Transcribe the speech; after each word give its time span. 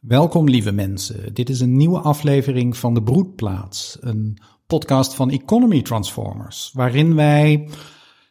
Welkom 0.00 0.48
lieve 0.48 0.72
mensen. 0.72 1.34
Dit 1.34 1.48
is 1.48 1.60
een 1.60 1.76
nieuwe 1.76 1.98
aflevering 1.98 2.76
van 2.76 2.94
De 2.94 3.02
Broedplaats, 3.02 3.98
een 4.00 4.38
podcast 4.66 5.14
van 5.14 5.30
Economy 5.30 5.82
Transformers, 5.82 6.70
waarin 6.74 7.14
wij 7.14 7.68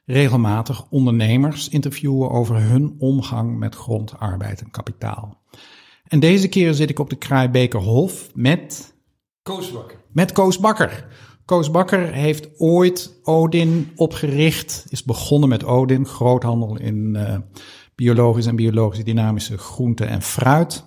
regelmatig 0.06 0.86
ondernemers 0.90 1.70
interviewen 1.70 2.30
over 2.30 2.56
hun 2.62 2.96
omgang 3.00 3.58
met 3.58 3.76
grond, 3.76 4.20
arbeid 4.20 4.62
en 4.62 4.72
kapitaal. 4.72 5.42
En 6.04 6.20
deze 6.20 6.48
keer 6.48 6.74
zit 6.74 6.90
ik 6.90 7.00
op 7.00 7.10
de 7.10 7.16
Kraaibekerhof 7.16 8.30
met... 8.34 8.94
Koos 9.44 9.72
Bakker. 9.72 9.98
Met 10.12 10.32
Koos 10.32 10.60
Bakker. 10.60 11.08
Koos 11.46 11.72
Bakker 11.72 12.12
heeft 12.14 12.60
ooit 12.60 13.20
Odin 13.24 13.92
opgericht, 13.96 14.86
is 14.90 15.04
begonnen 15.04 15.50
met 15.50 15.64
Odin, 15.64 16.06
groothandel 16.06 16.78
in 16.80 17.16
uh, 17.18 17.38
biologisch 17.96 18.46
en 18.46 18.56
biologisch 18.56 19.04
dynamische 19.04 19.58
groenten 19.58 20.08
en 20.08 20.22
fruit. 20.22 20.87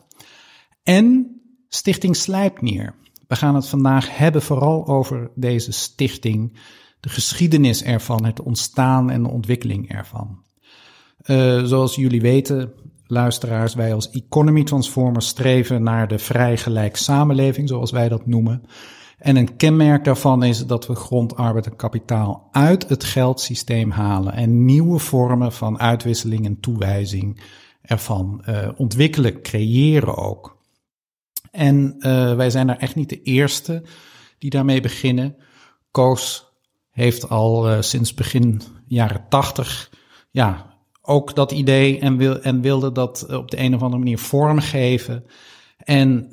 En 0.91 1.41
Stichting 1.69 2.17
Slijpnier. 2.17 2.95
We 3.29 3.37
gaan 3.37 3.55
het 3.55 3.69
vandaag 3.69 4.17
hebben 4.17 4.43
vooral 4.43 4.87
over 4.87 5.31
deze 5.35 5.73
stichting, 5.73 6.59
de 7.01 7.09
geschiedenis 7.09 7.83
ervan, 7.83 8.25
het 8.25 8.43
ontstaan 8.43 9.11
en 9.11 9.23
de 9.23 9.29
ontwikkeling 9.29 9.93
ervan. 9.93 10.43
Uh, 11.27 11.65
zoals 11.65 11.95
jullie 11.95 12.21
weten, 12.21 12.73
luisteraars, 13.07 13.75
wij 13.75 13.95
als 13.95 14.11
Economy 14.11 14.65
Transformers 14.65 15.27
streven 15.27 15.83
naar 15.83 16.09
de 16.09 16.19
vrij 16.19 16.57
gelijk 16.57 16.97
samenleving, 16.97 17.69
zoals 17.69 17.91
wij 17.91 18.09
dat 18.09 18.27
noemen. 18.27 18.63
En 19.19 19.37
een 19.37 19.57
kenmerk 19.57 20.05
daarvan 20.05 20.43
is 20.43 20.67
dat 20.67 20.87
we 20.87 20.95
grond, 20.95 21.37
arbeid 21.37 21.67
en 21.67 21.77
kapitaal 21.77 22.49
uit 22.51 22.89
het 22.89 23.05
geldsysteem 23.05 23.91
halen 23.91 24.33
en 24.33 24.65
nieuwe 24.65 24.99
vormen 24.99 25.53
van 25.53 25.79
uitwisseling 25.79 26.45
en 26.47 26.61
toewijzing 26.61 27.41
ervan 27.83 28.45
uh, 28.49 28.69
ontwikkelen, 28.77 29.43
creëren 29.43 30.17
ook. 30.17 30.59
En 31.51 31.95
uh, 31.99 32.35
wij 32.35 32.51
zijn 32.51 32.67
daar 32.67 32.79
echt 32.79 32.95
niet 32.95 33.09
de 33.09 33.23
eerste 33.23 33.83
die 34.39 34.51
daarmee 34.51 34.81
beginnen. 34.81 35.37
Koos 35.91 36.53
heeft 36.91 37.29
al 37.29 37.71
uh, 37.71 37.81
sinds 37.81 38.15
begin 38.15 38.63
jaren 38.87 39.25
tachtig 39.29 39.91
ja, 40.31 40.77
ook 41.03 41.35
dat 41.35 41.53
idee 41.53 41.99
en, 41.99 42.17
wil, 42.17 42.41
en 42.41 42.61
wilde 42.61 42.93
dat 42.93 43.27
op 43.37 43.51
de 43.51 43.59
een 43.59 43.75
of 43.75 43.83
andere 43.83 44.03
manier 44.03 44.19
vormgeven. 44.19 45.25
En 45.79 46.29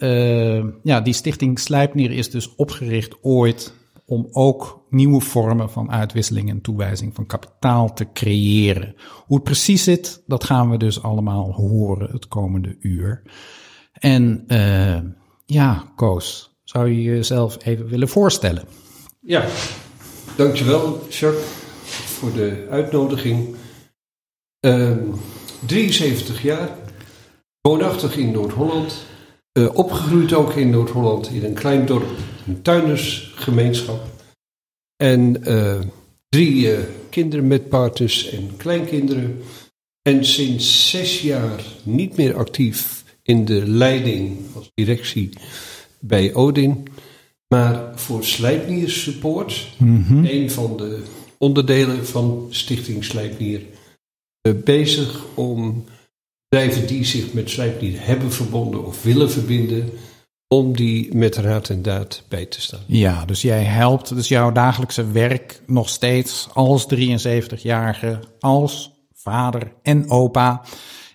ja, 0.84 1.02
die 1.02 1.14
stichting 1.14 1.60
Slijpnier 1.60 2.12
is 2.12 2.30
dus 2.30 2.56
opgericht 2.56 3.24
ooit 3.24 3.74
om 4.08 4.28
ook 4.32 4.86
nieuwe 4.90 5.22
vormen 5.22 5.70
van 5.70 5.92
uitwisseling 5.92 6.50
en 6.50 6.62
toewijzing 6.62 7.16
van 7.16 7.26
kapitaal 7.26 7.94
te 7.94 8.12
creëren. 8.14 8.96
Hoe 9.26 9.36
het 9.36 9.44
precies 9.44 9.84
zit, 9.84 10.24
dat 10.28 10.44
gaan 10.44 10.70
we 10.70 10.78
dus 10.78 11.04
allemaal 11.04 11.54
horen 11.54 12.12
het 12.12 12.28
komende 12.28 12.76
uur. 12.80 13.22
En 14.00 14.44
uh, 14.48 15.00
ja, 15.46 15.92
Koos, 15.96 16.52
zou 16.64 16.90
je 16.90 17.02
jezelf 17.02 17.66
even 17.66 17.88
willen 17.88 18.10
voorstellen? 18.10 18.64
Ja, 19.20 19.46
dankjewel 20.36 21.08
Jacques 21.10 21.46
voor 21.88 22.34
de 22.34 22.68
uitnodiging. 22.70 23.56
Uh, 24.66 24.98
73 25.66 26.42
jaar, 26.42 26.70
woonachtig 27.62 28.16
in 28.16 28.32
Noord-Holland. 28.32 29.06
Uh, 29.54 29.76
opgegroeid 29.76 30.34
ook 30.34 30.54
in 30.54 30.70
Noord-Holland 30.70 31.30
in 31.30 31.44
een 31.44 31.54
klein 31.54 31.86
dorp, 31.86 32.10
een 32.48 32.62
tuindersgemeenschap. 32.62 34.02
En 34.96 35.50
uh, 35.50 35.80
drie 36.30 36.76
kinderen 37.10 37.48
met 37.48 37.70
partners 37.70 38.30
en 38.30 38.58
kleinkinderen. 38.58 39.44
En 40.02 40.26
sinds 40.26 40.90
zes 40.90 41.22
jaar 41.22 41.64
niet 41.84 42.18
meer 42.18 42.38
actief 42.38 43.04
in 43.28 43.46
de 43.46 43.68
leiding 43.68 44.38
als 44.56 44.72
directie 44.74 45.30
bij 46.00 46.34
Odin. 46.34 46.88
Maar 47.48 48.00
voor 48.00 48.24
Slijpnier 48.24 48.90
Support, 48.90 49.68
mm 49.78 50.04
-hmm. 50.04 50.26
een 50.26 50.52
van 50.52 50.78
de 50.78 51.04
onderdelen 51.38 52.06
van 52.06 52.48
Stichting 52.50 53.04
Slijpnier, 53.04 53.62
bezig 54.64 55.26
om 55.34 55.86
bedrijven 56.50 56.88
die 56.88 57.06
zich 57.06 57.34
met 57.34 57.50
Slijpnier 57.50 58.06
hebben 58.06 58.32
verbonden 58.32 58.86
of 58.86 59.04
willen 59.04 59.32
verbinden, 59.32 59.90
om 60.48 60.76
die 60.76 61.16
met 61.16 61.36
raad 61.36 61.70
en 61.70 61.82
daad 61.82 62.24
bij 62.30 62.46
te 62.46 62.62
staan. 62.62 62.84
Ja, 62.86 63.26
dus 63.26 63.42
jij 63.42 63.64
helpt, 63.64 64.16
dus 64.16 64.28
jouw 64.28 64.52
dagelijkse 64.52 65.12
werk 65.12 65.62
nog 65.66 65.90
steeds 65.90 66.48
als 66.54 66.88
73-jarige, 66.96 68.20
als 68.40 68.92
vader 69.14 69.74
en 69.82 70.10
opa, 70.10 70.66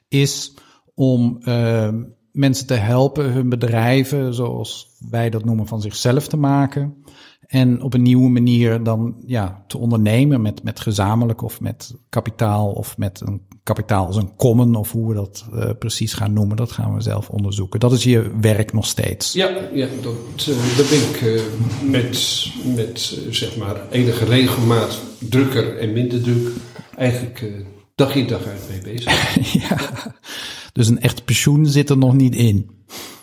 is 0.09 0.53
om 1.03 1.39
uh, 1.45 1.89
mensen 2.33 2.67
te 2.67 2.75
helpen 2.75 3.33
hun 3.33 3.49
bedrijven, 3.49 4.35
zoals 4.35 4.97
wij 5.11 5.31
dat 5.31 5.45
noemen, 5.45 5.67
van 5.67 5.81
zichzelf 5.81 6.29
te 6.29 6.37
maken. 6.37 7.05
En 7.47 7.83
op 7.83 7.95
een 7.95 8.03
nieuwe 8.03 8.29
manier 8.29 8.83
dan 8.83 9.15
ja, 9.27 9.65
te 9.67 9.79
ondernemen 9.79 10.43
met, 10.43 10.63
met 10.63 10.81
gezamenlijk 10.81 11.43
of 11.43 11.61
met 11.61 11.95
kapitaal 12.09 12.73
of 12.73 12.99
met 12.99 13.21
een 13.25 13.43
kapitaal 13.63 14.07
als 14.07 14.17
een 14.17 14.37
common 14.37 14.75
of 14.75 14.93
hoe 14.93 15.09
we 15.09 15.15
dat 15.15 15.47
uh, 15.55 15.71
precies 15.79 16.13
gaan 16.13 16.33
noemen, 16.33 16.57
dat 16.57 16.73
gaan 16.73 16.95
we 16.95 17.01
zelf 17.01 17.29
onderzoeken. 17.29 17.81
Dat 17.81 17.93
is 17.93 18.05
je 18.05 18.31
werk 18.41 18.73
nog 18.73 18.87
steeds. 18.87 19.33
Ja, 19.33 19.51
ja 19.73 19.87
dat, 20.03 20.47
uh, 20.49 20.77
daar 20.77 20.87
ben 20.89 21.09
ik 21.11 21.21
uh, 21.21 21.43
met, 21.91 22.47
met 22.75 23.19
zeg 23.31 23.57
maar 23.57 23.89
enige 23.91 24.25
regelmaat 24.25 25.01
drukker 25.19 25.79
en 25.79 25.93
minder 25.93 26.23
druk 26.23 26.49
eigenlijk 26.97 27.45
dag 27.95 28.15
in 28.15 28.27
dag 28.27 28.47
uit 28.47 28.69
mee 28.69 28.95
bezig. 28.95 29.35
ja, 29.69 29.77
dus 30.73 30.89
een 30.89 31.01
echt 31.01 31.25
pensioen 31.25 31.67
zit 31.67 31.91
er 31.91 31.99
nog 31.99 32.15
niet 32.15 32.35
in. 32.35 32.71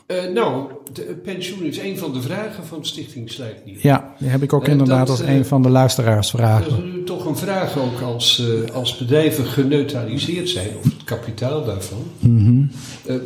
Uh, 0.07 0.33
nou, 0.33 0.71
de 0.93 1.19
pensioen 1.23 1.63
is 1.63 1.77
een 1.77 1.97
van 1.97 2.13
de 2.13 2.21
vragen 2.21 2.65
van 2.65 2.85
Stichting 2.85 3.31
Slijpnier. 3.31 3.77
Ja, 3.81 4.15
die 4.19 4.29
heb 4.29 4.43
ik 4.43 4.53
ook 4.53 4.65
uh, 4.65 4.71
inderdaad 4.71 5.07
dat, 5.07 5.19
als 5.19 5.27
een 5.27 5.45
van 5.45 5.61
de 5.61 5.69
luisteraarsvragen. 5.69 6.69
Dat 6.69 6.79
is 6.79 6.93
nu 6.93 7.03
toch 7.03 7.25
een 7.25 7.37
vraag 7.37 7.77
ook 7.77 8.01
als, 8.01 8.43
als 8.73 8.97
bedrijven 8.97 9.45
geneutraliseerd 9.45 10.49
zijn, 10.49 10.69
of 10.77 10.83
het 10.83 11.03
kapitaal 11.03 11.65
daarvan. 11.65 12.03
Mm 12.19 12.37
-hmm. 12.37 12.71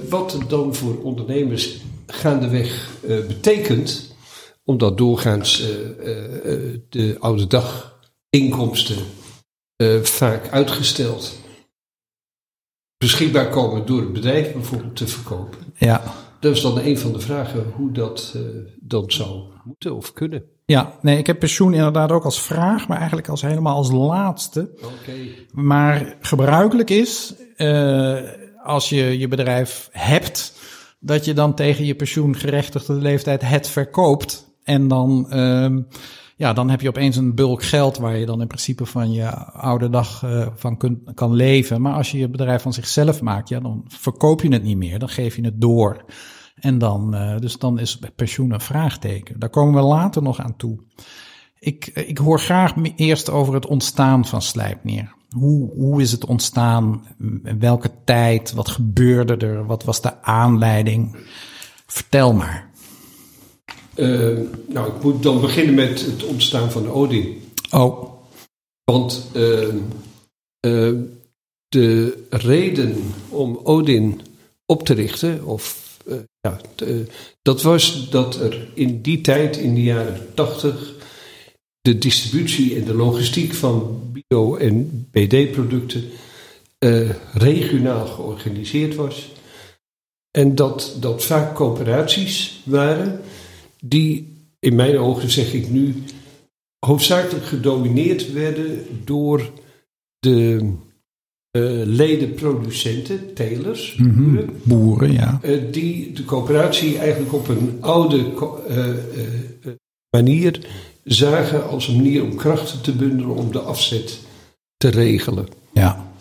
wat 0.09 0.33
het 0.33 0.49
dan 0.49 0.75
voor 0.75 1.01
ondernemers 1.01 1.81
gaandeweg 2.07 2.89
betekent, 3.27 4.15
omdat 4.63 4.97
doorgaans 4.97 5.67
de 6.89 7.15
oude 7.19 7.47
dag 7.47 7.99
inkomsten 8.29 8.97
vaak 10.01 10.49
uitgesteld 10.49 11.41
beschikbaar 13.03 13.49
komen 13.49 13.85
door 13.85 13.99
het 13.99 14.13
bedrijf 14.13 14.53
bijvoorbeeld 14.53 14.95
te 14.95 15.07
verkopen. 15.07 15.59
Ja. 15.77 16.03
Dat 16.39 16.55
is 16.55 16.61
dan 16.61 16.79
een 16.79 16.97
van 16.97 17.13
de 17.13 17.19
vragen 17.19 17.63
hoe 17.75 17.91
dat 17.91 18.33
uh, 18.35 18.41
dan 18.79 19.03
zou 19.11 19.41
moeten 19.63 19.95
of 19.95 20.13
kunnen. 20.13 20.43
Ja, 20.65 20.93
nee, 21.01 21.17
ik 21.17 21.27
heb 21.27 21.39
pensioen 21.39 21.73
inderdaad 21.73 22.11
ook 22.11 22.23
als 22.23 22.41
vraag, 22.41 22.87
maar 22.87 22.97
eigenlijk 22.97 23.27
als 23.27 23.41
helemaal 23.41 23.75
als 23.75 23.91
laatste. 23.91 24.69
Okay. 24.75 25.47
Maar 25.51 26.15
gebruikelijk 26.19 26.89
is, 26.89 27.33
uh, 27.57 28.19
als 28.63 28.89
je 28.89 29.19
je 29.19 29.27
bedrijf 29.27 29.89
hebt, 29.91 30.53
dat 30.99 31.25
je 31.25 31.33
dan 31.33 31.55
tegen 31.55 31.85
je 31.85 31.95
pensioengerechtigde 31.95 32.93
leeftijd 32.93 33.41
het 33.41 33.67
verkoopt. 33.67 34.51
En 34.63 34.87
dan, 34.87 35.27
uh, 35.29 35.77
ja, 36.35 36.53
dan 36.53 36.69
heb 36.69 36.81
je 36.81 36.87
opeens 36.87 37.15
een 37.15 37.35
bulk 37.35 37.63
geld 37.63 37.97
waar 37.97 38.17
je 38.17 38.25
dan 38.25 38.41
in 38.41 38.47
principe 38.47 38.85
van 38.85 39.11
je 39.11 39.35
oude 39.45 39.89
dag 39.89 40.23
uh, 40.23 40.47
van 40.55 40.77
kunt, 40.77 41.13
kan 41.13 41.33
leven. 41.33 41.81
Maar 41.81 41.93
als 41.93 42.11
je 42.11 42.17
je 42.17 42.29
bedrijf 42.29 42.61
van 42.61 42.73
zichzelf 42.73 43.21
maakt, 43.21 43.49
ja, 43.49 43.59
dan 43.59 43.83
verkoop 43.87 44.41
je 44.41 44.53
het 44.53 44.63
niet 44.63 44.77
meer. 44.77 44.99
Dan 44.99 45.09
geef 45.09 45.35
je 45.35 45.45
het 45.45 45.61
door. 45.61 46.05
En 46.55 46.77
dan, 46.77 47.15
uh, 47.15 47.37
dus 47.37 47.57
dan 47.57 47.79
is 47.79 47.99
pensioen 48.15 48.51
een 48.51 48.61
vraagteken. 48.61 49.39
Daar 49.39 49.49
komen 49.49 49.81
we 49.81 49.87
later 49.87 50.21
nog 50.21 50.39
aan 50.39 50.55
toe. 50.55 50.79
Ik, 51.59 51.85
ik 51.85 52.17
hoor 52.17 52.39
graag 52.39 52.73
eerst 52.95 53.29
over 53.29 53.53
het 53.53 53.65
ontstaan 53.65 54.25
van 54.25 54.41
Slijpneer. 54.41 55.13
Hoe, 55.29 55.71
hoe 55.71 56.01
is 56.01 56.11
het 56.11 56.25
ontstaan? 56.25 57.03
Welke 57.59 57.91
tijd? 58.05 58.53
Wat 58.53 58.69
gebeurde 58.69 59.37
er? 59.37 59.65
Wat 59.65 59.83
was 59.83 60.01
de 60.01 60.21
aanleiding? 60.21 61.17
Vertel 61.85 62.33
maar. 62.33 62.71
Uh, 63.95 64.39
nou, 64.67 64.95
ik 64.95 65.03
moet 65.03 65.23
dan 65.23 65.41
beginnen 65.41 65.75
met 65.75 66.05
het 66.05 66.23
ontstaan 66.23 66.71
van 66.71 66.89
Odin. 66.89 67.41
Oh. 67.71 68.11
Want 68.83 69.27
uh, 69.35 69.67
uh, 70.65 70.99
de 71.67 72.17
reden 72.29 72.95
om 73.29 73.59
Odin 73.63 74.21
op 74.65 74.85
te 74.85 74.93
richten, 74.93 75.45
of 75.45 75.81
ja, 76.41 76.59
dat 77.41 77.61
was 77.61 78.09
dat 78.09 78.35
er 78.39 78.67
in 78.73 79.01
die 79.01 79.21
tijd, 79.21 79.57
in 79.57 79.73
de 79.75 79.83
jaren 79.83 80.33
80, 80.33 80.93
de 81.81 81.97
distributie 81.97 82.75
en 82.75 82.83
de 82.83 82.93
logistiek 82.93 83.53
van 83.53 84.01
bio- 84.11 84.55
en 84.55 85.07
BD-producten 85.11 86.03
regionaal 87.33 88.05
georganiseerd 88.05 88.95
was. 88.95 89.31
En 90.31 90.55
dat 90.55 90.97
dat 90.99 91.23
vaak 91.23 91.55
coöperaties 91.55 92.61
waren 92.65 93.21
die 93.85 94.33
in 94.59 94.75
mijn 94.75 94.97
ogen, 94.97 95.29
zeg 95.29 95.53
ik 95.53 95.69
nu, 95.69 95.95
hoofdzakelijk 96.85 97.45
gedomineerd 97.45 98.31
werden 98.31 98.85
door 99.03 99.51
de 100.19 100.71
ledenproducenten, 101.85 103.33
telers, 103.33 103.95
Mhm. 103.95 104.23
boeren, 104.23 104.49
Boeren, 104.63 105.11
ja. 105.11 105.39
eh, 105.41 105.61
die 105.71 106.11
de 106.13 106.25
coöperatie 106.25 106.97
eigenlijk 106.97 107.33
op 107.33 107.47
een 107.47 107.77
oude 107.81 108.25
eh, 108.67 108.89
manier 110.09 110.67
zagen 111.03 111.67
als 111.69 111.87
een 111.87 111.95
manier 111.95 112.23
om 112.23 112.35
krachten 112.35 112.81
te 112.81 112.91
bundelen 112.95 113.35
om 113.35 113.51
de 113.51 113.59
afzet 113.59 114.19
te 114.77 114.87
regelen. 114.89 115.47
Ja, 115.73 116.11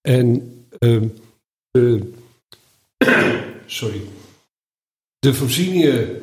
En 0.00 0.54
ehm, 0.78 1.08
sorry, 3.66 4.00
de 5.18 5.34
voorzieningen 5.34 6.22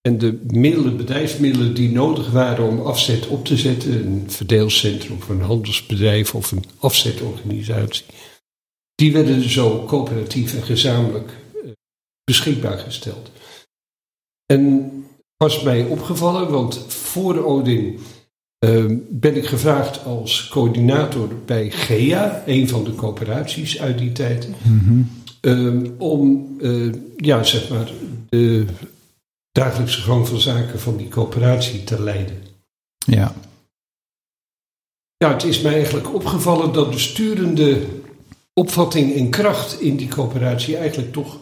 en 0.00 0.18
de 0.18 0.40
middelen, 0.46 0.96
bedrijfsmiddelen 0.96 1.74
die 1.74 1.90
nodig 1.90 2.30
waren 2.30 2.68
om 2.68 2.80
afzet 2.80 3.26
op 3.26 3.44
te 3.44 3.56
zetten, 3.56 4.06
een 4.06 4.30
verdeelcentrum 4.30 5.16
of 5.16 5.28
een 5.28 5.40
handelsbedrijf 5.40 6.34
of 6.34 6.52
een 6.52 6.64
afzetorganisatie, 6.78 8.04
die 8.94 9.12
werden 9.12 9.50
zo 9.50 9.84
coöperatief 9.84 10.54
en 10.54 10.62
gezamenlijk 10.62 11.30
eh, 11.64 11.70
beschikbaar 12.24 12.78
gesteld. 12.78 13.30
En 14.46 14.92
was 15.36 15.62
mij 15.62 15.84
opgevallen, 15.84 16.50
want 16.50 16.78
voor 16.88 17.44
Odin 17.44 17.98
Ehm, 18.60 18.96
ben 19.08 19.36
ik 19.36 19.46
gevraagd 19.46 20.04
als 20.04 20.48
coördinator 20.48 21.28
bij 21.46 21.70
GEA, 21.70 22.42
een 22.46 22.68
van 22.68 22.84
de 22.84 22.94
coöperaties 22.94 23.80
uit 23.80 23.98
die 23.98 24.12
tijd, 24.12 24.48
Mhm. 24.62 25.02
ehm, 25.40 25.86
om 25.98 26.48
eh, 26.60 26.92
ja, 27.16 27.42
zeg 27.42 27.68
maar 27.70 27.92
de 28.28 28.64
dagelijkse 29.52 30.00
gang 30.00 30.28
van 30.28 30.40
zaken 30.40 30.80
van 30.80 30.96
die 30.96 31.08
coöperatie 31.08 31.84
te 31.84 32.02
leiden. 32.02 32.42
ja. 33.06 33.34
Ja, 35.16 35.32
het 35.32 35.44
is 35.44 35.60
mij 35.60 35.72
eigenlijk 35.72 36.14
opgevallen 36.14 36.72
dat 36.72 36.92
de 36.92 36.98
sturende 36.98 37.86
opvatting 38.54 39.14
en 39.14 39.30
kracht 39.30 39.80
in 39.80 39.96
die 39.96 40.08
coöperatie 40.08 40.76
eigenlijk 40.76 41.12
toch 41.12 41.38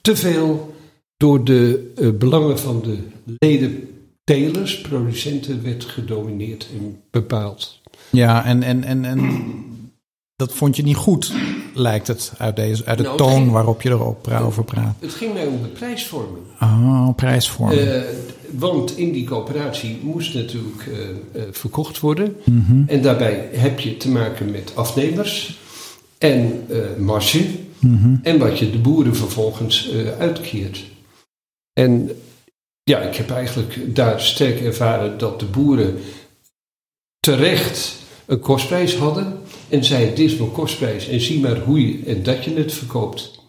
te 0.00 0.16
veel 0.16 0.74
door 1.16 1.44
de 1.44 1.92
eh, 1.96 2.10
belangen 2.10 2.58
van 2.58 2.82
de 2.82 2.98
leden 3.38 3.88
telers, 4.24 4.80
producenten, 4.80 5.62
werd 5.62 5.84
gedomineerd 5.84 6.68
en 6.78 7.02
bepaald. 7.10 7.80
Ja, 8.10 8.44
en, 8.44 8.62
en, 8.62 8.84
en, 8.84 9.04
en 9.04 9.83
dat 10.36 10.52
vond 10.52 10.76
je 10.76 10.82
niet 10.82 10.96
goed, 10.96 11.32
lijkt 11.74 12.06
het, 12.06 12.32
uit, 12.38 12.56
deze, 12.56 12.84
uit 12.84 12.98
de 12.98 13.04
Nou, 13.04 13.16
toon 13.16 13.50
waarop 13.50 13.82
je 13.82 13.90
erover 14.24 14.64
praat. 14.64 14.96
Het 14.98 15.14
ging 15.14 15.32
mij 15.32 15.46
om 15.46 15.62
de 15.62 15.68
prijsvorming. 15.68 16.44
Oh, 16.60 17.08
prijsvorming. 17.16 17.80
Eh, 17.80 18.02
want 18.50 18.96
in 18.96 19.12
die 19.12 19.26
coöperatie 19.26 19.98
moest 20.02 20.34
natuurlijk 20.34 20.86
eh, 20.86 21.42
eh, 21.42 21.48
verkocht 21.50 22.00
worden. 22.00 22.36
Mhm. 22.44 22.82
En 22.86 23.02
daarbij 23.02 23.48
heb 23.52 23.80
je 23.80 23.96
te 23.96 24.10
maken 24.10 24.50
met 24.50 24.72
afnemers 24.74 25.58
en 26.18 26.66
marge. 26.98 27.46
Mhm. 27.78 28.16
En 28.22 28.38
wat 28.38 28.58
je 28.58 28.70
de 28.70 28.78
boeren 28.78 29.16
vervolgens 29.16 29.90
uitkeert. 30.18 30.84
En 31.72 32.10
ja, 32.82 33.00
ik 33.00 33.14
heb 33.14 33.30
eigenlijk 33.30 33.94
daar 33.94 34.20
sterk 34.20 34.60
ervaren 34.60 35.18
dat 35.18 35.40
de 35.40 35.46
boeren 35.46 35.98
terecht 37.20 37.96
een 38.26 38.40
kostprijs 38.40 38.96
hadden. 38.96 39.42
En 39.68 39.84
zeiden, 39.84 40.14
dit 40.14 40.30
is 40.30 40.36
mijn 40.36 40.52
kostprijs 40.52 41.08
en 41.08 41.20
zie 41.20 41.40
maar 41.40 41.58
hoe 41.58 41.88
je 41.88 42.04
en 42.06 42.22
dat 42.22 42.44
je 42.44 42.54
het 42.54 42.72
verkoopt. 42.72 43.42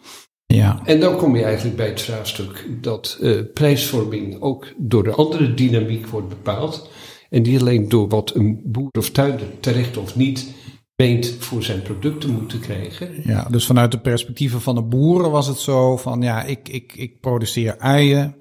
Ja, 0.46 0.80
En 0.84 1.00
dan 1.00 1.16
kom 1.16 1.36
je 1.36 1.42
eigenlijk 1.42 1.76
bij 1.76 1.88
het 1.88 2.00
vraagstuk 2.00 2.66
dat 2.80 3.18
eh, 3.20 3.32
prijsvorming 3.54 4.40
ook 4.40 4.66
door 4.76 5.02
de 5.04 5.10
andere 5.10 5.54
dynamiek 5.54 6.06
wordt 6.06 6.28
bepaald. 6.28 6.90
En 7.30 7.42
niet 7.42 7.60
alleen 7.60 7.88
door 7.88 8.08
wat 8.08 8.34
een 8.34 8.60
boer 8.64 8.90
of 8.98 9.10
tuinder 9.10 9.46
terecht 9.60 9.96
of 9.96 10.16
niet 10.16 10.54
meent 10.96 11.36
voor 11.38 11.62
zijn 11.62 11.82
product 11.82 12.20
te 12.20 12.28
moeten 12.30 12.60
krijgen. 12.60 13.08
ja, 13.24 13.48
dus 13.50 13.66
vanuit 13.66 13.90
de 13.90 14.00
perspectieven 14.00 14.60
van 14.60 14.74
de 14.74 14.82
boeren 14.82 15.30
was 15.30 15.46
het 15.46 15.58
zo 15.58 15.96
van, 15.96 16.22
ja, 16.22 16.42
ik, 16.42 16.68
ik, 16.68 16.92
ik 16.96 17.20
produceer 17.20 17.78
uien. 17.78 18.36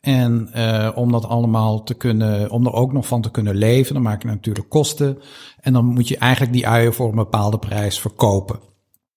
En 0.00 0.48
eh, 0.52 0.90
om 0.94 1.12
dat 1.12 1.24
allemaal 1.24 1.82
te 1.82 1.94
kunnen, 1.94 2.50
om 2.50 2.66
er 2.66 2.72
ook 2.72 2.92
nog 2.92 3.06
van 3.06 3.22
te 3.22 3.30
kunnen 3.30 3.54
leven, 3.54 3.94
dan 3.94 4.02
maak 4.02 4.22
je 4.22 4.28
natuurlijk 4.28 4.68
kosten. 4.68 5.18
En 5.60 5.72
dan 5.72 5.84
moet 5.84 6.08
je 6.08 6.16
eigenlijk 6.16 6.52
die 6.52 6.66
uien 6.66 6.94
voor 6.94 7.08
een 7.08 7.14
bepaalde 7.14 7.58
prijs 7.58 8.00
verkopen. 8.00 8.60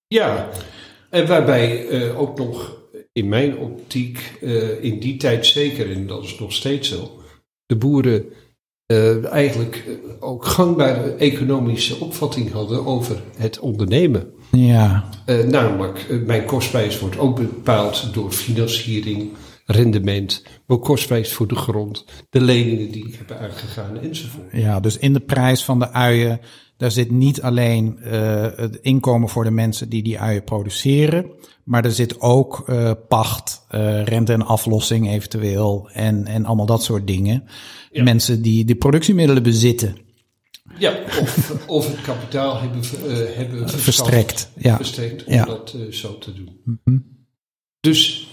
Ja, 0.07 0.49
en 1.09 1.27
waarbij 1.27 1.87
eh, 1.87 2.19
ook 2.19 2.37
nog 2.37 2.79
in 3.11 3.29
mijn 3.29 3.57
optiek, 3.57 4.37
eh, 4.41 4.83
in 4.83 4.99
die 4.99 5.17
tijd 5.17 5.45
zeker, 5.45 5.91
en 5.91 6.07
dat 6.07 6.23
is 6.23 6.39
nog 6.39 6.53
steeds 6.53 6.89
zo, 6.89 7.11
de 7.65 7.75
boeren 7.75 8.25
eigenlijk 9.31 9.83
ook 10.19 10.45
gangbare 10.45 11.13
economische 11.13 11.99
opvatting 11.99 12.51
hadden 12.51 12.85
over 12.85 13.21
het 13.37 13.59
ondernemen. 13.59 14.33
Ja, 14.51 15.09
namelijk, 15.47 16.23
mijn 16.25 16.45
kostprijs 16.45 16.99
wordt 16.99 17.17
ook 17.17 17.35
bepaald 17.35 18.13
door 18.13 18.31
financiering, 18.31 19.29
rendement, 19.71 20.43
mijn 20.65 20.79
kostprijs 20.79 21.33
voor 21.33 21.47
de 21.47 21.55
grond, 21.55 22.05
de 22.29 22.41
leningen 22.41 22.91
die 22.91 23.07
ik 23.07 23.15
heb 23.15 23.31
aangegaan 23.31 23.99
enzovoort. 23.99 24.51
Ja, 24.51 24.79
dus 24.79 24.97
in 24.97 25.13
de 25.13 25.19
prijs 25.19 25.63
van 25.63 25.79
de 25.79 25.91
uien, 25.91 26.39
daar 26.77 26.91
zit 26.91 27.11
niet 27.11 27.41
alleen 27.41 27.99
eh, 27.99 28.47
het 28.55 28.75
inkomen 28.81 29.29
voor 29.29 29.43
de 29.43 29.51
mensen 29.51 29.89
die 29.89 30.03
die 30.03 30.19
uien 30.19 30.43
produceren, 30.43 31.31
maar 31.63 31.85
er 31.85 31.91
zit 31.91 32.19
ook 32.21 32.63
eh, 32.67 32.91
pacht, 33.07 33.65
eh, 33.69 34.03
rente 34.03 34.33
en 34.33 34.45
aflossing 34.45 35.09
eventueel 35.09 35.89
en, 35.93 36.25
en 36.25 36.45
allemaal 36.45 36.65
dat 36.65 36.83
soort 36.83 37.07
dingen. 37.07 37.43
Ja. 37.91 38.03
Mensen 38.03 38.41
die 38.41 38.65
de 38.65 38.75
productiemiddelen 38.75 39.43
bezitten, 39.43 39.97
Ja, 40.77 40.93
of, 41.21 41.53
of 41.67 41.87
het 41.87 42.01
kapitaal 42.01 42.59
hebben, 42.59 42.81
hebben 43.35 43.69
verstrekt. 43.69 44.51
Ja, 44.57 44.75
verstrekt 44.75 45.23
om 45.23 45.33
Ja. 45.33 45.45
dat 45.45 45.75
zo 45.89 46.17
te 46.17 46.33
doen. 46.33 46.79
Mhm. 46.83 46.97
Dus, 47.79 48.27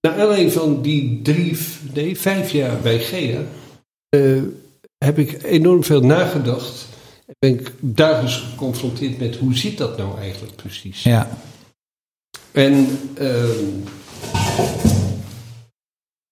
naar 0.00 0.18
aanleiding 0.20 0.52
van 0.52 0.82
die 0.82 1.22
drie, 1.22 1.58
nee, 1.94 2.18
vijf 2.18 2.50
jaar 2.50 2.80
bij 2.80 2.98
GEA, 2.98 3.44
eh, 4.08 4.42
heb 4.98 5.18
ik 5.18 5.42
enorm 5.42 5.84
veel 5.84 6.00
nagedacht. 6.00 6.88
Ben 7.38 7.50
ik 7.50 7.72
dagelijks 7.80 8.36
geconfronteerd 8.50 9.18
met 9.18 9.36
hoe 9.36 9.56
zit 9.56 9.78
dat 9.78 9.96
nou 9.96 10.18
eigenlijk 10.18 10.56
precies? 10.56 11.02
ja, 11.02 11.38
En, 12.52 12.98
ehm, 13.14 13.64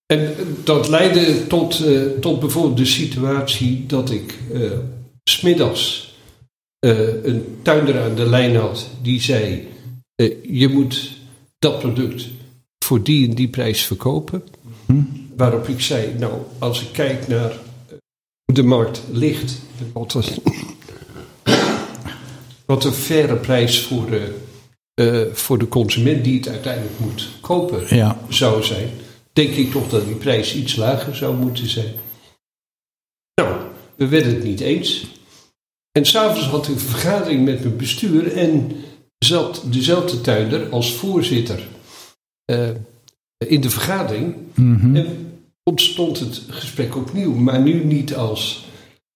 en 0.06 0.34
dat 0.64 0.88
leidde 0.88 1.46
tot, 1.46 1.84
eh, 1.84 2.02
tot 2.20 2.40
bijvoorbeeld 2.40 2.76
de 2.76 2.84
situatie 2.84 3.86
dat 3.86 4.10
ik 4.10 4.38
eh, 4.52 4.70
smiddags 5.24 6.06
een 6.80 7.58
tuinder 7.62 8.00
aan 8.00 8.14
de 8.14 8.28
lijn 8.28 8.56
had 8.56 8.88
die 9.02 9.20
zei: 9.20 9.68
Je 10.42 10.68
moet 10.68 11.12
dat 11.58 11.78
product 11.78 12.28
voor 12.88 13.02
die 13.02 13.29
en 13.29 13.35
die 13.35 13.49
prijs 13.49 13.82
verkopen. 13.82 14.43
Hm. 14.87 15.02
Waarop 15.37 15.69
ik 15.69 15.80
zei: 15.80 16.14
Nou, 16.18 16.42
als 16.59 16.83
ik 16.83 16.92
kijk 16.92 17.28
naar 17.28 17.50
eh, 17.50 17.59
hoe 18.45 18.54
de 18.54 18.62
markt 18.62 19.02
ligt, 19.12 19.59
wat 19.92 20.14
een, 20.14 20.25
wat 22.66 22.85
een 22.85 22.92
faire 22.92 23.37
prijs 23.37 23.83
voor 23.83 24.11
de, 24.11 24.35
eh, 24.95 25.35
voor 25.35 25.59
de 25.59 25.68
consument 25.68 26.25
die 26.25 26.37
het 26.37 26.49
uiteindelijk 26.49 26.99
moet 26.99 27.28
kopen 27.40 27.97
ja, 27.97 28.21
zou 28.28 28.62
zijn, 28.62 28.90
denk 29.33 29.50
ik 29.50 29.71
toch 29.71 29.88
dat 29.88 30.07
die 30.07 30.14
prijs 30.14 30.54
iets 30.54 30.76
lager 30.76 31.16
zou 31.16 31.37
moeten 31.37 31.68
zijn. 31.68 31.95
Nou, 33.35 33.57
we 33.97 34.09
werden 34.09 34.35
het 34.35 34.45
niet 34.45 34.61
eens. 34.61 35.07
En 35.92 36.04
s'avonds 36.04 36.47
had 36.47 36.68
ik 36.68 36.75
een 36.75 36.80
vergadering 36.80 37.45
met 37.45 37.61
mijn 37.62 37.76
bestuur 37.76 38.33
en 38.33 38.76
zat 39.18 39.62
dezelfde 39.64 40.21
tuinder 40.21 40.68
als 40.71 40.95
voorzitter 40.95 41.66
eh, 42.49 42.69
in 43.49 43.61
de 43.61 43.71
vergadering. 43.71 44.35
mhm. 44.55 44.97
En 44.97 45.33
ontstond 45.62 46.19
het 46.19 46.43
gesprek 46.49 46.97
opnieuw, 46.97 47.35
maar 47.35 47.61
nu 47.61 47.85
niet 47.85 48.14
als 48.14 48.67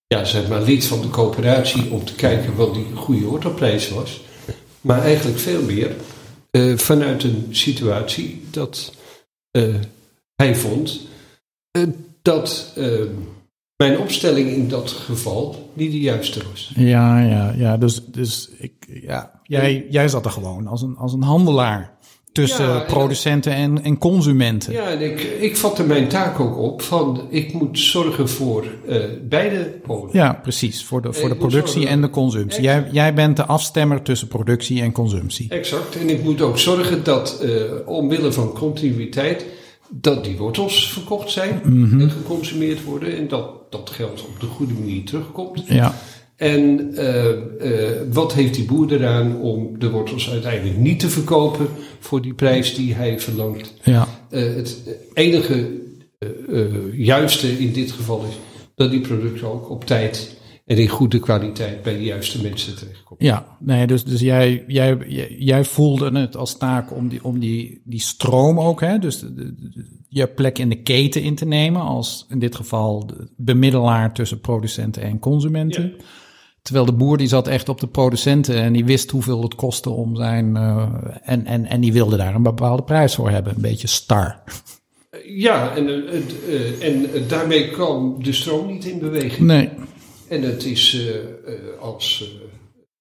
ja, 0.07 0.23
zeg 0.23 0.47
maar, 0.47 0.61
lid 0.61 0.85
van 0.85 1.01
de 1.01 1.09
coöperatie 1.09 1.91
om 1.91 2.05
te 2.05 2.15
kijken 2.15 2.55
wat 2.55 2.73
die 2.73 2.85
goede 2.95 3.27
ortoprijs 3.27 3.89
was, 3.89 4.21
maar 4.81 5.01
eigenlijk 5.01 5.39
veel 5.39 5.63
meer 5.63 5.95
eh, 6.51 6.77
vanuit 6.77 7.23
een 7.23 7.47
situatie 7.49 8.43
dat 8.51 8.93
eh, 9.51 9.75
hij 10.35 10.55
vond 10.55 10.99
dat 12.21 12.73
mijn 13.75 13.99
opstelling 13.99 14.49
in 14.49 14.67
dat 14.67 14.91
geval 14.91 15.71
niet 15.73 15.91
de 15.91 15.99
juiste 15.99 16.41
was. 16.49 16.71
ja, 16.75 17.19
ja, 17.19 17.53
ja. 17.57 17.77
Dus, 17.77 18.05
dus 18.05 18.49
ik, 18.57 18.73
ja, 19.01 19.41
jij, 19.43 19.87
jij 19.89 20.07
zat 20.07 20.25
er 20.25 20.31
gewoon 20.31 20.67
als 20.67 20.81
een, 20.81 20.97
als 20.97 21.13
een 21.13 21.21
handelaar 21.21 21.93
tussen 22.33 22.67
Ja, 22.67 22.79
producenten 22.79 23.53
en, 23.53 23.83
en 23.83 23.97
consumenten. 23.97 24.73
Ja, 24.73 24.89
en 24.89 25.01
ik, 25.01 25.21
ik 25.21 25.57
vatte 25.57 25.83
mijn 25.83 26.07
taak 26.07 26.39
ook 26.39 26.57
op 26.57 26.81
van 26.81 27.21
ik 27.29 27.53
moet 27.53 27.79
zorgen 27.79 28.29
voor 28.29 28.65
eh, 28.87 28.97
beide 29.21 29.57
polen. 29.85 30.09
Ja, 30.13 30.33
precies. 30.41 30.83
Voor 30.83 31.01
de, 31.01 31.13
voor 31.13 31.29
de 31.29 31.35
productie 31.35 31.73
zorgen- 31.73 31.91
en 31.91 32.01
de 32.01 32.09
consumptie. 32.09 32.61
Jij, 32.63 32.87
jij 32.91 33.13
bent 33.13 33.37
de 33.37 33.45
afstemmer 33.45 34.01
tussen 34.01 34.27
productie 34.27 34.81
en 34.81 34.91
consumptie. 34.91 35.49
Exact. 35.49 35.95
En 35.95 36.09
ik 36.09 36.23
moet 36.23 36.41
ook 36.41 36.57
zorgen 36.59 37.03
dat 37.03 37.39
eh, 37.41 37.49
omwille 37.85 38.31
van 38.31 38.53
continuïteit, 38.53 39.45
dat 39.89 40.23
die 40.23 40.37
wortels 40.37 40.91
verkocht 40.91 41.31
zijn 41.31 41.61
Mhm. 41.63 41.99
en 42.01 42.09
geconsumeerd 42.11 42.83
worden. 42.83 43.17
En 43.17 43.27
dat 43.27 43.49
dat 43.69 43.89
geld 43.89 44.21
op 44.21 44.39
de 44.39 44.45
goede 44.45 44.73
manier 44.73 45.03
terugkomt. 45.05 45.63
Ja, 45.67 45.95
En 46.35 46.91
uh, 46.93 47.25
uh, 47.25 47.89
wat 48.11 48.33
heeft 48.33 48.53
die 48.53 48.65
boer 48.65 48.93
eraan 48.93 49.39
om 49.41 49.79
de 49.79 49.89
wortels 49.89 50.29
uiteindelijk 50.29 50.77
niet 50.77 50.99
te 50.99 51.09
verkopen 51.09 51.67
voor 51.99 52.21
die 52.21 52.33
prijs 52.33 52.75
die 52.75 52.93
hij 52.93 53.19
verlangt? 53.19 53.73
Ja. 53.83 54.07
Uh, 54.29 54.55
het 54.55 54.97
enige 55.13 55.81
juiste 56.93 57.59
in 57.59 57.73
dit 57.73 57.91
geval 57.91 58.25
is 58.29 58.37
dat 58.75 58.91
die 58.91 59.01
producten 59.01 59.47
ook 59.47 59.69
op 59.69 59.85
tijd 59.85 60.37
en 60.65 60.77
in 60.77 60.87
goede 60.87 61.19
kwaliteit 61.19 61.81
bij 61.81 61.93
de 61.93 62.03
juiste 62.03 62.41
mensen 62.41 62.75
terechtkomen. 62.75 63.25
Ja, 63.25 63.57
nee, 63.59 63.87
dus, 63.87 64.03
dus 64.03 64.19
jij, 64.19 64.63
jij, 64.67 64.97
jij 65.37 65.63
voelde 65.63 66.19
het 66.19 66.37
als 66.37 66.57
taak 66.57 66.95
om 66.95 67.07
die, 67.09 67.23
om 67.23 67.39
die, 67.39 67.81
die 67.85 68.01
stroom 68.01 68.59
ook, 68.59 68.81
hè, 68.81 68.99
dus 68.99 69.19
de, 69.19 69.33
de, 69.33 69.55
je 70.07 70.27
plek 70.27 70.59
in 70.59 70.69
de 70.69 70.81
keten 70.81 71.21
in 71.21 71.35
te 71.35 71.45
nemen, 71.45 71.81
als 71.81 72.25
in 72.29 72.39
dit 72.39 72.55
geval 72.55 73.05
de 73.05 73.27
bemiddelaar 73.37 74.13
tussen 74.13 74.39
producenten 74.39 75.01
en 75.01 75.19
consumenten. 75.19 75.83
Ja. 75.97 76.03
Terwijl 76.63 76.85
de 76.85 76.93
boer 76.93 77.17
die 77.17 77.27
zat 77.27 77.47
echt 77.47 77.69
op 77.69 77.79
de 77.79 77.87
producenten 77.87 78.55
en 78.55 78.73
die 78.73 78.85
wist 78.85 79.11
hoeveel 79.11 79.41
het 79.41 79.55
kostte 79.55 79.89
om 79.89 80.15
zijn. 80.15 80.55
Uh, 80.55 80.89
en, 81.21 81.45
en, 81.45 81.65
en 81.65 81.81
die 81.81 81.93
wilde 81.93 82.17
daar 82.17 82.35
een 82.35 82.43
bepaalde 82.43 82.83
prijs 82.83 83.15
voor 83.15 83.29
hebben. 83.29 83.55
Een 83.55 83.61
beetje 83.61 83.87
star. 83.87 84.43
Ja, 85.25 85.75
en, 85.75 85.87
uh, 85.87 86.83
en 86.83 87.27
daarmee 87.27 87.69
kwam 87.69 88.23
de 88.23 88.33
stroom 88.33 88.67
niet 88.67 88.85
in 88.85 88.99
beweging. 88.99 89.47
Nee. 89.47 89.69
En 90.27 90.41
het 90.41 90.65
is 90.65 90.93
uh, 90.93 91.15
als. 91.79 92.33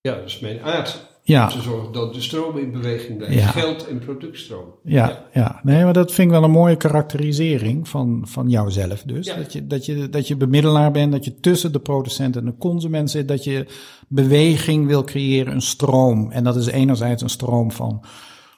ja, 0.01 0.15
dat 0.15 0.25
is 0.25 0.41
mijn 0.41 0.61
aard. 0.61 1.12
Ja. 1.25 1.49
Te 1.49 1.61
zorgen 1.61 1.93
dat 1.93 2.15
de 2.15 2.21
stroom 2.21 2.59
in 2.59 2.71
beweging 2.71 3.17
blijft. 3.17 3.35
Ja. 3.35 3.47
Geld 3.47 3.89
en 3.89 3.99
productstroom. 3.99 4.75
Ja, 4.85 5.09
ja, 5.09 5.27
ja. 5.33 5.61
Nee, 5.63 5.85
maar 5.85 5.93
dat 5.93 6.13
vind 6.13 6.27
ik 6.29 6.35
wel 6.35 6.45
een 6.45 6.51
mooie 6.51 6.77
karakterisering 6.77 7.89
van, 7.89 8.23
van 8.25 8.49
jouzelf 8.49 9.03
dus. 9.03 9.27
Ja. 9.27 9.37
Dat, 9.37 9.53
je, 9.53 9.67
dat, 9.67 9.87
je, 9.87 10.09
dat 10.09 10.29
je 10.29 10.37
bemiddelaar 10.37 10.91
bent, 10.91 11.13
dat 11.13 11.25
je 11.25 11.41
tussen 11.41 11.73
de 11.73 11.79
producent 11.79 12.37
en 12.37 12.45
de 12.45 12.55
consument 12.59 13.11
zit, 13.11 13.29
dat 13.29 13.45
je 13.45 13.67
beweging 14.09 14.87
wil 14.87 15.05
creëren, 15.05 15.53
een 15.53 15.63
stroom. 15.63 16.31
En 16.31 16.45
dat 16.45 16.57
is 16.57 16.67
enerzijds 16.67 17.23
een 17.23 17.31
stroom 17.31 17.73
van 17.73 18.05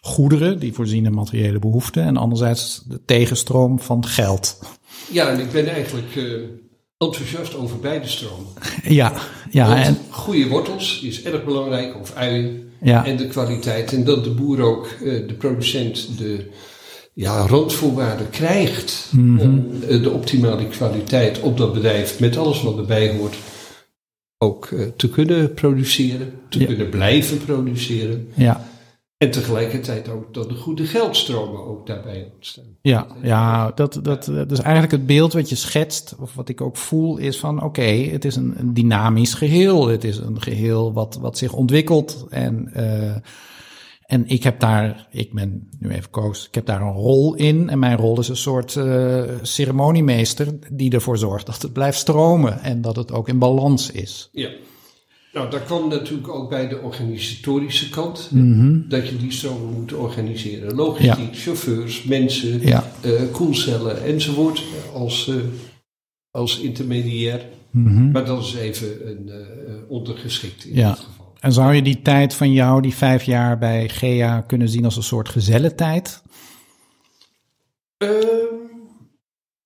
goederen, 0.01 0.59
die 0.59 0.73
voorzien 0.73 1.05
in 1.05 1.15
materiële 1.15 1.59
behoeften, 1.59 2.03
en 2.03 2.17
anderzijds 2.17 2.85
de 2.89 3.01
tegenstroom 3.05 3.81
van 3.81 4.07
geld. 4.07 4.59
Ja, 5.13 5.29
en 5.29 5.41
ik 5.41 5.53
ben 5.53 5.67
eigenlijk 5.67 6.15
uh, 6.15 6.41
enthousiast 6.99 7.55
over 7.57 7.79
beide 7.79 8.09
stromen. 8.09 8.47
Ja, 8.89 9.13
ja. 9.51 9.69
Want 9.69 9.87
En, 9.87 9.97
goede 10.11 10.49
wortels 10.49 11.01
is 11.03 11.23
erg 11.23 11.45
belangrijk, 11.45 12.01
of 12.01 12.13
uien. 12.15 12.71
ja, 12.83 13.07
En 13.07 13.17
de 13.17 13.27
kwaliteit. 13.27 13.93
En 13.93 14.05
dat 14.05 14.25
de 14.25 14.31
boer 14.31 14.61
ook, 14.61 14.87
eh, 14.87 15.27
de 15.29 15.35
producent, 15.39 16.19
de 16.19 16.51
ja, 17.15 17.47
randvoorwaarden 17.47 18.31
krijgt 18.31 19.09
Mhm. 19.13 19.41
om 19.41 19.71
eh, 19.89 20.03
de 20.03 20.11
optimale 20.11 20.67
kwaliteit 20.69 21.41
op 21.41 21.57
dat 21.59 21.73
bedrijf, 21.73 22.21
met 22.21 22.37
alles 22.37 22.63
wat 22.63 22.79
erbij 22.79 23.17
hoort, 23.17 23.35
ook 24.39 24.67
eh, 24.67 24.81
te 24.97 25.09
kunnen 25.09 25.55
produceren, 25.55 26.33
te 26.49 26.59
Ja. 26.61 26.67
kunnen 26.67 26.89
blijven 26.89 27.39
produceren. 27.45 28.29
ja. 28.35 28.64
En 29.19 29.31
tegelijkertijd 29.31 30.09
ook 30.09 30.35
dat 30.35 30.49
de 30.49 30.55
goede 30.55 30.87
geldstromen 30.87 31.65
ook 31.65 31.87
daarbij 31.87 32.31
ontstaan. 32.35 32.77
Ja, 32.83 33.07
ja 33.23 33.71
dat, 33.71 34.01
dat, 34.03 34.29
is 34.51 34.59
eigenlijk 34.59 34.93
het 34.93 35.07
beeld 35.07 35.33
wat 35.33 35.49
je 35.49 35.55
schetst, 35.55 36.15
of 36.21 36.35
wat 36.35 36.49
ik 36.49 36.61
ook 36.61 36.77
voel, 36.77 37.17
is 37.17 37.39
van 37.39 37.63
oké, 37.63 37.83
het 37.83 38.25
is 38.25 38.37
een, 38.37 38.55
een 38.57 38.75
dynamisch 38.75 39.35
geheel. 39.35 39.89
Het 39.89 40.05
is 40.05 40.17
een 40.17 40.43
geheel 40.43 40.93
wat, 40.93 41.19
wat 41.21 41.39
zich 41.39 41.53
ontwikkelt. 41.53 42.27
En, 42.31 42.71
uh, 42.77 43.17
en 44.07 44.27
ik 44.27 44.43
heb 44.43 44.61
daar, 44.61 45.09
ik 45.11 45.33
ben 45.33 45.69
nu 45.79 45.91
even 45.91 46.11
koos, 46.11 46.47
ik 46.47 46.55
heb 46.55 46.67
daar 46.67 46.81
een 46.81 46.93
rol 46.93 47.35
in. 47.35 47.69
En 47.71 47.79
mijn 47.79 47.97
rol 47.97 48.19
is 48.19 48.29
een 48.29 48.37
soort 48.37 48.75
uh, 48.75 49.23
ceremoniemeester 49.43 50.59
die 50.73 50.93
ervoor 50.93 51.19
zorgt 51.19 51.47
dat 51.47 51.63
het 51.63 51.73
blijft 51.73 51.99
stromen 51.99 52.61
en 52.61 52.81
dat 52.81 52.97
het 52.97 53.13
ook 53.13 53.29
in 53.29 53.39
balans 53.39 53.91
is. 53.91 54.29
Ja. 54.33 54.51
Nou, 55.35 55.51
daar 55.51 55.61
kwam 55.61 55.89
natuurlijk 55.89 56.29
ook 56.29 56.49
bij 56.51 56.69
de 56.69 56.81
organisatorische 56.81 57.91
kant. 57.91 58.29
Mm-hmm. 58.31 58.89
Dat 58.89 59.09
je 59.09 59.17
die 59.17 59.33
stromen 59.33 59.73
moet 59.73 59.93
organiseren. 59.93 60.75
Logistiek, 60.75 61.37
chauffeurs, 61.37 62.03
mensen, 62.03 62.61
Ja. 62.67 62.91
uh, 63.05 63.21
koelcellen 63.33 64.05
enzovoort. 64.05 64.63
Als, 64.93 65.27
uh, 65.27 65.37
als 66.31 66.59
intermediair. 66.61 67.47
Mm-hmm. 67.71 68.11
Maar 68.11 68.25
dat 68.25 68.43
is 68.43 68.55
even 68.55 69.09
een 69.09 69.27
uh, 69.29 69.77
ondergeschikt 69.89 70.65
in 70.65 70.75
Ja. 70.77 70.89
dit 70.89 70.99
geval. 70.99 71.33
En 71.41 71.53
zou 71.53 71.75
je 71.75 71.83
die 71.83 72.03
tijd 72.03 72.35
van 72.35 72.53
jou, 72.53 72.83
die 72.83 72.95
vijf 72.95 73.23
jaar 73.23 73.59
bij 73.59 73.89
GEA, 73.89 74.41
kunnen 74.41 74.69
zien 74.69 74.85
als 74.85 74.97
een 74.97 75.03
soort 75.03 75.29
gezellentijd? 75.29 76.23
Ehm, 77.97 78.13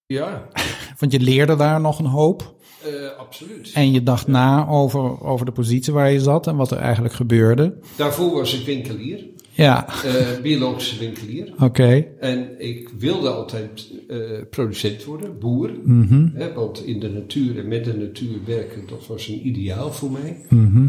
ja, 0.07 0.49
Want 0.99 1.13
je 1.13 1.21
leerde 1.21 1.57
daar 1.57 1.81
nog 1.81 1.99
een 1.99 2.07
hoop. 2.07 2.57
Uh, 2.93 3.19
absoluut. 3.19 3.71
En 3.75 3.93
je 3.93 4.03
dacht 4.03 4.27
na 4.27 4.67
over, 4.69 5.23
over 5.25 5.47
de 5.47 5.53
positie 5.53 5.93
waar 5.93 6.11
je 6.13 6.21
zat 6.21 6.47
en 6.47 6.57
wat 6.57 6.71
er 6.71 6.79
eigenlijk 6.79 7.15
gebeurde. 7.15 7.75
Daarvoor 7.97 8.33
was 8.33 8.59
ik 8.61 8.67
winkelier, 8.67 9.25
Ja, 9.51 9.87
uh, 10.07 10.41
biologische 10.43 10.99
winkelier. 10.99 11.53
oké. 11.61 12.07
En 12.21 12.61
ik 12.61 12.89
wilde 12.99 13.29
altijd 13.29 13.93
uh, 14.09 14.21
producent 14.51 15.05
worden, 15.05 15.39
boer. 15.39 15.71
Mhm, 15.85 16.29
Hè, 16.35 16.53
want 16.53 16.85
in 16.85 17.01
de 17.01 17.09
natuur 17.09 17.59
en 17.59 17.69
met 17.69 17.85
de 17.85 17.95
natuur 17.97 18.39
werken, 18.47 18.83
dat 18.87 19.07
was 19.07 19.29
een 19.29 19.47
ideaal 19.47 19.93
voor 19.93 20.11
mij. 20.11 20.45
mhm. 20.49 20.87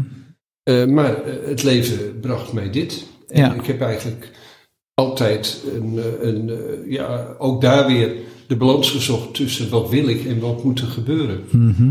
Uh, 0.64 0.84
maar 0.86 1.16
het 1.44 1.62
leven 1.62 2.20
bracht 2.20 2.52
mij 2.52 2.70
dit. 2.70 3.06
En 3.28 3.38
Ja. 3.38 3.54
ik 3.54 3.66
heb 3.66 3.80
eigenlijk 3.80 4.30
altijd 4.94 5.62
een, 5.74 6.00
een, 6.28 6.50
ja, 6.88 7.34
ook 7.38 7.60
daar 7.60 7.86
weer 7.86 8.12
de 8.50 8.56
balans 8.56 8.90
gezocht 8.90 9.34
tussen 9.34 9.70
wat 9.70 9.88
wil 9.88 10.08
ik 10.08 10.24
en 10.24 10.40
wat 10.40 10.64
moet 10.64 10.80
er 10.80 10.86
gebeuren. 10.86 11.44
Mhm. 11.50 11.90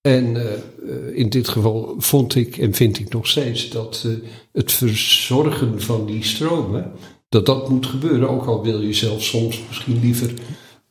En 0.00 0.24
uh, 0.34 0.42
uh, 0.42 1.16
in 1.16 1.28
dit 1.28 1.48
geval 1.48 1.94
vond 1.98 2.34
ik 2.34 2.56
en 2.56 2.74
vind 2.74 2.98
ik 2.98 3.12
nog 3.12 3.26
steeds 3.26 3.70
dat 3.70 4.04
uh, 4.06 4.12
het 4.52 4.72
verzorgen 4.72 5.80
van 5.82 6.06
die 6.06 6.24
stromen, 6.24 6.92
dat 7.28 7.46
dat 7.46 7.68
moet 7.68 7.86
gebeuren. 7.86 8.28
Ook 8.28 8.46
al 8.46 8.62
wil 8.62 8.80
je 8.80 8.92
zelf 8.92 9.22
soms 9.22 9.62
misschien 9.68 10.00
liever 10.00 10.32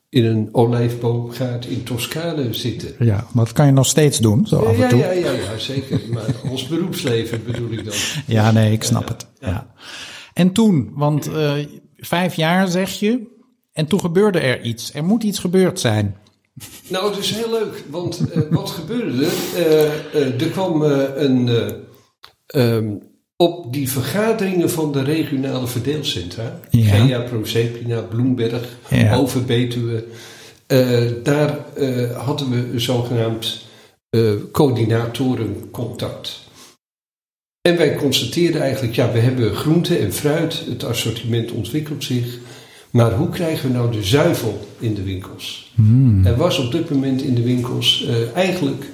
in 0.08 0.24
een 0.24 0.48
olijfboomgaard 0.52 1.66
in 1.66 1.82
Toscane 1.82 2.54
zitten. 2.54 2.94
Ja, 2.98 3.26
maar 3.32 3.44
dat 3.44 3.54
kan 3.54 3.66
je 3.66 3.72
nog 3.72 3.86
steeds 3.86 4.18
doen, 4.18 4.46
zo 4.46 4.56
af 4.56 4.74
en 4.74 4.78
Ja, 4.78 4.88
toe. 4.88 4.98
ja, 4.98 5.10
ja, 5.10 5.32
ja, 5.32 5.58
zeker. 5.58 6.00
Maar 6.12 6.34
ons 6.50 6.66
beroepsleven 6.68 7.42
bedoel 7.44 7.70
ik 7.70 7.84
dan. 7.84 7.94
Ja, 8.26 8.50
nee, 8.52 8.72
ik 8.72 8.84
snap 8.84 9.08
het. 9.08 9.26
Ja. 9.40 9.74
En 10.34 10.52
toen, 10.52 10.90
want 10.94 11.28
uh, 11.28 11.52
vijf 11.96 12.34
jaar 12.34 12.68
zeg 12.68 12.90
je, 12.90 13.36
en 13.78 13.86
toen 13.86 14.00
gebeurde 14.00 14.38
er 14.38 14.62
iets. 14.62 14.94
Er 14.94 15.04
moet 15.04 15.22
iets 15.22 15.38
gebeurd 15.38 15.80
zijn. 15.80 16.16
Nou, 16.88 17.10
het 17.10 17.18
is 17.18 17.30
heel 17.30 17.50
leuk, 17.50 17.84
want 17.90 18.20
uh, 18.20 18.42
wat 18.50 18.70
gebeurde 18.70 19.24
er? 19.26 19.32
Uh, 19.56 19.62
uh, 20.14 20.40
er 20.40 20.48
kwam 20.50 20.82
een. 20.82 21.50
Um, 22.54 23.06
op 23.36 23.72
die 23.72 23.90
vergaderingen 23.90 24.70
van 24.70 24.92
de 24.92 25.02
regionale 25.02 25.66
verdeelcentra, 25.66 26.60
Ja. 26.70 26.94
Gea, 26.94 27.20
Proserpina, 27.20 28.00
Bloemberg, 28.00 28.78
Ja. 28.88 29.16
Overbetuwe, 29.16 30.04
daar 31.22 31.58
hadden 32.16 32.50
we 32.50 32.80
zogenaamd 32.80 33.66
coördinatorencontact. 34.52 36.40
En 37.60 37.76
wij 37.76 37.94
constateerden 37.94 38.60
eigenlijk, 38.60 38.94
ja, 38.94 39.12
we 39.12 39.18
hebben 39.18 39.54
groente 39.54 39.98
en 39.98 40.12
fruit, 40.12 40.64
het 40.68 40.84
assortiment 40.84 41.50
ontwikkelt 41.50 42.04
zich. 42.04 42.38
Maar 42.90 43.12
hoe 43.12 43.28
krijgen 43.28 43.68
we 43.70 43.76
nou 43.76 43.92
de 43.92 44.02
zuivel 44.02 44.58
in 44.78 44.94
de 44.94 45.02
winkels? 45.02 45.72
Hmm. 45.74 46.26
Er 46.26 46.36
was 46.36 46.58
op 46.58 46.72
dit 46.72 46.90
moment 46.90 47.22
in 47.22 47.34
de 47.34 47.42
winkels 47.42 48.04
uh, 48.08 48.36
eigenlijk 48.36 48.84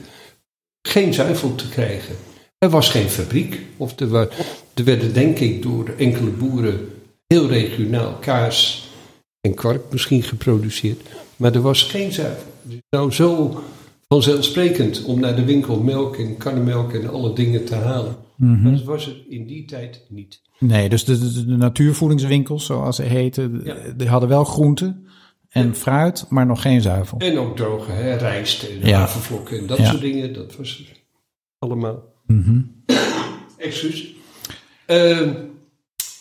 geen 0.89 1.15
zuivel 1.15 1.55
te 1.55 1.69
krijgen. 1.69 2.15
Er 2.59 2.71
was 2.71 2.91
geen 2.91 3.09
fabriek. 3.09 3.61
Of 3.77 4.01
er, 4.01 4.09
wa- 4.09 4.29
er 4.75 4.85
werden 4.85 5.13
denk 5.15 5.39
ik 5.39 5.63
door 5.63 5.95
enkele 5.99 6.31
boeren 6.31 6.89
heel 7.27 7.47
regionaal 7.49 8.13
kaas 8.21 8.89
en 9.41 9.55
kwark 9.55 9.83
misschien 9.91 10.23
geproduceerd. 10.23 11.01
Maar 11.37 11.55
er 11.55 11.61
was 11.61 11.83
geen 11.83 12.13
zuivel. 12.13 12.53
Het 12.63 12.73
is 12.73 12.79
nou 12.91 13.11
zo 13.13 13.61
vanzelfsprekend 14.09 15.05
om 15.05 15.21
naar 15.21 15.37
de 15.37 15.45
winkel 15.45 15.81
melk 15.81 16.17
en 16.17 16.37
karnemelk 16.37 16.93
en 16.93 17.11
alle 17.11 17.33
dingen 17.33 17.65
te 17.65 17.75
halen. 17.75 18.17
Maar 18.37 18.73
dat 18.73 18.83
was 18.83 19.05
het 19.07 19.17
in 19.29 19.47
die 19.47 19.65
tijd 19.65 20.07
niet. 20.09 20.43
Nee, 20.59 20.89
dus 20.89 21.05
de, 21.05 21.19
de, 21.19 21.47
de 21.47 21.57
natuurvoedingswinkels, 21.57 22.67
zoals 22.67 22.97
ze 22.97 23.03
heten, 23.03 23.61
Ja. 23.65 23.77
die 23.97 24.09
hadden 24.09 24.29
wel 24.29 24.45
groente 24.45 24.97
en 25.49 25.75
fruit, 25.75 26.27
maar 26.29 26.47
nog 26.47 26.63
geen 26.63 26.81
zuivel. 26.81 27.19
En 27.19 27.39
ook 27.39 27.57
droge 27.57 27.91
hè, 27.91 28.15
rijst 28.17 28.63
en 28.63 28.87
Ja. 28.89 28.99
havervlokken 28.99 29.59
en 29.59 29.67
dat 29.67 29.79
soort 29.79 30.01
dingen. 30.01 30.33
Dat 30.33 30.57
was 30.57 30.93
allemaal. 31.59 32.03
Mhm. 32.27 32.61
Excuus. 33.59 34.15
Ehm, 34.87 35.29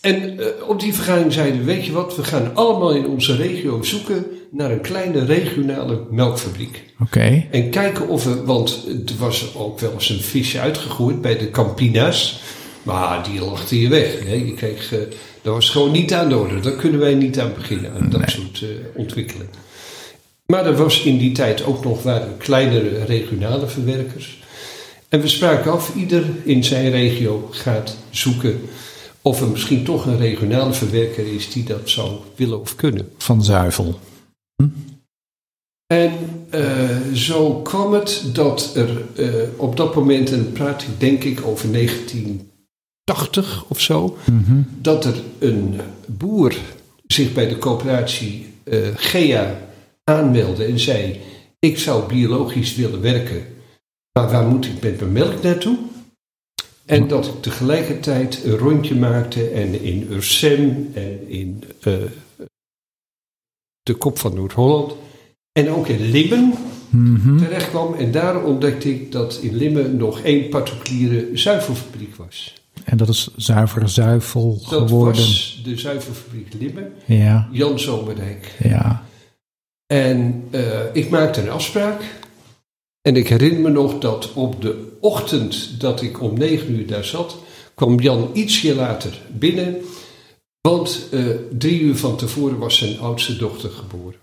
en 0.01 0.39
eh, 0.39 0.69
op 0.69 0.79
die 0.79 0.93
vergadering 0.93 1.33
zeiden 1.33 1.59
we, 1.59 1.65
weet 1.65 1.85
je 1.85 1.91
wat, 1.91 2.15
we 2.15 2.23
gaan 2.23 2.55
allemaal 2.55 2.95
in 2.95 3.07
onze 3.07 3.35
regio 3.35 3.81
zoeken 3.83 4.25
naar 4.53 4.71
een 4.71 4.81
kleine 4.81 5.25
regionale 5.25 6.01
melkfabriek. 6.11 6.83
Oké. 6.99 7.45
En 7.51 7.69
kijken 7.69 8.07
of 8.07 8.23
we, 8.23 8.43
want 8.43 8.85
er 9.05 9.15
was 9.17 9.55
ook 9.55 9.79
wel 9.79 9.91
eens 9.93 10.09
een 10.09 10.19
visje 10.21 10.59
uitgegooid 10.59 11.21
bij 11.21 11.37
de 11.37 11.49
Campina's. 11.51 12.39
Maar 12.83 13.23
die 13.23 13.41
lachten 13.41 13.77
je 13.77 13.87
weg. 13.87 14.19
Hè. 14.25 14.33
Je 14.33 14.53
kreeg, 14.53 14.93
eh, 14.93 14.99
dat 15.41 15.53
was 15.53 15.69
gewoon 15.69 15.91
niet 15.91 16.13
aan 16.13 16.29
de 16.29 16.37
orde. 16.37 16.59
Daar 16.59 16.71
kunnen 16.75 16.99
wij 16.99 17.13
niet 17.13 17.39
aan 17.39 17.53
beginnen, 17.55 17.91
aan 17.93 18.09
dat 18.09 18.19
Nee. 18.19 18.29
soort 18.29 18.63
ontwikkeling. 18.95 19.49
Maar 20.45 20.65
er 20.65 20.75
was 20.75 21.03
in 21.03 21.17
die 21.17 21.31
tijd 21.31 21.65
ook 21.65 21.83
nog 21.83 22.03
waren 22.03 22.37
kleinere 22.37 23.03
regionale 23.05 23.67
verwerkers. 23.67 24.41
En 25.09 25.21
we 25.21 25.27
spraken 25.27 25.71
af, 25.71 25.95
ieder 25.95 26.23
in 26.43 26.63
zijn 26.63 26.91
regio 26.91 27.47
gaat 27.51 27.97
zoeken 28.09 28.61
of 29.21 29.41
er 29.41 29.47
misschien 29.47 29.83
toch 29.83 30.05
een 30.05 30.17
regionale 30.17 30.73
verwerker 30.73 31.33
is 31.35 31.51
die 31.51 31.63
dat 31.63 31.89
zou 31.89 32.11
willen 32.35 32.61
of 32.61 32.75
kunnen. 32.75 33.09
Van 33.17 33.43
zuivel. 33.43 33.99
En 35.87 36.11
eh, 36.49 36.97
zo 37.13 37.61
kwam 37.61 37.93
het 37.93 38.23
dat 38.33 38.75
er 38.75 39.05
eh, 39.15 39.33
op 39.57 39.77
dat 39.77 39.95
moment, 39.95 40.31
en 40.31 40.51
praat 40.51 40.81
ik 40.81 40.99
denk 40.99 41.23
ik 41.23 41.45
over 41.45 41.71
1980 41.71 43.65
of 43.67 43.79
zo, 43.79 44.17
dat 44.81 45.05
er 45.05 45.15
een 45.39 45.79
boer 46.05 46.55
zich 47.07 47.33
bij 47.33 47.47
de 47.47 47.57
coöperatie 47.57 48.45
eh, 48.63 48.87
GEA 48.95 49.57
aanmeldde 50.03 50.65
en 50.65 50.79
zei: 50.79 51.19
Ik 51.59 51.79
zou 51.79 52.07
biologisch 52.07 52.75
willen 52.75 53.01
werken, 53.01 53.45
maar 54.11 54.31
waar 54.31 54.45
moet 54.47 54.65
ik 54.65 54.81
met 54.81 54.99
mijn 54.99 55.11
melk 55.11 55.43
naartoe? 55.43 55.77
En 56.85 57.07
dat 57.07 57.25
ik 57.25 57.41
tegelijkertijd 57.41 58.43
een 58.43 58.57
rondje 58.57 58.95
maakte 58.95 59.49
en 59.49 59.81
in 59.81 60.07
Ursem 60.11 60.91
en 60.93 61.29
in 61.29 61.63
eh, 61.81 61.93
de 63.83 63.93
kop 63.93 64.19
van 64.19 64.33
Noord-Holland 64.35 64.93
en 65.51 65.69
ook 65.69 65.87
in 65.87 66.09
Limmen 66.11 66.53
terecht 67.37 67.69
kwam. 67.69 67.93
En 67.93 68.11
daar 68.11 68.43
ontdekte 68.43 68.89
ik 68.89 69.11
dat 69.11 69.39
in 69.41 69.55
Limmen 69.55 69.97
nog 69.97 70.19
één 70.21 70.49
particuliere 70.49 71.29
zuivelfabriek 71.33 72.15
was. 72.15 72.53
En 72.83 72.97
dat 72.97 73.09
is 73.09 73.29
zuivere 73.35 73.87
zuivel 73.87 74.61
Dat 74.69 74.81
geworden. 74.81 75.21
was 75.21 75.61
de 75.63 75.77
zuivelfabriek 75.77 76.47
Limmen, 76.59 76.91
Ja, 77.05 77.47
Jan 77.51 77.79
Zomerdijk. 77.79 78.55
ja. 78.63 79.03
En 79.85 80.43
eh, 80.51 80.79
ik 80.93 81.09
maakte 81.09 81.41
een 81.41 81.49
afspraak. 81.49 82.01
En 83.01 83.15
ik 83.15 83.27
herinner 83.27 83.61
me 83.61 83.69
nog 83.69 83.99
dat 83.99 84.33
op 84.33 84.61
de 84.61 84.97
ochtend 85.01 85.79
dat 85.79 86.01
ik 86.01 86.21
om 86.21 86.37
negen 86.37 86.71
uur 86.71 86.87
daar 86.87 87.03
zat, 87.05 87.37
kwam 87.75 87.99
Jan 87.99 88.29
ietsje 88.33 88.75
later 88.75 89.21
binnen. 89.31 89.75
Want 90.67 91.07
eh, 91.11 91.25
drie 91.57 91.79
uur 91.81 91.95
van 91.95 92.17
tevoren 92.17 92.57
was 92.57 92.77
zijn 92.77 92.99
oudste 92.99 93.35
dochter 93.35 93.69
geboren. 93.69 94.15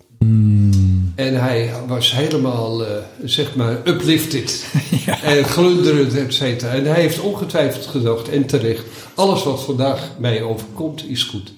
En 1.14 1.40
hij 1.40 1.72
was 1.86 2.12
helemaal, 2.12 2.86
eh, 2.86 2.96
zeg 3.24 3.54
maar, 3.56 3.78
uplifted. 3.88 4.66
En 5.22 5.44
glunderend, 5.44 6.14
et 6.16 6.34
cetera. 6.34 6.72
En 6.72 6.84
hij 6.84 7.00
heeft 7.00 7.20
ongetwijfeld 7.20 7.86
gedacht, 7.86 8.28
en 8.28 8.46
terecht, 8.46 8.84
alles 9.14 9.42
wat 9.44 9.62
vandaag 9.64 10.10
mij 10.18 10.42
overkomt 10.42 11.08
is 11.08 11.22
goed. 11.22 11.52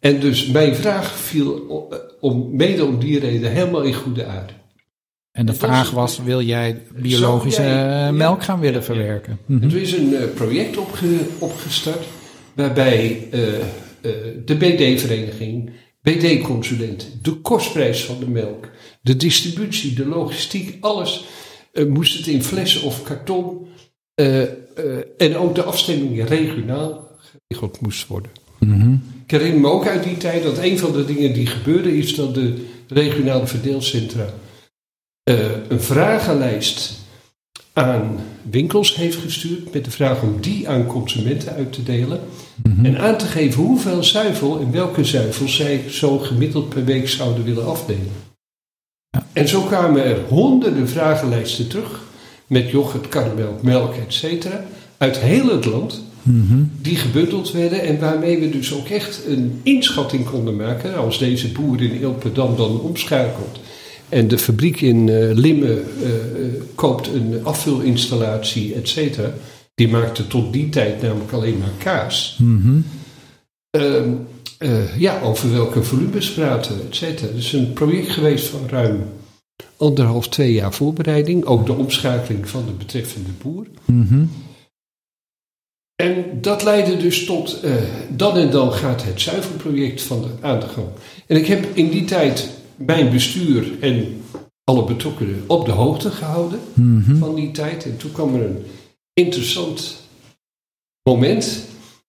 En 0.00 0.20
dus 0.20 0.46
mijn 0.46 0.74
vraag 0.74 1.18
viel 1.18 1.66
eh, 1.90 1.98
om, 2.20 2.56
mede 2.56 2.84
om 2.84 2.98
die 2.98 3.18
reden 3.18 3.50
helemaal 3.52 3.82
in 3.82 3.94
goede 3.94 4.24
aarde. 4.26 4.52
En 5.32 5.46
de 5.46 5.54
vraag 5.54 5.90
was, 5.90 6.18
wil 6.24 6.40
jij 6.42 6.82
biologische 6.96 7.62
jij- 7.62 8.12
melk 8.12 8.38
ja, 8.38 8.44
gaan 8.44 8.60
willen 8.60 8.74
ja, 8.74 8.86
ja. 8.86 8.94
verwerken? 8.94 9.38
En 9.48 9.62
Er 9.62 9.76
is 9.76 9.92
een 9.92 10.14
project 10.34 10.76
opge- 10.76 11.26
opgestart 11.38 12.04
waarbij 12.54 13.28
eh, 13.30 13.54
eh, 13.56 13.64
de 14.44 14.56
BD-vereniging, 14.56 15.70
BD-consulent, 16.02 17.08
de 17.22 17.32
kostprijs 17.32 18.04
van 18.04 18.18
de 18.18 18.28
melk, 18.28 18.68
de 19.00 19.16
distributie, 19.16 19.94
de 19.94 20.06
logistiek, 20.06 20.76
alles 20.80 21.24
eh, 21.72 21.86
moest 21.86 22.18
het 22.18 22.26
in 22.26 22.42
flessen 22.42 22.82
of 22.82 23.02
karton 23.02 23.66
en 25.16 25.36
ook 25.36 25.54
de 25.54 25.62
afstemming 25.62 26.28
regionaal 26.28 27.08
geregeld 27.18 27.80
moest 27.80 28.06
worden. 28.06 28.30
Ik 29.24 29.30
herinner 29.30 29.60
me 29.60 29.68
ook 29.68 29.86
uit 29.86 30.04
die 30.04 30.16
tijd 30.16 30.42
dat 30.42 30.58
een 30.58 30.78
van 30.78 30.92
de 30.92 31.04
dingen 31.04 31.32
die 31.32 31.46
gebeurde 31.46 31.96
is 31.96 32.14
dat 32.14 32.34
de 32.34 32.66
regionale 32.88 33.46
verdeelcentra 33.46 34.26
een 35.68 35.80
vragenlijst 35.80 37.03
aan 37.74 38.16
winkels 38.50 38.96
heeft 38.96 39.16
gestuurd 39.16 39.72
met 39.72 39.84
de 39.84 39.90
vraag 39.90 40.22
om 40.22 40.40
die 40.40 40.68
aan 40.68 40.86
consumenten 40.86 41.52
uit 41.52 41.72
te 41.72 41.82
delen 41.82 42.20
en 42.82 42.98
aan 42.98 43.16
te 43.16 43.26
geven 43.26 43.62
hoeveel 43.62 44.04
zuivel 44.04 44.60
en 44.60 44.72
welke 44.72 45.04
zuivel 45.04 45.48
zij 45.48 45.84
zo 45.88 46.18
gemiddeld 46.18 46.68
per 46.68 46.84
week 46.84 47.08
zouden 47.08 47.44
willen 47.44 47.66
afdelen. 47.66 48.12
En 49.32 49.48
zo 49.48 49.62
kwamen 49.62 50.04
er 50.04 50.18
honderden 50.28 50.88
vragenlijsten 50.88 51.68
terug 51.68 52.02
met 52.46 52.70
yoghurt, 52.70 53.08
karnemelk, 53.08 53.62
melk, 53.62 53.94
etc. 53.94 54.46
uit 54.98 55.18
heel 55.18 55.48
het 55.48 55.64
land 55.64 56.02
die 56.80 56.96
gebundeld 56.96 57.52
werden 57.52 57.82
en 57.82 58.00
waarmee 58.00 58.40
we 58.40 58.50
dus 58.50 58.74
ook 58.74 58.88
echt 58.88 59.22
een 59.26 59.60
inschatting 59.62 60.24
konden 60.24 60.56
maken 60.56 60.96
als 60.96 61.18
deze 61.18 61.52
boer 61.52 61.82
in 61.82 62.00
Ilpendam 62.00 62.56
dan 62.56 62.80
omschakelt 62.80 63.58
en 64.14 64.28
de 64.28 64.38
fabriek 64.38 64.80
in 64.80 65.08
eh, 65.08 65.30
Limmen 65.32 65.84
eh, 66.02 66.08
eh, 66.08 66.52
koopt 66.74 67.06
een 67.06 67.40
afvulinstallatie, 67.42 68.74
et 68.74 68.88
cetera. 68.88 69.32
Die 69.74 69.88
maakte 69.88 70.26
tot 70.26 70.52
die 70.52 70.68
tijd 70.68 71.02
namelijk 71.02 71.32
alleen 71.32 71.58
maar 71.58 71.72
kaas. 71.78 72.38
Ehm, 73.70 74.12
eh, 74.58 74.98
ja, 74.98 75.20
over 75.20 75.52
welke 75.52 75.82
volumes 75.82 76.32
praten, 76.32 76.76
et 76.88 76.96
cetera. 76.96 77.26
Het 77.26 77.36
is 77.36 77.52
een 77.52 77.72
project 77.72 78.10
geweest 78.10 78.46
van 78.46 78.60
ruim 78.68 79.04
anderhalf, 79.76 80.28
twee 80.28 80.52
jaar 80.52 80.72
voorbereiding. 80.72 81.44
Ook 81.44 81.66
de 81.66 81.72
omschakeling 81.72 82.48
van 82.48 82.64
de 82.66 82.72
betreffende 82.72 83.30
boer. 83.42 83.66
En 85.94 86.24
dat 86.40 86.62
leidde 86.62 86.96
dus 86.96 87.24
tot, 87.24 87.60
dan 88.08 88.36
en 88.36 88.50
dan 88.50 88.72
gaat 88.72 89.04
het 89.04 89.20
zuivelproject 89.20 90.02
van 90.02 90.22
de, 90.22 90.28
aan 90.40 90.60
de 90.60 90.68
gang. 90.68 90.86
En 91.26 91.36
ik 91.36 91.46
heb 91.46 91.66
in 91.72 91.88
die 91.88 92.04
tijd 92.04 92.50
mijn 92.76 93.10
bestuur 93.10 93.66
en 93.80 94.22
alle 94.64 94.84
betrokkenen 94.84 95.44
op 95.46 95.64
de 95.66 95.72
hoogte 95.72 96.10
gehouden 96.10 96.60
van 97.18 97.34
die 97.34 97.50
tijd. 97.50 97.84
En 97.84 97.96
toen 97.96 98.12
kwam 98.12 98.34
er 98.34 98.44
een 98.44 98.64
interessant 99.12 99.96
moment. 101.02 101.64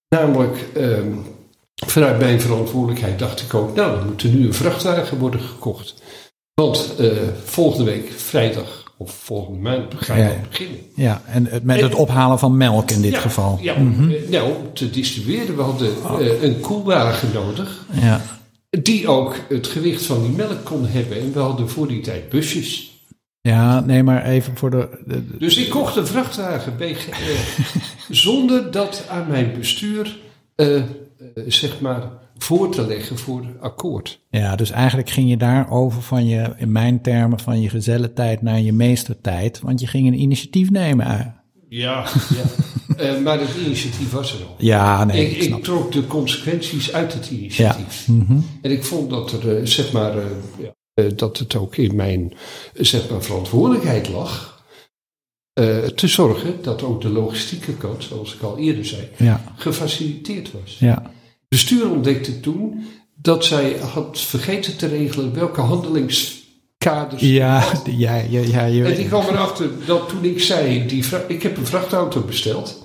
Namelijk, 0.09 0.65
ehm, 0.75 1.11
vanuit 1.85 2.19
mijn 2.19 2.41
verantwoordelijkheid 2.41 3.19
dacht 3.19 3.41
ik 3.41 3.53
ook, 3.53 3.75
nou, 3.75 3.97
er 3.99 4.05
moet 4.05 4.23
er 4.23 4.29
nu 4.29 4.45
een 4.45 4.53
vrachtwagen 4.53 5.17
worden 5.17 5.39
gekocht. 5.39 5.93
Want 6.53 6.95
eh, 6.99 7.07
volgende 7.43 7.91
week, 7.91 8.11
vrijdag 8.15 8.93
of 8.97 9.11
volgende 9.13 9.59
maand, 9.59 9.93
we 9.99 10.05
Ja, 10.07 10.15
ja. 10.15 10.35
beginnen. 10.49 10.77
Ja, 10.95 11.21
en 11.25 11.45
het- 11.45 11.63
met 11.63 11.77
En- 11.77 11.83
het 11.83 11.95
ophalen 11.95 12.39
van 12.39 12.57
melk 12.57 12.91
in 12.91 13.01
dit 13.01 13.11
Ja, 13.11 13.19
geval. 13.19 13.59
Ja, 13.61 13.75
eh, 13.75 14.29
nou, 14.29 14.55
om 14.55 14.73
te 14.73 14.89
distribueren. 14.89 15.55
We 15.55 15.61
hadden 15.61 15.91
eh, 16.19 16.41
een 16.43 16.59
koelwagen 16.59 17.29
nodig. 17.33 17.85
Ja. 17.91 18.21
Die 18.81 19.07
ook 19.07 19.35
het 19.49 19.67
gewicht 19.67 20.05
van 20.05 20.21
die 20.21 20.31
melk 20.31 20.63
kon 20.65 20.85
hebben. 20.85 21.19
En 21.19 21.33
we 21.33 21.39
hadden 21.39 21.69
voor 21.69 21.87
die 21.87 22.01
tijd 22.01 22.29
busjes. 22.29 22.91
ja, 23.41 23.79
nee, 23.79 24.03
maar 24.03 24.25
even 24.25 24.57
voor 24.57 24.69
de... 24.71 24.89
de- 25.05 25.27
de- 25.27 25.37
Dus 25.37 25.57
ik 25.57 25.69
kocht 25.69 25.95
een 25.95 26.07
vrachtwagen 26.07 26.77
BG, 26.77 27.07
eh, 27.09 27.17
zonder 28.09 28.71
dat 28.71 29.05
aan 29.09 29.27
mijn 29.27 29.53
bestuur, 29.59 30.17
eh, 30.55 30.75
eh, 30.75 30.83
zeg 31.47 31.79
maar, 31.79 32.03
voor 32.37 32.71
te 32.71 32.87
leggen 32.87 33.17
voor 33.17 33.43
akkoord. 33.59 34.19
ja, 34.29 34.55
dus 34.55 34.71
eigenlijk 34.71 35.09
ging 35.09 35.29
je 35.29 35.37
daar 35.37 35.69
over 35.69 36.01
van 36.01 36.25
je, 36.27 36.53
in 36.57 36.71
mijn 36.71 37.01
termen, 37.01 37.39
van 37.39 37.61
je 37.61 37.69
gezellentijd 37.69 38.41
naar 38.41 38.59
je 38.61 38.73
meestertijd. 38.73 39.59
Want 39.59 39.79
je 39.79 39.87
ging 39.87 40.07
een 40.07 40.19
initiatief 40.19 40.69
nemen. 40.71 41.34
Ja, 41.69 42.07
ja. 42.35 42.43
Eh, 42.97 43.21
maar 43.21 43.39
het 43.39 43.49
initiatief 43.65 44.11
was 44.11 44.33
er 44.33 44.45
al. 44.45 44.55
Ja, 44.57 45.03
nee, 45.03 45.25
ik, 45.29 45.35
ik 45.35 45.43
snap 45.43 45.57
ik 45.57 45.63
trok 45.63 45.91
de 45.91 46.07
consequenties 46.07 46.93
uit 46.93 47.13
het 47.13 47.29
initiatief. 47.29 48.07
Mhm. 48.07 48.37
En 48.61 48.71
ik 48.71 48.83
vond 48.83 49.09
dat 49.09 49.31
er, 49.31 49.57
eh, 49.57 49.65
zeg 49.65 49.91
maar, 49.91 50.17
eh, 50.17 50.23
ja, 50.57 51.09
dat 51.15 51.37
het 51.37 51.55
ook 51.55 51.75
in 51.77 51.95
mijn, 51.95 52.33
zeg 52.73 53.09
maar, 53.09 53.23
verantwoordelijkheid 53.23 54.09
lag. 54.09 54.53
eh, 55.53 55.77
te 55.77 56.07
zorgen 56.07 56.53
dat 56.61 56.83
ook 56.83 57.01
de 57.01 57.09
logistieke 57.09 57.73
kant, 57.73 58.03
zoals 58.03 58.33
ik 58.35 58.41
al 58.41 58.57
eerder 58.57 58.85
zei, 58.85 59.07
Ja, 59.17 59.53
gefaciliteerd 59.55 60.49
was. 60.51 60.77
ja. 60.79 61.11
Bestuur 61.47 61.89
ontdekte 61.89 62.39
toen 62.39 62.85
dat 63.21 63.45
zij 63.45 63.77
had 63.79 64.19
vergeten 64.19 64.77
te 64.77 64.87
regelen 64.87 65.33
welke 65.33 65.61
Ja, 67.17 67.63
ja, 67.85 68.15
ja, 68.15 68.39
ja, 68.39 68.65
je, 68.65 68.83
En 68.83 68.95
die 68.95 69.07
kwam 69.07 69.25
erachter 69.25 69.69
dat 69.85 70.09
toen 70.09 70.23
ik 70.23 70.41
zei, 70.41 70.85
die 70.87 71.05
ik 71.27 71.43
heb 71.43 71.57
een 71.57 71.65
vrachtauto 71.65 72.21
besteld, 72.21 72.83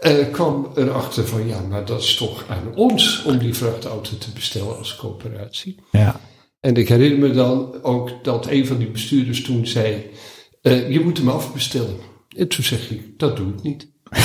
eh, 0.00 0.30
kwam 0.32 0.68
erachter 0.74 1.26
van 1.26 1.46
ja, 1.46 1.60
maar 1.60 1.84
dat 1.84 2.02
is 2.02 2.14
toch 2.16 2.44
aan 2.48 2.74
ons 2.74 3.22
om 3.22 3.38
die 3.38 3.54
vrachtauto 3.54 4.18
te 4.18 4.30
bestellen 4.34 4.78
als 4.78 4.96
coöperatie. 4.96 5.76
ja. 5.90 6.20
En 6.60 6.74
ik 6.74 6.88
herinner 6.88 7.28
me 7.28 7.34
dan 7.34 7.82
ook 7.82 8.10
dat 8.22 8.46
een 8.46 8.66
van 8.66 8.78
die 8.78 8.90
bestuurders 8.90 9.42
toen 9.42 9.66
zei, 9.66 10.10
eh, 10.62 10.90
je 10.90 11.00
moet 11.00 11.18
hem 11.18 11.28
afbestellen. 11.28 11.96
En 12.36 12.48
toen 12.48 12.64
zeg 12.64 12.90
ik, 12.90 13.18
dat 13.18 13.36
doe 13.36 13.48
ik 13.48 13.62
niet. 13.62 13.88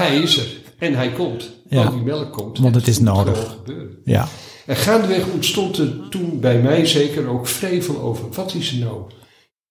hij 0.00 0.16
is 0.16 0.38
er 0.38 0.46
en 0.78 0.94
hij 0.94 1.12
komt. 1.12 1.50
Ja. 1.68 1.82
Want 1.82 1.94
die 1.94 2.02
melk 2.02 2.32
komt. 2.32 2.58
Want 2.58 2.74
het 2.74 2.88
is 2.88 2.98
nodig. 2.98 3.58
ja. 4.04 4.28
En 4.66 4.76
gaandeweg 4.76 5.32
ontstond 5.32 5.78
er 5.78 6.08
toen 6.08 6.40
bij 6.40 6.62
mij 6.62 6.86
zeker 6.86 7.26
ook 7.26 7.46
vrevel 7.46 8.00
over. 8.00 8.28
Wat 8.30 8.54
is 8.54 8.72
nou 8.72 9.02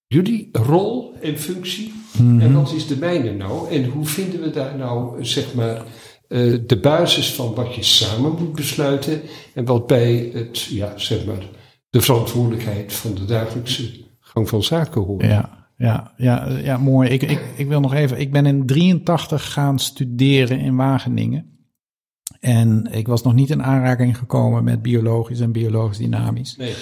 jullie 0.06 0.48
rol 0.52 1.14
en 1.20 1.38
functie? 1.38 1.92
En 2.18 2.52
wat 2.52 2.72
is 2.72 2.86
de 2.86 2.96
mijne 2.96 3.32
nou? 3.32 3.70
En 3.70 3.84
hoe 3.84 4.06
vinden 4.06 4.40
we 4.40 4.50
daar 4.50 4.76
nou, 4.76 5.24
zeg 5.24 5.54
maar, 5.54 5.82
eh, 6.28 6.54
de 6.66 6.78
basis 6.80 7.32
van 7.32 7.54
wat 7.54 7.74
je 7.74 7.82
samen 7.82 8.34
moet 8.38 8.52
besluiten 8.52 9.20
en 9.54 9.64
wat 9.64 9.86
bij 9.86 10.30
het, 10.32 10.62
ja, 10.62 10.98
zeg 10.98 11.24
maar, 11.24 11.42
de 11.90 12.00
verantwoordelijkheid 12.00 12.92
van 12.92 13.14
de 13.14 13.24
dagelijkse 13.24 13.90
gang 14.20 14.48
van 14.48 14.62
zaken 14.62 15.02
hoort. 15.02 15.24
Ja, 15.24 15.64
Ja, 15.76 16.12
ja, 16.16 16.48
ja 16.48 16.76
mooi. 16.76 17.08
Ik, 17.08 17.22
ik, 17.22 17.40
ik 17.56 17.68
wil 17.68 17.80
nog 17.80 17.94
even. 17.94 18.20
Ik 18.20 18.32
ben 18.32 18.46
in 18.46 18.66
83 18.66 19.52
gaan 19.52 19.78
studeren 19.78 20.58
in 20.58 20.76
Wageningen. 20.76 21.53
En 22.44 22.88
ik 22.90 23.06
was 23.06 23.22
nog 23.22 23.34
niet 23.34 23.50
in 23.50 23.62
aanraking 23.62 24.18
gekomen 24.18 24.64
met 24.64 24.82
biologisch 24.82 25.40
en 25.40 25.52
biologisch 25.52 25.98
dynamisch. 25.98 26.56
Nee. 26.56 26.74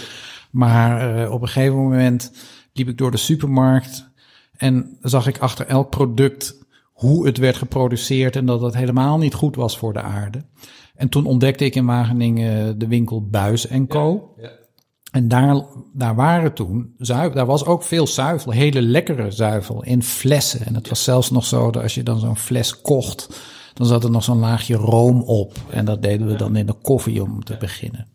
Maar 0.50 1.20
uh, 1.22 1.32
op 1.32 1.42
een 1.42 1.48
gegeven 1.48 1.76
moment 1.76 2.32
liep 2.72 2.88
ik 2.88 2.98
door 2.98 3.10
de 3.10 3.16
supermarkt 3.16 4.10
en 4.56 4.98
zag 5.00 5.26
ik 5.26 5.38
achter 5.38 5.66
elk 5.66 5.90
product 5.90 6.64
hoe 6.92 7.26
het 7.26 7.38
werd 7.38 7.56
geproduceerd 7.56 8.36
en 8.36 8.46
dat 8.46 8.60
het 8.60 8.74
helemaal 8.74 9.18
niet 9.18 9.34
goed 9.34 9.56
was 9.56 9.78
voor 9.78 9.92
de 9.92 10.02
aarde. 10.02 10.44
En 10.94 11.08
toen 11.08 11.26
ontdekte 11.26 11.64
ik 11.64 11.74
in 11.74 11.86
Wageningen 11.86 12.78
de 12.78 12.86
winkel 12.86 13.26
Buis 13.26 13.66
en 13.66 13.86
Co. 13.86 14.34
Ja, 14.36 14.42
ja. 14.42 14.50
En 15.10 15.28
daar, 15.28 15.64
daar 15.92 16.14
waren 16.14 16.52
toen 16.52 16.94
zuivel, 16.98 17.34
daar 17.34 17.46
was 17.46 17.64
ook 17.64 17.82
veel 17.82 18.06
zuivel, 18.06 18.52
hele 18.52 18.82
lekkere 18.82 19.30
zuivel 19.30 19.84
in 19.84 20.02
flessen. 20.02 20.66
En 20.66 20.74
het 20.74 20.88
was 20.88 21.04
zelfs 21.04 21.30
nog 21.30 21.44
zo 21.44 21.70
dat 21.70 21.82
als 21.82 21.94
je 21.94 22.02
dan 22.02 22.18
zo'n 22.18 22.36
fles 22.36 22.80
kocht, 22.80 23.28
dan 23.74 23.86
zat 23.86 24.04
er 24.04 24.10
nog 24.10 24.24
zo'n 24.24 24.38
laagje 24.38 24.74
room 24.74 25.22
op. 25.22 25.56
En 25.70 25.84
dat 25.84 26.02
deden 26.02 26.26
we 26.26 26.36
dan 26.36 26.56
in 26.56 26.66
de 26.66 26.72
koffie 26.82 27.22
om 27.22 27.44
te 27.44 27.56
beginnen. 27.56 28.06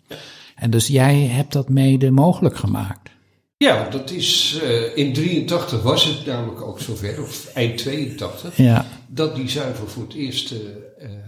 En 0.55 0.69
dus 0.69 0.87
jij 0.87 1.19
hebt 1.19 1.53
dat 1.53 1.69
mede 1.69 2.11
mogelijk 2.11 2.57
gemaakt. 2.57 3.09
Ja, 3.57 3.89
dat 3.89 4.11
is 4.11 4.59
uh, 4.63 4.97
in 4.97 5.13
83 5.13 5.81
was 5.81 6.05
het 6.05 6.25
namelijk 6.25 6.61
ook 6.61 6.79
zover, 6.79 7.21
of 7.21 7.51
eind 7.53 7.77
82, 7.77 8.57
ja. 8.57 8.85
dat 9.07 9.35
die 9.35 9.49
zuivel 9.49 9.87
voor 9.87 10.03
het 10.03 10.13
eerst 10.13 10.51
uh, 10.51 10.59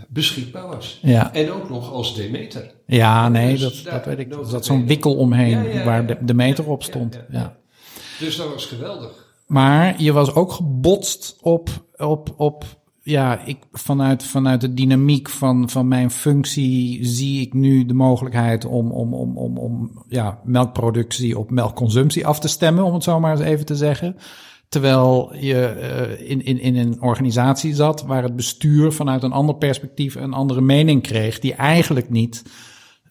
beschikbaar 0.07 0.67
was. 0.67 0.99
Ja. 1.01 1.33
En 1.33 1.51
ook 1.51 1.69
nog 1.69 1.91
als 1.91 2.15
Demeter. 2.15 2.71
Ja, 2.85 3.29
nee, 3.29 3.57
dus 3.57 3.83
dat, 3.83 3.93
dat 3.93 4.05
weet 4.05 4.19
ik. 4.19 4.33
Er 4.33 4.45
zat 4.45 4.65
zo'n 4.65 4.87
wikkel 4.87 5.15
omheen 5.15 5.63
ja, 5.63 5.79
ja, 5.79 5.83
waar 5.83 6.07
de, 6.07 6.17
de 6.21 6.33
meter 6.33 6.69
op 6.69 6.83
stond. 6.83 7.19
Ja, 7.29 7.57
Dus 8.19 8.35
dat 8.35 8.53
was 8.53 8.65
geweldig. 8.65 9.27
Maar 9.47 10.01
je 10.01 10.11
was 10.11 10.33
ook 10.33 10.51
gebotst 10.51 11.37
op, 11.41 11.69
op, 11.97 12.33
op 12.37 12.65
ja, 13.09 13.45
ik, 13.45 13.57
vanuit, 13.71 14.23
vanuit 14.23 14.61
de 14.61 14.73
dynamiek 14.73 15.29
van, 15.29 15.69
van 15.69 15.87
mijn 15.87 16.11
functie 16.11 17.05
zie 17.05 17.41
ik 17.41 17.53
nu 17.53 17.85
de 17.85 17.93
mogelijkheid 17.93 18.65
om, 18.65 18.91
om, 18.91 19.13
om, 19.13 19.37
om, 19.37 19.57
om 19.57 20.03
ja, 20.07 20.39
melkproductie 20.43 21.37
op 21.37 21.51
melkconsumptie 21.51 22.27
af 22.27 22.39
te 22.39 22.47
stemmen, 22.47 22.83
om 22.83 22.93
het 22.93 23.03
zo 23.03 23.19
maar 23.19 23.31
eens 23.31 23.41
even 23.41 23.65
te 23.65 23.75
zeggen. 23.75 24.15
Terwijl 24.69 25.35
je 25.35 25.75
uh, 26.19 26.29
in, 26.29 26.45
in, 26.45 26.59
in 26.59 26.75
een 26.75 27.01
organisatie 27.01 27.73
zat 27.73 28.01
waar 28.01 28.23
het 28.23 28.35
bestuur 28.35 28.91
vanuit 28.91 29.23
een 29.23 29.31
ander 29.31 29.55
perspectief 29.55 30.15
een 30.15 30.33
andere 30.33 30.61
mening 30.61 31.01
kreeg, 31.01 31.39
die 31.39 31.53
eigenlijk 31.53 32.09
niet, 32.09 32.43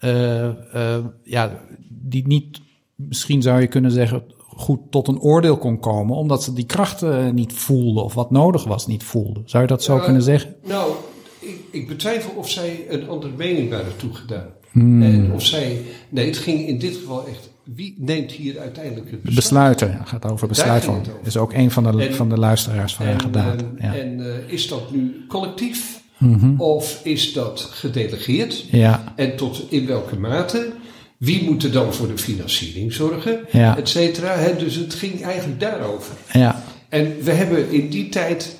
uh, 0.01 0.49
uh, 0.75 0.97
ja, 1.23 1.59
die 1.89 2.27
niet, 2.27 2.61
misschien 2.95 3.41
zou 3.41 3.61
je 3.61 3.67
kunnen 3.67 3.91
zeggen, 3.91 4.23
goed 4.59 4.79
tot 4.89 5.07
een 5.07 5.19
oordeel 5.19 5.57
kon 5.57 5.79
komen, 5.79 6.15
omdat 6.15 6.43
ze 6.43 6.53
die 6.53 6.65
krachten 6.65 7.35
niet 7.35 7.53
voelden 7.53 8.03
of 8.03 8.13
wat 8.13 8.31
nodig 8.31 8.63
was 8.63 8.87
niet 8.87 9.03
voelden. 9.03 9.43
Zou 9.45 9.63
je 9.63 9.69
dat 9.69 9.83
zo 9.83 9.97
kunnen 9.97 10.21
zeggen? 10.21 10.55
Nou, 10.63 10.91
ik, 11.39 11.59
ik, 11.71 11.87
betwijfel 11.87 12.31
of 12.35 12.49
zij 12.49 12.85
een 12.89 13.09
andere 13.09 13.33
mening 13.37 13.69
waren 13.69 13.95
toegedaan. 13.97 14.47
Hmm. 14.71 15.01
En 15.01 15.31
of 15.33 15.45
zij, 15.45 15.81
nee, 16.09 16.25
het 16.25 16.37
ging 16.37 16.67
in 16.67 16.79
dit 16.79 16.95
geval 16.95 17.27
echt, 17.27 17.49
wie 17.63 17.95
neemt 17.97 18.31
hier 18.31 18.59
uiteindelijk 18.59 19.11
het 19.11 19.21
besluit? 19.21 19.35
Besluiten, 19.35 19.91
ja, 19.91 20.03
gaat 20.03 20.31
over 20.31 20.47
besluiten. 20.47 21.01
Is 21.23 21.37
ook 21.37 21.53
een 21.53 21.71
van 21.71 21.83
de, 21.83 22.13
van 22.13 22.29
de 22.29 22.37
luisteraars 22.37 22.95
van 22.95 23.05
en, 23.05 23.21
gedaan. 23.21 23.57
ja. 23.79 23.95
En 23.95 24.19
uh, 24.19 24.27
is 24.47 24.67
dat 24.67 24.91
nu 24.91 25.25
collectief? 25.27 26.01
Mm 26.17 26.39
-hmm. 26.39 26.61
Of 26.61 27.01
is 27.03 27.33
dat 27.33 27.61
gedelegeerd? 27.61 28.65
Ja. 28.71 29.13
En 29.15 29.35
tot 29.35 29.65
in 29.69 29.85
welke 29.85 30.15
mate? 30.15 30.71
Wie 31.19 31.43
moet 31.43 31.63
er 31.63 31.71
dan 31.71 31.93
voor 31.93 32.07
de 32.07 32.17
financiering 32.17 32.93
zorgen? 32.93 33.45
Ja. 33.51 33.77
Et 33.77 33.89
cetera. 33.89 34.51
Dus 34.51 34.75
het 34.75 34.93
ging 34.93 35.23
eigenlijk 35.23 35.59
daarover. 35.59 36.15
Ja. 36.33 36.63
En 36.89 37.23
we 37.23 37.31
hebben 37.31 37.71
in 37.71 37.89
die 37.89 38.09
tijd 38.09 38.57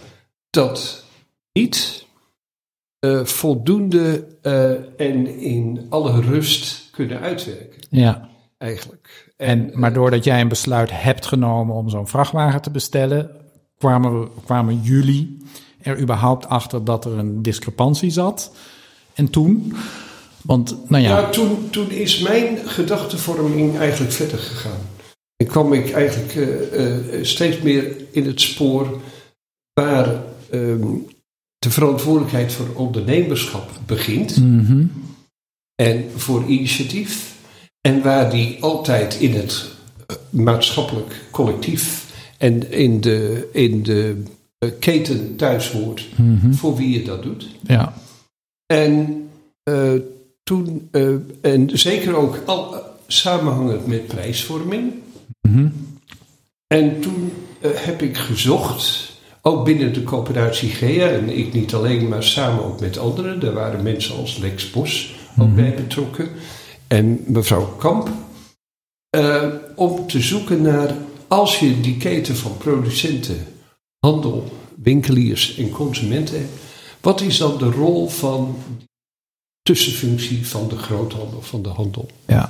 dat 0.49 1.03
niet 1.53 2.05
uh, 3.05 3.25
voldoende 3.25 4.27
uh, 4.43 4.71
en 5.01 5.39
in 5.39 5.85
alle 5.89 6.21
rust 6.21 6.89
kunnen 6.91 7.19
uitwerken. 7.19 7.81
Ja. 7.89 8.29
Eigenlijk. 8.57 9.33
En, 9.37 9.71
en 9.71 9.79
maar 9.79 9.93
doordat 9.93 10.23
jij 10.23 10.41
een 10.41 10.47
besluit 10.47 10.89
hebt 10.93 11.25
genomen 11.25 11.75
om 11.75 11.89
zo'n 11.89 12.07
vrachtwagen 12.07 12.61
te 12.61 12.71
bestellen, 12.71 13.31
kwamen, 13.77 14.19
we, 14.19 14.27
kwamen 14.45 14.81
jullie 14.81 15.37
er 15.81 15.99
überhaupt 15.99 16.47
achter 16.47 16.83
dat 16.83 17.05
er 17.05 17.17
een 17.17 17.41
discrepantie 17.41 18.09
zat. 18.09 18.55
En 19.13 19.29
toen 19.29 19.73
want, 20.43 20.89
nou 20.89 21.03
ja. 21.03 21.29
Toen, 21.29 21.69
toen 21.69 21.91
is 21.91 22.19
mijn 22.19 22.57
gedachtenvorming 22.67 23.77
eigenlijk 23.77 24.11
verder 24.11 24.37
gegaan. 24.37 24.79
En 25.35 25.47
kwam 25.47 25.73
ik 25.73 25.91
eigenlijk 25.91 26.35
uh, 26.35 26.73
uh, 26.73 27.23
steeds 27.25 27.61
meer 27.61 27.95
in 28.11 28.25
het 28.25 28.41
spoor 28.41 29.01
waar 29.73 30.23
um, 30.53 31.07
de 31.57 31.69
verantwoordelijkheid 31.69 32.51
voor 32.51 32.67
ondernemerschap 32.75 33.69
begint. 33.85 34.37
Mm 34.37 34.65
-hmm. 34.65 34.91
En 35.75 36.05
voor 36.15 36.45
initiatief. 36.45 37.37
En 37.81 38.01
waar 38.01 38.31
die 38.31 38.57
altijd 38.63 39.19
in 39.19 39.33
het 39.33 39.65
uh, 40.11 40.17
maatschappelijk 40.29 41.25
collectief 41.31 42.05
en 42.37 42.71
in 42.71 43.01
de, 43.01 43.49
in 43.53 43.83
de 43.83 44.23
keten 44.79 45.35
thuis 45.35 45.71
hoort. 45.71 46.07
Mm 46.15 46.39
-hmm. 46.39 46.53
Voor 46.53 46.75
wie 46.75 46.89
je 46.89 47.03
dat 47.03 47.23
doet. 47.23 47.47
Ja. 47.63 47.93
En 48.65 49.23
toen, 50.49 50.89
uh, 50.91 51.15
en 51.41 51.69
zeker 51.73 52.15
ook 52.15 52.41
al, 52.45 52.73
uh, 52.73 52.79
samenhangend 53.07 53.87
met 53.87 54.07
prijsvorming. 54.07 54.93
Mm 55.41 55.53
-hmm. 55.53 55.97
En 56.67 57.01
toen 57.01 57.33
uh, 57.61 57.71
heb 57.73 58.01
ik 58.01 58.17
gezocht, 58.17 59.11
ook 59.41 59.65
binnen 59.65 59.93
de 59.93 60.03
coöperatie 60.03 60.69
GEA, 60.69 61.09
en 61.09 61.37
ik 61.37 61.53
niet 61.53 61.73
alleen, 61.73 62.07
maar 62.07 62.23
samen 62.23 62.63
ook 62.63 62.79
met 62.79 62.97
anderen. 62.97 63.39
Daar 63.39 63.53
waren 63.53 63.83
mensen 63.83 64.15
als 64.15 64.37
Lex 64.37 64.71
Bos 64.71 65.15
ook 65.29 65.35
Mhm. 65.35 65.49
mm 65.49 65.55
-hmm. 65.55 65.55
bij 65.55 65.73
betrokken. 65.73 66.27
En 66.87 67.23
mevrouw 67.25 67.65
Kamp. 67.65 68.09
om 69.75 70.07
te 70.07 70.19
zoeken 70.19 70.61
naar, 70.61 70.95
als 71.27 71.59
je 71.59 71.79
die 71.81 71.97
keten 71.97 72.35
van 72.35 72.57
producenten, 72.57 73.45
handel, 73.99 74.51
winkeliers 74.75 75.57
en 75.57 75.69
consumenten 75.69 76.35
hebt, 76.35 76.51
wat 77.01 77.21
is 77.21 77.37
dan 77.37 77.57
de 77.57 77.71
rol 77.71 78.07
van 78.07 78.55
tussenfunctie 79.69 80.47
van 80.47 80.67
de 80.67 80.77
groothandel, 80.77 81.41
van 81.41 81.61
de 81.61 81.69
handel. 81.69 82.09
Ja. 82.25 82.49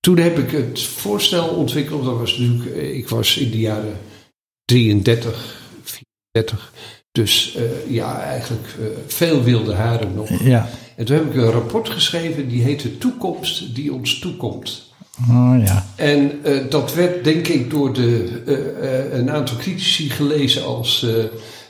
Toen 0.00 0.18
heb 0.18 0.38
ik 0.38 0.50
het 0.50 0.82
voorstel 0.82 1.48
ontwikkeld. 1.48 2.04
Dat 2.04 2.18
was 2.18 2.38
natuurlijk, 2.38 2.76
ik 2.76 3.08
was 3.08 3.36
in 3.36 3.50
de 3.50 3.58
jaren 3.58 3.98
33, 4.64 5.60
34. 5.82 6.72
Dus 7.12 7.56
uh, 7.56 7.90
ja, 7.94 8.20
eigenlijk 8.20 8.74
uh, 8.80 8.86
veel 9.06 9.42
wilde 9.42 9.74
haren 9.74 10.14
nog. 10.14 10.42
Ja. 10.42 10.68
En 10.96 11.04
toen 11.04 11.16
heb 11.16 11.26
ik 11.26 11.34
een 11.34 11.50
rapport 11.50 11.88
geschreven, 11.88 12.48
die 12.48 12.62
heette 12.62 12.98
Toekomst 12.98 13.74
die 13.74 13.92
ons 13.92 14.18
toekomt. 14.18 14.92
Oh 15.30 15.54
ja. 15.64 15.86
En 15.96 16.40
uh, 16.44 16.70
dat 16.70 16.94
werd 16.94 17.24
denk 17.24 17.48
ik 17.48 17.70
door 17.70 17.92
de, 17.92 19.10
een 19.12 19.30
aantal 19.30 19.56
critici 19.56 20.10
gelezen 20.10 20.64
als 20.64 21.06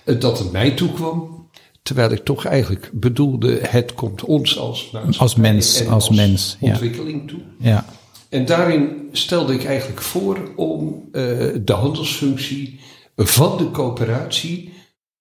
dat 0.04 0.38
het 0.38 0.52
mij 0.52 0.70
toekwam. 0.70 1.35
Terwijl 1.86 2.10
ik 2.10 2.24
toch 2.24 2.44
eigenlijk 2.44 2.90
bedoelde, 2.92 3.58
het 3.62 3.94
komt 3.94 4.24
ons 4.24 4.58
als, 4.58 4.92
als 5.18 5.34
mens, 5.34 5.80
als, 5.80 5.88
als 5.88 6.10
mens, 6.10 6.56
ontwikkeling 6.60 7.20
ja. 7.20 7.26
toe. 7.26 7.40
Ja. 7.58 7.84
En 8.28 8.44
daarin 8.44 9.08
stelde 9.12 9.54
ik 9.54 9.64
eigenlijk 9.64 10.00
voor 10.00 10.52
om 10.56 11.08
uh, 11.12 11.22
de 11.64 11.72
handelsfunctie 11.72 12.80
van 13.16 13.58
de 13.58 13.70
coöperatie 13.70 14.72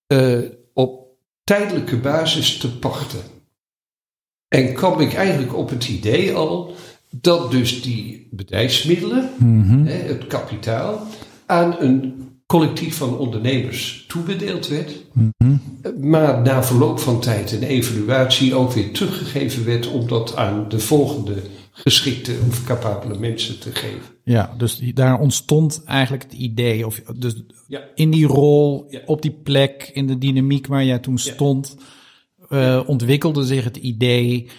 uh, 0.07 0.39
op 0.73 1.07
tijdelijke 1.43 1.97
basis 1.97 2.57
te 2.57 2.77
pachten. 2.77 3.21
En 4.47 4.73
kwam 4.73 4.99
ik 4.99 5.13
eigenlijk 5.13 5.55
op 5.55 5.69
het 5.69 5.87
idee 5.87 6.33
al 6.33 6.75
dat 7.09 7.51
dus 7.51 7.81
die 7.81 8.27
bedrijfsmiddelen, 8.31 9.29
mm 9.37 9.69
-hmm. 9.69 9.85
hè, 9.85 9.93
het 9.93 10.27
kapitaal, 10.27 11.07
aan 11.45 11.75
een 11.79 12.24
collectief 12.45 12.97
van 12.97 13.17
ondernemers 13.17 14.05
toebedeeld 14.07 14.67
werd. 14.67 15.05
Mm 15.13 15.33
-hmm. 15.37 15.61
Maar 16.01 16.41
na 16.41 16.63
verloop 16.63 16.99
van 16.99 17.19
tijd 17.19 17.53
en 17.53 17.63
evaluatie 17.63 18.55
ook 18.55 18.71
weer 18.71 18.91
teruggegeven 18.91 19.65
werd 19.65 19.87
om 19.87 20.07
dat 20.07 20.35
aan 20.35 20.69
de 20.69 20.79
volgende 20.79 21.35
geschikte 21.71 22.35
of 22.47 22.63
capabele 22.63 23.19
mensen 23.19 23.59
te 23.59 23.71
geven. 23.71 24.01
Ja, 24.23 24.53
dus 24.57 24.81
daar 24.93 25.19
ontstond 25.19 25.83
eigenlijk 25.85 26.23
het 26.23 26.33
idee, 26.33 26.85
of 26.85 27.01
dus 27.17 27.43
ja. 27.67 27.81
in 27.95 28.11
die 28.11 28.25
rol, 28.25 28.85
ja. 28.89 28.99
op 29.05 29.21
die 29.21 29.39
plek, 29.43 29.89
in 29.93 30.07
de 30.07 30.17
dynamiek 30.17 30.67
waar 30.67 30.85
jij 30.85 30.99
toen 30.99 31.17
stond, 31.17 31.77
ja. 32.49 32.77
uh, 32.77 32.89
ontwikkelde 32.89 33.45
zich 33.45 33.63
het 33.63 33.77
idee 33.77 34.49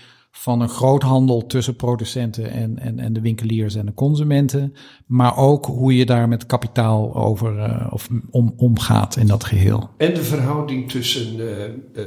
van 0.47 0.61
een 0.61 0.69
groothandel 0.69 1.47
tussen 1.47 1.77
producenten 1.77 2.51
en, 2.51 2.79
en, 2.79 2.99
en 2.99 3.13
de 3.13 3.21
winkeliers 3.21 3.75
en 3.75 3.87
de 3.87 3.95
consumenten. 3.95 4.75
Maar 5.07 5.37
ook 5.37 5.67
hoe 5.67 5.97
je 5.97 6.07
daar 6.07 6.29
met 6.29 6.47
kapitaal 6.47 7.15
over 7.15 7.57
uh, 7.57 7.87
of 7.91 8.09
om, 8.31 8.55
omgaat 8.57 9.17
in 9.17 9.27
dat 9.27 9.45
geheel. 9.45 9.91
En 9.97 10.15
de 10.15 10.23
verhouding 10.23 10.91
tussen 10.91 11.37
uh, 11.39 11.49
uh, 11.95 12.05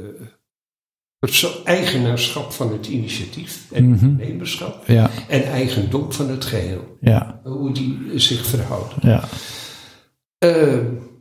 het 1.18 1.60
eigenaarschap 1.64 2.52
van 2.52 2.72
het 2.72 2.86
initiatief 2.86 3.66
en 3.72 3.84
mm 3.84 3.98
-hmm. 3.98 4.08
ondernemerschap 4.08 4.86
ja. 4.86 5.10
en 5.28 5.44
eigendom 5.44 6.12
van 6.12 6.30
het 6.30 6.44
geheel. 6.44 6.96
Ja. 7.00 7.40
Hoe 7.44 7.72
die 7.72 7.98
zich 8.14 8.46
verhouden. 8.46 8.98
Ja. 9.02 9.24
Uh, 10.44 10.78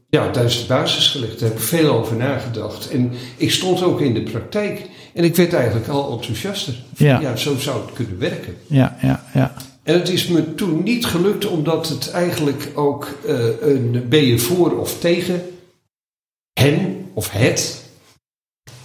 ja, 0.09 0.31
daar 0.31 0.45
is 0.45 0.61
de 0.61 0.67
basis 0.67 1.07
gelegd. 1.07 1.39
Daar 1.39 1.49
heb 1.49 1.57
ik 1.57 1.63
veel 1.63 1.93
over 1.93 2.15
nagedacht. 2.15 2.89
En 2.89 3.11
ik 3.37 3.51
stond 3.51 3.83
ook 3.83 4.01
in 4.01 4.13
de 4.13 4.23
praktijk. 4.23 4.89
En 5.13 5.23
ik 5.23 5.35
werd 5.35 5.53
eigenlijk 5.53 5.87
al 5.87 6.11
enthousiaster. 6.11 6.83
Ja, 6.97 7.19
ja 7.19 7.35
zo 7.35 7.57
zou 7.57 7.81
het 7.81 7.93
kunnen 7.93 8.19
werken. 8.19 8.55
Ja, 8.67 8.97
ja, 9.01 9.25
ja. 9.33 9.53
En 9.83 9.99
het 9.99 10.09
is 10.09 10.27
me 10.27 10.55
toen 10.55 10.83
niet 10.83 11.05
gelukt, 11.05 11.45
omdat 11.45 11.89
het 11.89 12.11
eigenlijk 12.11 12.71
ook 12.75 13.17
uh, 13.25 13.45
een 13.61 14.05
ben 14.09 14.25
je 14.25 14.39
voor 14.39 14.79
of 14.79 14.99
tegen 14.99 15.41
hen 16.53 17.05
of 17.13 17.31
het. 17.31 17.83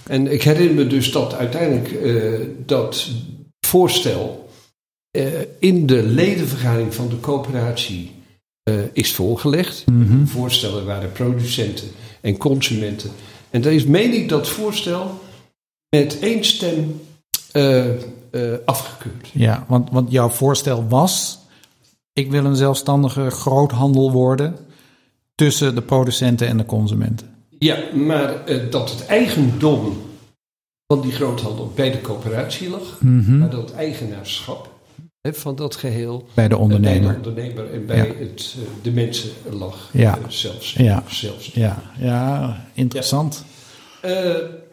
En 0.03 0.31
ik 0.31 0.43
herinner 0.43 0.75
me 0.75 0.87
dus 0.87 1.11
dat 1.11 1.33
uiteindelijk 1.33 1.91
uh, 1.91 2.47
dat 2.65 3.07
voorstel 3.59 4.49
uh, 5.17 5.25
in 5.59 5.85
de 5.85 6.03
ledenvergadering 6.03 6.93
van 6.93 7.09
de 7.09 7.19
coöperatie 7.19 8.11
is 8.93 9.13
voorgelegd. 9.13 9.83
Mm 9.85 10.07
-hmm. 10.07 10.27
Voorstellen 10.27 10.85
waren 10.85 11.11
producenten 11.11 11.87
en 12.21 12.37
consumenten. 12.37 13.11
En 13.49 13.61
daar 13.61 13.73
is, 13.73 13.85
meen 13.85 14.13
ik, 14.13 14.29
dat 14.29 14.47
voorstel 14.47 15.19
met 15.97 16.19
één 16.19 16.43
stem 16.43 17.01
uh, 17.53 17.85
afgekeurd. 18.65 19.29
Ja, 19.33 19.65
want, 19.67 19.89
want 19.91 20.11
jouw 20.11 20.29
voorstel 20.29 20.87
was: 20.87 21.39
ik 22.13 22.31
wil 22.31 22.45
een 22.45 22.55
zelfstandige 22.55 23.29
groothandel 23.29 24.11
worden 24.11 24.55
tussen 25.35 25.75
de 25.75 25.81
producenten 25.81 26.47
en 26.47 26.57
de 26.57 26.65
consumenten. 26.65 27.29
Ja, 27.59 27.77
maar 27.93 28.49
uh, 28.49 28.71
dat 28.71 28.89
het 28.89 29.05
eigendom 29.05 29.97
van 30.87 31.01
die 31.01 31.11
groothandel 31.11 31.71
bij 31.75 31.91
de 31.91 32.01
coöperatie 32.01 32.69
lag, 32.69 33.01
mm 33.01 33.23
-hmm. 33.25 33.37
maar 33.37 33.49
dat 33.49 33.73
eigenaarschap 33.73 34.69
hè, 35.21 35.33
van 35.33 35.55
dat 35.55 35.75
geheel 35.75 36.27
bij 36.33 36.47
de 36.47 36.57
ondernemer, 36.57 37.13
bij 37.13 37.21
de 37.21 37.29
ondernemer 37.29 37.73
en 37.73 37.85
bij 37.85 37.97
ja. 37.97 38.03
het, 38.03 38.55
de 38.81 38.91
mensen 38.91 39.29
lag 39.49 39.89
ja. 39.91 40.19
zelfs. 40.27 40.73
Ja. 40.73 41.03
zelfs. 41.07 41.51
Ja. 41.53 41.81
ja, 41.99 42.65
interessant. 42.73 43.45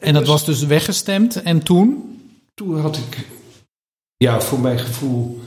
En 0.01 0.15
dat 0.15 0.27
was 0.27 0.45
dus 0.45 0.65
weggestemd 0.65 1.43
en 1.43 1.63
toen? 1.63 2.19
Toen 2.55 2.81
had 2.81 2.97
ik 2.97 3.27
ja, 4.17 4.41
voor 4.41 4.61
mijn 4.61 4.79
gevoel 4.79 5.41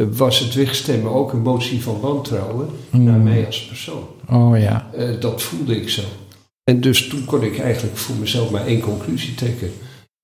uh, 0.00 0.06
was 0.10 0.38
het 0.38 0.54
wegstemmen 0.54 1.12
ook 1.12 1.32
een 1.32 1.42
motie 1.42 1.82
van 1.82 2.00
wantrouwen 2.00 2.68
mm. 2.90 3.04
naar 3.04 3.18
mij 3.18 3.46
als 3.46 3.66
persoon. 3.66 4.06
Oh 4.30 4.58
ja. 4.58 4.90
Uh, 4.98 5.20
dat 5.20 5.42
voelde 5.42 5.76
ik 5.80 5.88
zo. 5.88 6.02
En 6.64 6.80
dus 6.80 7.08
toen 7.08 7.24
kon 7.24 7.42
ik 7.42 7.58
eigenlijk 7.58 7.96
voor 7.96 8.16
mezelf 8.16 8.50
maar 8.50 8.66
één 8.66 8.80
conclusie 8.80 9.34
trekken. 9.34 9.72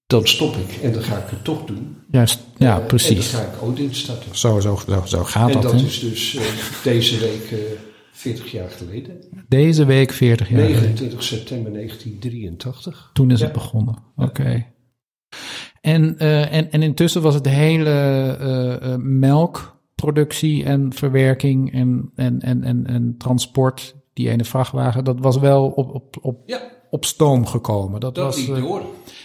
Dan 0.06 0.26
stop 0.26 0.56
ik 0.56 0.82
en 0.82 0.92
dan 0.92 1.02
ga 1.02 1.16
ik 1.16 1.30
het 1.30 1.44
toch 1.44 1.64
doen. 1.64 1.96
Juist, 2.10 2.38
ja, 2.56 2.80
uh, 2.80 2.86
precies. 2.86 3.32
En 3.32 3.38
dan 3.38 3.46
ga 3.46 3.56
ik 3.56 3.62
Odin 3.62 3.94
starten. 3.94 4.36
Zo, 4.36 4.60
zo, 4.60 4.80
zo, 4.88 5.02
zo 5.04 5.24
gaat 5.24 5.48
en 5.48 5.60
dat. 5.60 5.72
En 5.72 5.78
dat 5.78 5.86
is 5.86 6.00
dus 6.00 6.38
deze 6.82 7.18
week 7.18 7.54
40 8.12 8.50
jaar 8.50 8.70
geleden. 8.70 9.20
Deze 9.48 9.84
week 9.84 10.12
40 10.12 10.48
jaar 10.48 10.58
29 10.58 10.98
geleden. 10.98 11.22
september 11.22 11.72
1983. 11.72 13.10
Toen 13.12 13.30
is 13.30 13.38
ja. 13.38 13.44
het 13.44 13.54
begonnen. 13.54 13.96
Oké. 14.16 14.28
Okay. 14.28 14.72
En, 15.80 16.14
uh, 16.18 16.54
en, 16.54 16.70
en 16.70 16.82
intussen 16.82 17.22
was 17.22 17.34
het 17.34 17.48
hele 17.48 18.38
uh, 18.40 18.90
uh, 18.90 18.96
melkproductie 18.98 20.64
en 20.64 20.92
verwerking 20.92 21.72
en, 21.72 22.10
en, 22.14 22.40
en, 22.40 22.64
en, 22.64 22.86
en 22.86 23.14
transport, 23.18 23.96
die 24.12 24.30
ene 24.30 24.44
vrachtwagen, 24.44 25.04
dat 25.04 25.20
was 25.20 25.38
wel 25.38 25.66
op, 25.66 25.94
op, 25.94 26.16
op, 26.20 26.42
ja. 26.46 26.60
op 26.90 27.04
stoom 27.04 27.46
gekomen. 27.46 28.00
Dat, 28.00 28.14
dat 28.14 28.24
was, 28.24 28.46
door. 28.46 28.82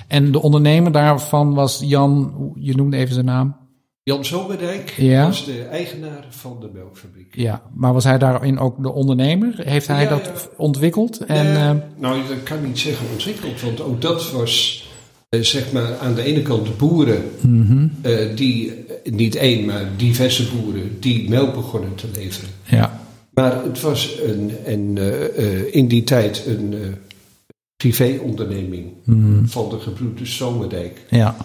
En 0.08 0.32
de 0.32 0.42
ondernemer 0.42 0.92
daarvan 0.92 1.54
was 1.54 1.80
Jan, 1.80 2.52
je 2.60 2.76
noemde 2.76 2.98
even 2.98 3.14
zijn 3.14 3.26
naam. 3.26 3.65
Jan 4.08 4.26
Zomerdijk 4.26 4.90
ja. 4.98 5.26
was 5.26 5.46
de 5.46 5.62
eigenaar 5.64 6.26
van 6.30 6.58
de 6.60 6.70
melkfabriek. 6.74 7.36
Ja, 7.36 7.62
maar 7.74 7.94
was 7.94 8.04
hij 8.04 8.18
daarin 8.18 8.60
ook 8.60 8.84
de 8.84 8.92
ondernemer? 8.92 9.54
Heeft 9.58 9.88
hij 9.88 10.04
Ja, 10.04 10.10
dat 10.10 10.26
ja. 10.26 10.50
ontwikkeld? 10.58 11.18
En, 11.26 11.46
eh, 11.56 11.72
nou, 11.98 12.28
dat 12.28 12.44
kan 12.44 12.66
niet 12.66 12.80
zeggen 12.80 13.08
ontwikkeld, 13.12 13.62
want 13.62 13.82
ook 13.82 14.02
dat 14.02 14.32
was 14.32 14.86
eh, 15.30 15.40
zeg 15.42 15.72
maar 15.72 15.98
aan 15.98 16.16
de 16.16 16.22
ene 16.24 16.42
kant 16.42 16.66
de 16.66 16.72
boeren, 16.72 17.24
mhm, 17.42 17.88
eh, 18.02 18.36
die, 18.36 18.74
niet 19.04 19.36
één, 19.36 19.66
maar 19.66 19.90
diverse 19.98 20.48
boeren, 20.56 21.00
die 21.00 21.30
melk 21.30 21.54
begonnen 21.54 21.96
te 21.96 22.08
leveren. 22.14 22.50
ja, 22.64 23.02
Maar 23.34 23.64
het 23.64 23.82
was 23.82 24.20
een, 24.24 24.52
een, 24.66 24.98
in 25.74 25.88
die 25.88 26.04
tijd 26.04 26.44
een 26.46 26.96
privéonderneming 27.78 28.86
mhm, 29.06 29.46
van 29.46 29.70
de 29.70 29.80
gebroeders 29.80 30.38
Zomerdijk. 30.38 31.02
ja, 31.10 31.36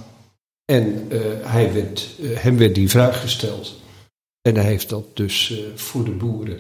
En 0.71 1.07
eh, 1.11 1.19
hij 1.43 1.73
werd, 1.73 2.09
eh, 2.23 2.29
hem 2.39 2.57
werd 2.57 2.75
die 2.75 2.89
vraag 2.91 3.21
gesteld. 3.21 3.81
En 4.43 4.55
hij 4.55 4.65
heeft 4.65 4.89
dat 4.89 5.17
dus 5.17 5.51
eh, 5.53 5.59
voor 5.75 6.05
de 6.05 6.11
boeren. 6.11 6.59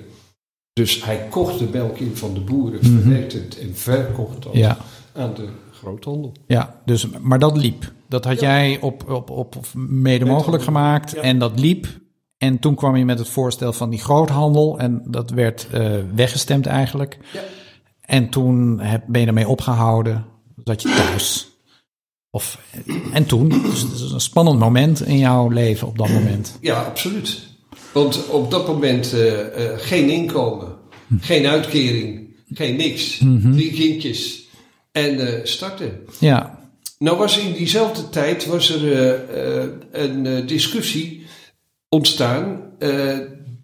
Dus 0.73 1.05
hij 1.05 1.27
kocht 1.31 1.59
de 1.59 1.69
melk 1.73 1.99
in 1.99 2.17
van 2.17 2.35
de 2.35 2.41
boeren, 2.41 2.81
Mhm. 2.83 3.01
verwerkte 3.01 3.37
het 3.39 3.59
en 3.59 3.77
verkocht 3.77 4.43
dat 4.43 4.53
ja, 4.55 4.79
aan 5.15 5.35
de 5.35 5.49
groothandel. 5.73 6.33
ja. 6.47 6.81
Dus, 6.85 7.07
maar 7.21 7.39
dat 7.39 7.57
liep. 7.57 7.93
Dat 8.09 8.25
had 8.25 8.41
Ja. 8.41 8.47
jij 8.47 8.81
op, 8.81 9.09
op, 9.11 9.31
op, 9.31 9.57
mede 9.75 10.25
mogelijk 10.25 10.63
gemaakt 10.63 11.11
Ja. 11.11 11.21
en 11.21 11.39
dat 11.39 11.59
liep. 11.61 11.87
En 12.39 12.59
toen 12.59 12.75
kwam 12.75 12.97
je 12.97 13.05
met 13.05 13.19
het 13.19 13.29
voorstel 13.29 13.73
van 13.73 13.91
die 13.91 13.99
groothandel 13.99 14.79
en 14.79 15.03
dat 15.07 15.31
werd 15.31 15.69
weggestemd 16.15 16.67
eigenlijk. 16.67 17.19
Ja. 17.33 17.41
En 18.01 18.29
toen 18.29 18.81
heb, 18.81 19.03
ben 19.07 19.21
je 19.21 19.27
ermee 19.27 19.49
opgehouden, 19.49 20.25
zat 20.65 20.83
je 20.83 20.89
thuis. 20.89 21.49
Of, 22.31 22.59
en 23.13 23.27
toen, 23.27 23.49
dus 23.49 23.81
het 23.81 23.93
is 23.93 24.11
een 24.11 24.21
spannend 24.21 24.59
moment 24.59 25.07
in 25.07 25.19
jouw 25.19 25.49
leven 25.49 25.87
op 25.87 25.99
dat 25.99 26.09
moment. 26.09 26.59
Ja, 26.61 26.83
absoluut. 26.83 27.41
Want 27.93 28.29
op 28.29 28.51
dat 28.51 28.67
moment 28.67 29.13
eh, 29.13 29.41
eh, 29.41 29.79
geen 29.79 30.11
inkomen, 30.11 30.77
geen 31.21 31.47
uitkering, 31.47 32.37
geen 32.49 32.77
niks. 32.77 33.21
Drie 33.53 33.73
kindjes 33.73 34.49
en 34.93 35.27
eh, 35.27 35.45
starten. 35.45 36.01
Ja, 36.19 36.59
Nou 36.99 37.19
was 37.19 37.39
in 37.39 37.53
diezelfde 37.53 38.09
tijd 38.09 38.47
was 38.47 38.71
er 38.71 39.21
een 39.93 40.47
discussie 40.47 41.27
ontstaan 41.89 42.61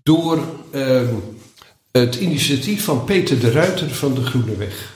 door 0.06 0.38
eh, 0.70 1.08
het 1.92 2.14
initiatief 2.14 2.84
van 2.84 3.04
Peter 3.04 3.40
de 3.40 3.50
Ruiter 3.50 3.90
van 3.90 4.14
de 4.14 4.22
Groene 4.24 4.56
Weg. 4.56 4.94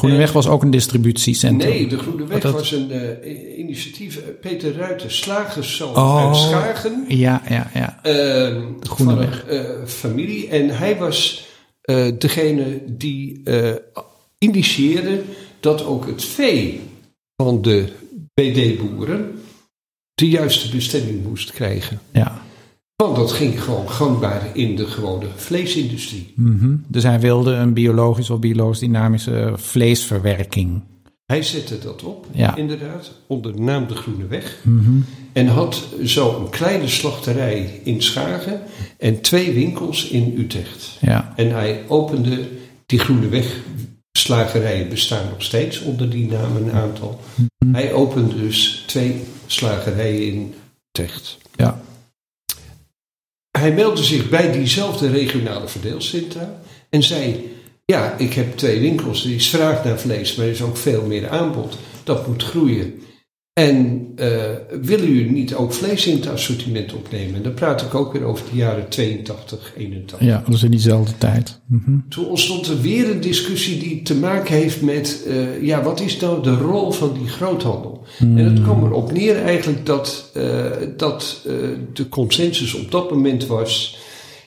Groeneweg 0.00 0.32
was 0.32 0.46
ook 0.48 0.62
een 0.62 0.70
distributiecentrum. 0.70 1.70
Nee, 1.70 1.86
de 1.86 1.98
Groene 1.98 2.26
Weg 2.26 2.40
dat- 2.40 2.52
was 2.52 2.72
een 2.72 2.90
eh, 2.90 3.58
initiatief. 3.58 4.16
eh, 4.16 4.22
Peter 4.40 4.74
Ruiter, 4.76 5.10
slagerszoon 5.12 5.96
Oh. 5.96 6.26
uit 6.26 6.36
Schagen. 6.36 7.04
Ja, 7.08 7.42
ja, 7.48 7.70
ja. 7.74 8.02
eh, 8.02 8.56
Groene 8.80 9.14
van 9.14 9.16
Weg. 9.16 9.44
een 9.48 9.58
eh, 9.66 9.86
familie. 9.86 10.48
En 10.48 10.68
hij 10.78 10.96
was 10.96 11.46
eh, 11.80 12.08
degene 12.18 12.80
die 12.86 13.40
eh, 13.44 13.72
initieerde 14.38 15.22
dat 15.60 15.84
ook 15.84 16.06
het 16.06 16.24
vee 16.24 16.80
van 17.36 17.62
de 17.62 17.84
BD-boeren 18.34 19.40
de 20.14 20.28
juiste 20.28 20.70
bestemming 20.76 21.22
moest 21.24 21.52
krijgen. 21.52 22.00
ja. 22.12 22.42
Want 23.00 23.16
dat 23.16 23.32
ging 23.32 23.62
gewoon 23.62 23.90
gangbaar 23.90 24.42
in 24.52 24.76
de 24.76 24.86
gewone 24.86 25.26
vleesindustrie. 25.36 26.32
Mhm. 26.36 26.76
Dus 26.88 27.02
hij 27.02 27.20
wilde 27.20 27.52
een 27.52 27.72
biologisch 27.72 28.30
of 28.30 28.38
biologisch 28.38 28.78
dynamische 28.78 29.52
vleesverwerking. 29.56 30.82
Hij 31.26 31.42
zette 31.42 31.78
dat 31.78 32.02
op, 32.04 32.26
Ja. 32.32 32.56
inderdaad, 32.56 33.12
onder 33.26 33.56
de 33.56 33.62
naam 33.62 33.86
De 33.86 33.94
Groene 33.94 34.26
Weg. 34.26 34.58
Mhm. 34.62 34.90
En 35.32 35.46
had 35.46 35.84
zo 36.04 36.40
een 36.40 36.50
kleine 36.50 36.88
slachterij 36.88 37.80
in 37.84 38.02
Schagen 38.02 38.60
en 38.98 39.20
twee 39.20 39.52
winkels 39.52 40.08
in 40.08 40.34
Utrecht. 40.38 40.96
Ja, 41.00 41.32
En 41.36 41.50
hij 41.50 41.80
opende 41.88 42.48
die 42.86 42.98
Groene 42.98 43.28
Weg. 43.28 43.56
Slagerijen 44.12 44.88
bestaan 44.88 45.28
nog 45.30 45.42
steeds 45.42 45.80
onder 45.80 46.10
die 46.10 46.26
naam 46.30 46.56
een 46.56 46.72
aantal. 46.72 47.20
Hij 47.72 47.92
opende 47.92 48.36
dus 48.36 48.84
twee 48.86 49.20
slagerijen 49.46 50.26
in 50.26 50.54
Utrecht. 50.92 51.38
ja, 51.56 51.80
Hij 53.60 53.72
meldde 53.72 54.04
zich 54.04 54.28
bij 54.28 54.52
diezelfde 54.52 55.10
regionale 55.10 55.68
verdeelcentra 55.68 56.60
en 56.90 57.02
zei: 57.02 57.50
Ja, 57.84 58.18
ik 58.18 58.32
heb 58.34 58.56
twee 58.56 58.80
winkels. 58.80 59.24
Er 59.24 59.34
is 59.34 59.48
vraag 59.48 59.84
naar 59.84 59.98
vlees, 59.98 60.34
maar 60.34 60.46
er 60.46 60.52
is 60.52 60.62
ook 60.62 60.76
veel 60.76 61.02
meer 61.02 61.28
aanbod. 61.28 61.76
Dat 62.04 62.26
moet 62.26 62.42
groeien. 62.42 63.02
En 63.52 64.12
eh, 64.16 64.30
willen 64.80 65.12
jullie 65.12 65.30
niet 65.30 65.54
ook 65.54 65.72
vlees 65.72 66.06
in 66.06 66.16
het 66.16 66.28
assortiment 66.28 66.94
opnemen? 66.94 67.34
En 67.34 67.42
dan 67.42 67.54
praat 67.54 67.82
ik 67.82 67.94
ook 67.94 68.12
weer 68.12 68.24
over 68.24 68.44
de 68.50 68.56
jaren 68.56 68.88
82, 68.88 69.72
81. 69.76 70.28
ja, 70.28 70.42
dat 70.44 70.54
is 70.54 70.62
in 70.62 70.70
diezelfde 70.70 71.18
tijd. 71.18 71.60
Mhm. 71.66 71.98
Toen 72.08 72.26
ontstond 72.26 72.66
er 72.66 72.80
weer 72.80 73.10
een 73.10 73.20
discussie 73.20 73.78
die 73.78 74.02
te 74.02 74.14
maken 74.14 74.54
heeft 74.54 74.82
met, 74.82 75.24
eh, 75.26 75.62
ja, 75.62 75.82
wat 75.82 76.00
is 76.00 76.16
nou 76.16 76.42
de 76.42 76.54
rol 76.54 76.90
van 76.90 77.12
die 77.18 77.28
groothandel? 77.28 78.04
En 78.18 78.36
het 78.36 78.62
kwam 78.62 78.84
erop 78.84 79.12
neer 79.12 79.42
eigenlijk 79.42 79.86
dat, 79.86 80.30
eh, 80.34 80.70
dat 80.96 81.46
de 81.92 82.08
consensus 82.08 82.74
op 82.74 82.90
dat 82.90 83.10
moment 83.10 83.46
was, 83.46 83.98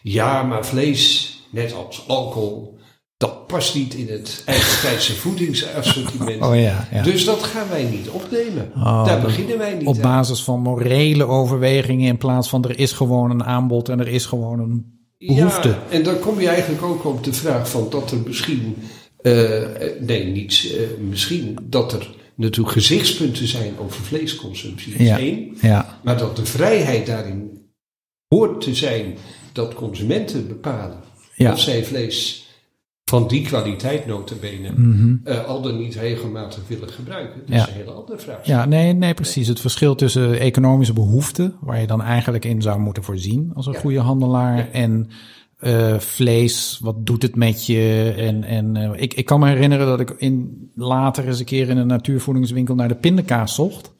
ja, 0.01 0.43
maar 0.43 0.65
vlees, 0.65 1.37
net 1.49 1.73
als 1.73 2.03
alcohol, 2.07 2.77
dat 3.25 3.47
past 3.47 3.75
niet 3.75 3.93
in 3.93 4.07
het 4.09 4.41
eigentijdse 4.45 5.13
voedingsassortiment. 5.15 6.41
Oh 6.41 6.55
ja, 6.59 6.87
ja. 6.91 7.03
Dus 7.03 7.25
dat 7.25 7.43
gaan 7.43 7.69
wij 7.69 7.83
niet 7.83 8.09
opnemen. 8.09 8.71
Oh, 8.75 9.05
Daar 9.05 9.21
beginnen 9.21 9.57
wij 9.57 9.73
niet 9.73 9.87
Op 9.87 9.95
aan. 9.95 10.01
basis 10.01 10.43
van 10.43 10.59
morele 10.59 11.25
overwegingen 11.27 12.07
in 12.07 12.17
plaats 12.17 12.49
van 12.49 12.63
er 12.63 12.79
is 12.79 12.91
gewoon 12.91 13.31
een 13.31 13.43
aanbod 13.43 13.89
en 13.89 13.99
er 13.99 14.07
is 14.07 14.25
gewoon 14.25 14.59
een 14.59 14.85
behoefte. 15.17 15.67
Ja, 15.67 15.83
en 15.89 16.03
dan 16.03 16.19
kom 16.19 16.39
je 16.39 16.47
eigenlijk 16.47 16.83
ook 16.83 17.05
op 17.05 17.23
de 17.23 17.33
vraag 17.33 17.69
van 17.69 17.87
dat 17.89 18.11
er 18.11 18.17
misschien, 18.25 18.75
eh, 19.21 19.33
nee, 19.99 20.25
niet 20.25 20.71
eh, 20.77 20.79
misschien, 21.09 21.57
dat 21.63 21.93
er 21.93 22.09
natuurlijk 22.35 22.73
gezichtspunten 22.75 23.47
zijn 23.47 23.73
over 23.79 24.03
vleesconsumptie. 24.03 24.93
Is 24.93 25.07
Ja. 25.07 25.17
één. 25.19 25.57
Ja, 25.61 25.99
Maar 26.03 26.17
dat 26.17 26.35
de 26.35 26.45
vrijheid 26.45 27.05
daarin 27.05 27.51
hoort 28.27 28.61
te 28.61 28.75
zijn 28.75 29.17
dat 29.51 29.73
consumenten 29.73 30.47
bepalen 30.47 30.97
ja. 31.35 31.51
of 31.51 31.59
zij 31.59 31.83
vlees 31.85 32.42
van 33.05 33.27
die 33.27 33.45
kwaliteit 33.45 34.05
notabene 34.05 34.69
eh 35.23 35.45
al 35.45 35.61
dan 35.61 35.77
niet 35.77 35.95
regelmatig 35.95 36.67
willen 36.67 36.89
gebruiken. 36.89 37.39
Dat 37.39 37.47
Mhm. 37.49 37.57
Ja. 37.57 37.61
is 37.63 37.67
een 37.67 37.73
hele 37.79 37.91
andere 37.91 38.17
vraag. 38.19 38.45
Ja, 38.45 38.65
nee, 38.65 38.93
nee, 38.93 39.13
precies. 39.13 39.47
Het 39.47 39.59
verschil 39.59 39.95
tussen 39.95 40.39
economische 40.39 40.93
behoeften, 40.93 41.55
waar 41.61 41.79
je 41.81 41.87
dan 41.87 42.01
eigenlijk 42.01 42.45
in 42.45 42.61
zou 42.61 42.79
moeten 42.79 43.03
voorzien 43.03 43.51
als 43.53 43.65
een 43.65 43.73
Ja. 43.73 43.79
goede 43.79 43.99
handelaar, 43.99 44.69
en 44.71 45.09
eh, 45.59 45.99
vlees, 45.99 46.79
wat 46.81 47.05
doet 47.05 47.21
het 47.21 47.35
met 47.35 47.65
je? 47.65 48.13
En, 48.17 48.43
en 48.43 48.75
eh, 48.75 49.01
ik, 49.01 49.13
ik 49.13 49.25
kan 49.25 49.39
me 49.39 49.47
herinneren 49.47 49.87
dat 49.87 49.99
ik 49.99 50.09
in, 50.17 50.69
later 50.75 51.27
eens 51.27 51.39
een 51.39 51.45
keer 51.45 51.69
in 51.69 51.77
een 51.77 51.87
natuurvoedingswinkel 51.87 52.75
naar 52.75 52.87
de 52.87 52.95
pindakaas 52.95 53.55
zocht. 53.55 53.93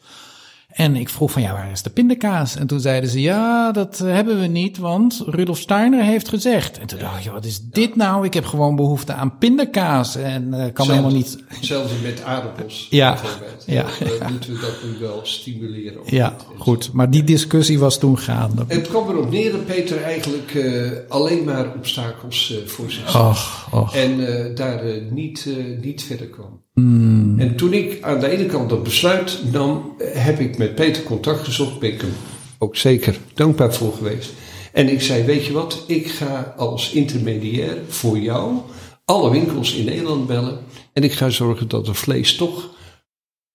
En 0.74 0.96
ik 0.96 1.10
vroeg 1.10 1.32
van, 1.32 1.42
ja, 1.42 1.54
waar 1.54 1.72
is 1.72 1.82
de 1.82 1.90
pindakaas? 1.90 2.56
En 2.56 2.68
toen 2.68 2.80
zeiden 2.80 3.10
ze, 3.10 3.22
ja, 3.22 3.72
dat 3.72 4.00
eh, 4.00 4.14
hebben 4.14 4.40
we 4.40 4.48
niet, 4.48 4.78
want 4.78 5.24
Rudolf 5.26 5.58
Steiner 5.58 6.04
heeft 6.04 6.30
gezegd. 6.30 6.80
En 6.80 6.88
toen 6.88 7.00
dacht 7.00 7.18
ik, 7.18 7.24
ja, 7.24 7.32
wat 7.32 7.46
is 7.46 7.62
dit 7.62 7.96
nou? 7.96 8.26
Ik 8.26 8.34
heb 8.34 8.46
gewoon 8.46 8.76
behoefte 8.76 9.14
aan 9.14 9.38
pindakaas 9.38 10.16
en 10.16 10.54
eh, 10.54 10.74
kan 10.74 10.90
helemaal 10.90 11.12
niet... 11.12 11.38
Hetzelfde 11.48 11.96
met 12.04 12.24
aardappels. 12.24 12.88
Ja. 12.90 13.12
bijvoorbeeld. 13.12 13.64
Ja. 13.66 13.86
Eh, 14.20 14.30
moeten 14.30 14.54
we 14.54 14.60
dat 14.60 14.76
nu 14.84 15.00
wel 15.00 15.20
stimuleren? 15.24 16.02
Ja, 16.06 16.36
goed. 16.58 16.94
Maar 16.94 17.10
die 17.10 17.24
discussie 17.24 17.80
was 17.80 18.00
toen 18.00 18.18
gaande. 18.20 18.64
Het 18.68 18.88
kwam 18.88 19.10
erop 19.10 19.32
neer 19.32 19.52
dat 19.52 19.66
Peter 19.66 20.04
eigenlijk 20.04 20.54
eh, 20.56 20.92
alleen 21.10 21.44
maar 21.44 21.74
obstakels 21.76 22.52
eh, 22.52 22.68
voor 22.68 22.92
zich 22.92 23.10
zag. 23.10 23.68
Och, 23.72 23.80
och. 23.82 23.96
En 23.96 24.28
eh, 24.28 24.56
daar 24.56 24.84
eh, 24.84 25.02
niet, 25.12 25.48
eh, 25.58 25.82
niet 25.82 26.04
verder 26.04 26.28
kwam. 26.28 26.62
Hmm. 27.34 27.39
En 27.39 27.56
toen 27.56 27.74
ik 27.74 27.98
aan 28.04 28.19
de 28.19 28.28
ene 28.30 28.46
kant 28.46 28.69
dat 28.69 28.84
besluit 28.84 29.39
nam, 29.52 29.96
heb 30.04 30.39
ik 30.39 30.58
met 30.58 30.76
Peter 30.76 31.04
contact 31.04 31.43
gezocht. 31.43 31.80
Ben 31.80 31.93
ik 31.93 32.02
hem 32.02 32.13
ook 32.58 32.76
zeker 32.76 33.17
dankbaar 33.34 33.74
voor 33.74 33.93
geweest. 33.93 34.34
En 34.74 34.89
ik 34.89 35.02
zei, 35.02 35.24
weet 35.24 35.46
je 35.46 35.54
wat, 35.54 35.84
ik 35.88 36.08
ga 36.08 36.54
als 36.58 36.91
intermediair 36.91 37.78
voor 37.88 38.19
jou 38.19 38.54
alle 39.06 39.32
winkels 39.32 39.74
in 39.74 39.86
Nederland 39.86 40.28
bellen. 40.28 40.60
En 40.93 41.04
ik 41.04 41.12
ga 41.13 41.30
zorgen 41.30 41.67
dat 41.67 41.88
er 41.88 41.96
vlees 41.96 42.36
toch 42.36 42.69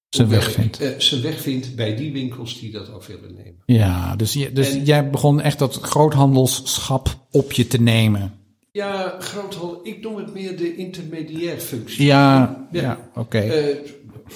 Zijn 0.08 0.28
weg 0.28 0.52
vindt. 0.52 0.80
eh, 0.80 0.88
zijn 0.98 1.22
weg 1.22 1.40
vindt 1.40 1.74
bij 1.76 1.96
die 1.96 2.12
winkels 2.12 2.60
die 2.60 2.70
dat 2.70 2.92
af 2.92 3.06
willen 3.06 3.34
nemen. 3.34 3.62
Ja, 3.66 4.16
dus, 4.16 4.32
je, 4.32 4.52
dus 4.52 4.70
En- 4.70 4.84
jij 4.84 5.10
begon 5.10 5.40
echt 5.40 5.58
dat 5.58 5.78
groothandelsschap 5.82 7.26
op 7.30 7.52
je 7.52 7.66
te 7.66 7.80
nemen. 7.80 8.32
Ja, 8.72 9.16
groothandel, 9.20 9.80
ik 9.82 10.00
noem 10.02 10.16
het 10.16 10.32
meer 10.34 10.56
de 10.56 10.76
intermediair 10.76 11.58
functie. 11.58 12.04
Ja, 12.04 12.66
ja, 12.72 12.80
Ja. 12.82 13.10
oké. 13.14 13.38
Eh, 13.38 13.76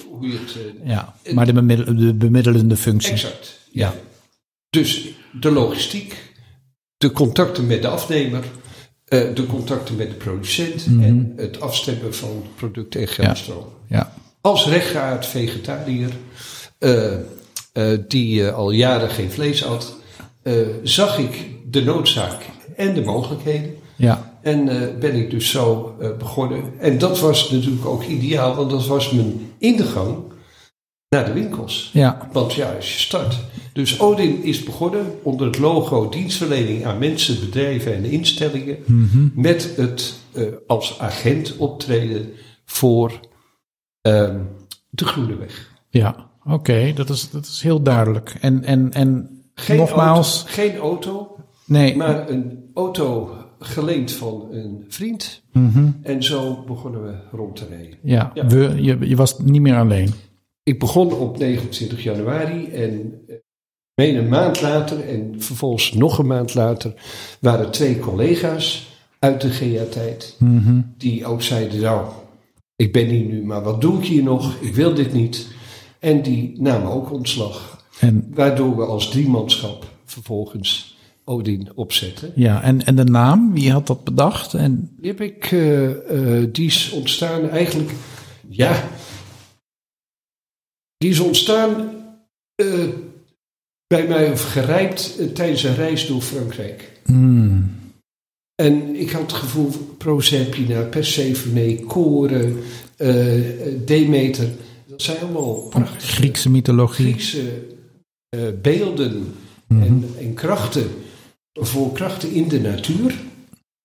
hoe 0.09 0.27
je 0.27 0.37
het... 0.37 0.55
eh, 0.83 0.89
ja, 0.89 1.15
maar 1.33 1.45
de, 1.45 1.53
bemiddel- 1.53 1.95
de 1.97 2.13
bemiddelende 2.13 2.75
functie. 2.77 3.11
Exact. 3.11 3.59
Ja. 3.71 3.93
Dus 4.69 5.07
de 5.39 5.51
logistiek, 5.51 6.33
de 6.97 7.11
contacten 7.11 7.67
met 7.67 7.81
de 7.81 7.87
afnemer, 7.87 8.43
eh, 9.05 9.33
de 9.35 9.45
contacten 9.45 9.95
met 9.95 10.09
de 10.09 10.15
producent 10.15 10.87
Mhm. 10.87 11.03
en 11.03 11.33
het 11.35 11.61
afstemmen 11.61 12.15
van 12.15 12.43
producten 12.55 13.01
en 13.01 13.07
geldstroom. 13.07 13.65
Ja, 13.89 14.13
Als 14.41 14.67
rechtgeaard 14.67 15.25
vegetariër, 15.25 16.09
die 18.07 18.47
al 18.47 18.71
jaren 18.71 19.09
geen 19.09 19.31
vlees 19.31 19.65
at, 19.65 19.95
eh, 20.41 20.53
zag 20.83 21.17
ik 21.17 21.49
de 21.71 21.83
noodzaak 21.83 22.41
en 22.75 22.93
de 22.93 23.01
mogelijkheden. 23.01 23.75
Ja, 23.95 24.37
En 24.41 24.69
eh, 24.69 24.97
ben 24.99 25.15
ik 25.15 25.29
dus 25.29 25.49
zo 25.49 25.95
eh, 25.99 26.09
begonnen. 26.17 26.79
En 26.79 26.97
dat 26.97 27.19
was 27.19 27.51
natuurlijk 27.51 27.85
ook 27.85 28.03
ideaal, 28.03 28.55
want 28.55 28.69
dat 28.69 28.87
was 28.87 29.11
mijn 29.11 29.51
ingang 29.57 30.17
naar 31.09 31.25
de 31.25 31.33
winkels. 31.33 31.89
ja, 31.93 32.29
Want 32.31 32.53
ja, 32.53 32.71
als 32.75 32.93
je 32.93 32.99
start. 32.99 33.39
Dus 33.73 33.99
Odin 33.99 34.43
is 34.43 34.63
begonnen 34.63 35.19
onder 35.23 35.45
het 35.45 35.57
logo 35.59 36.09
dienstverlening 36.09 36.85
aan 36.85 36.97
mensen, 36.97 37.39
bedrijven 37.39 37.93
en 37.93 38.03
instellingen. 38.05 38.77
Met 39.35 39.73
het 39.75 40.13
eh, 40.31 40.43
als 40.67 40.99
agent 40.99 41.57
optreden 41.57 42.29
voor 42.65 43.19
ehm, 44.01 44.39
de 44.89 45.05
Groene 45.05 45.37
Weg. 45.37 45.71
ja. 45.89 46.31
Oké, 46.45 46.93
dat, 46.95 47.09
is, 47.09 47.29
dat 47.29 47.45
is 47.45 47.61
heel 47.61 47.81
duidelijk. 47.81 48.35
En, 48.41 48.63
en, 48.63 48.91
en 48.91 49.41
Geen 49.53 49.77
nogmaals, 49.77 50.37
Auto, 50.37 50.51
geen 50.51 50.77
auto, 50.77 51.35
nee, 51.65 51.95
maar 51.95 52.29
een 52.29 52.69
auto 52.73 53.35
geleend 53.65 54.11
van 54.11 54.47
een 54.51 54.85
vriend. 54.87 55.41
Mhm. 55.51 55.87
En 56.01 56.23
zo 56.23 56.63
begonnen 56.67 57.03
we 57.03 57.13
rond 57.37 57.55
te 57.55 57.65
rijden. 57.69 57.97
ja, 58.03 58.31
Ja. 58.33 58.47
We, 58.47 58.75
je, 58.81 58.97
je 59.07 59.15
was 59.15 59.39
niet 59.39 59.61
meer 59.61 59.75
alleen. 59.77 60.09
Ik 60.63 60.79
begon 60.79 61.13
op 61.13 61.37
29 61.37 62.03
januari 62.03 62.67
en 62.67 63.21
eh, 63.27 63.35
meen 63.95 64.15
een 64.15 64.29
maand 64.29 64.61
later 64.61 65.07
en 65.09 65.33
vervolgens 65.37 65.93
nog 65.93 66.17
een 66.17 66.27
maand 66.27 66.53
later 66.53 66.93
waren 67.39 67.71
twee 67.71 67.99
collega's 67.99 68.91
uit 69.19 69.41
de 69.41 69.49
GA-tijd 69.49 70.35
Mhm. 70.39 70.81
die 70.97 71.25
ook 71.25 71.41
zeiden, 71.41 71.81
nou, 71.81 72.07
ik 72.75 72.91
ben 72.93 73.07
hier 73.07 73.25
nu, 73.25 73.43
maar 73.45 73.63
wat 73.63 73.81
doe 73.81 73.97
ik 73.99 74.05
hier 74.05 74.23
nog? 74.23 74.55
Ik 74.61 74.75
wil 74.75 74.93
dit 74.93 75.13
niet. 75.13 75.47
En 75.99 76.21
die 76.21 76.61
namen 76.61 76.91
ook 76.91 77.11
ontslag, 77.11 77.85
En, 77.99 78.27
waardoor 78.33 78.75
we 78.77 78.85
als 78.85 79.09
driemanschap 79.09 79.85
vervolgens 80.05 80.92
Odin 81.25 81.69
opzetten. 81.75 82.31
ja, 82.35 82.61
en, 82.63 82.85
en 82.85 82.95
de 82.95 83.03
naam, 83.03 83.53
wie 83.53 83.71
had 83.71 83.87
dat 83.87 84.03
bedacht? 84.03 84.53
En, 84.53 84.89
Die 84.97 85.09
heb 85.11 85.21
ik, 85.21 85.51
eh, 85.51 86.41
eh, 86.41 86.49
die 86.51 86.65
is 86.65 86.91
ontstaan 86.91 87.49
eigenlijk, 87.49 87.91
ja, 88.49 88.89
die 90.97 91.09
is 91.09 91.19
ontstaan 91.19 91.91
eh, 92.55 92.87
bij 93.87 94.07
mij 94.07 94.31
of 94.31 94.51
gerijpt 94.51 95.35
tijdens 95.35 95.63
een 95.63 95.75
reis 95.75 96.07
door 96.07 96.21
Frankrijk. 96.21 96.91
mm, 97.05 97.71
En 98.55 98.95
ik 98.95 99.11
had 99.11 99.21
het 99.21 99.33
gevoel, 99.33 99.69
Proserpina, 99.97 100.81
Persephone, 100.81 101.79
Koren, 101.79 102.57
Demeter, 103.85 104.49
dat 104.87 105.01
zijn 105.01 105.17
allemaal 105.21 105.53
prachtige 105.53 106.11
Griekse 106.11 106.49
mythologie. 106.49 107.05
Griekse 107.05 107.71
beelden 108.61 109.33
Mhm. 109.67 109.81
en, 109.81 110.05
en 110.19 110.33
krachten 110.33 110.87
voor 111.53 111.91
krachten 111.91 112.31
in 112.31 112.47
de 112.47 112.59
natuur. 112.59 113.15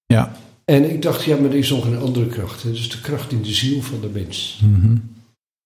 Ja. 0.06 0.36
En 0.64 0.90
ik 0.90 1.02
dacht, 1.02 1.24
ja, 1.24 1.36
maar 1.36 1.50
er 1.50 1.56
is 1.56 1.70
nog 1.70 1.86
een 1.86 1.98
andere 1.98 2.26
kracht. 2.26 2.62
Dat 2.62 2.74
is 2.74 2.90
de 2.90 3.00
kracht 3.00 3.32
in 3.32 3.42
de 3.42 3.54
ziel 3.54 3.82
van 3.82 4.00
de 4.00 4.08
mens. 4.08 4.60
Mhm. 4.62 4.96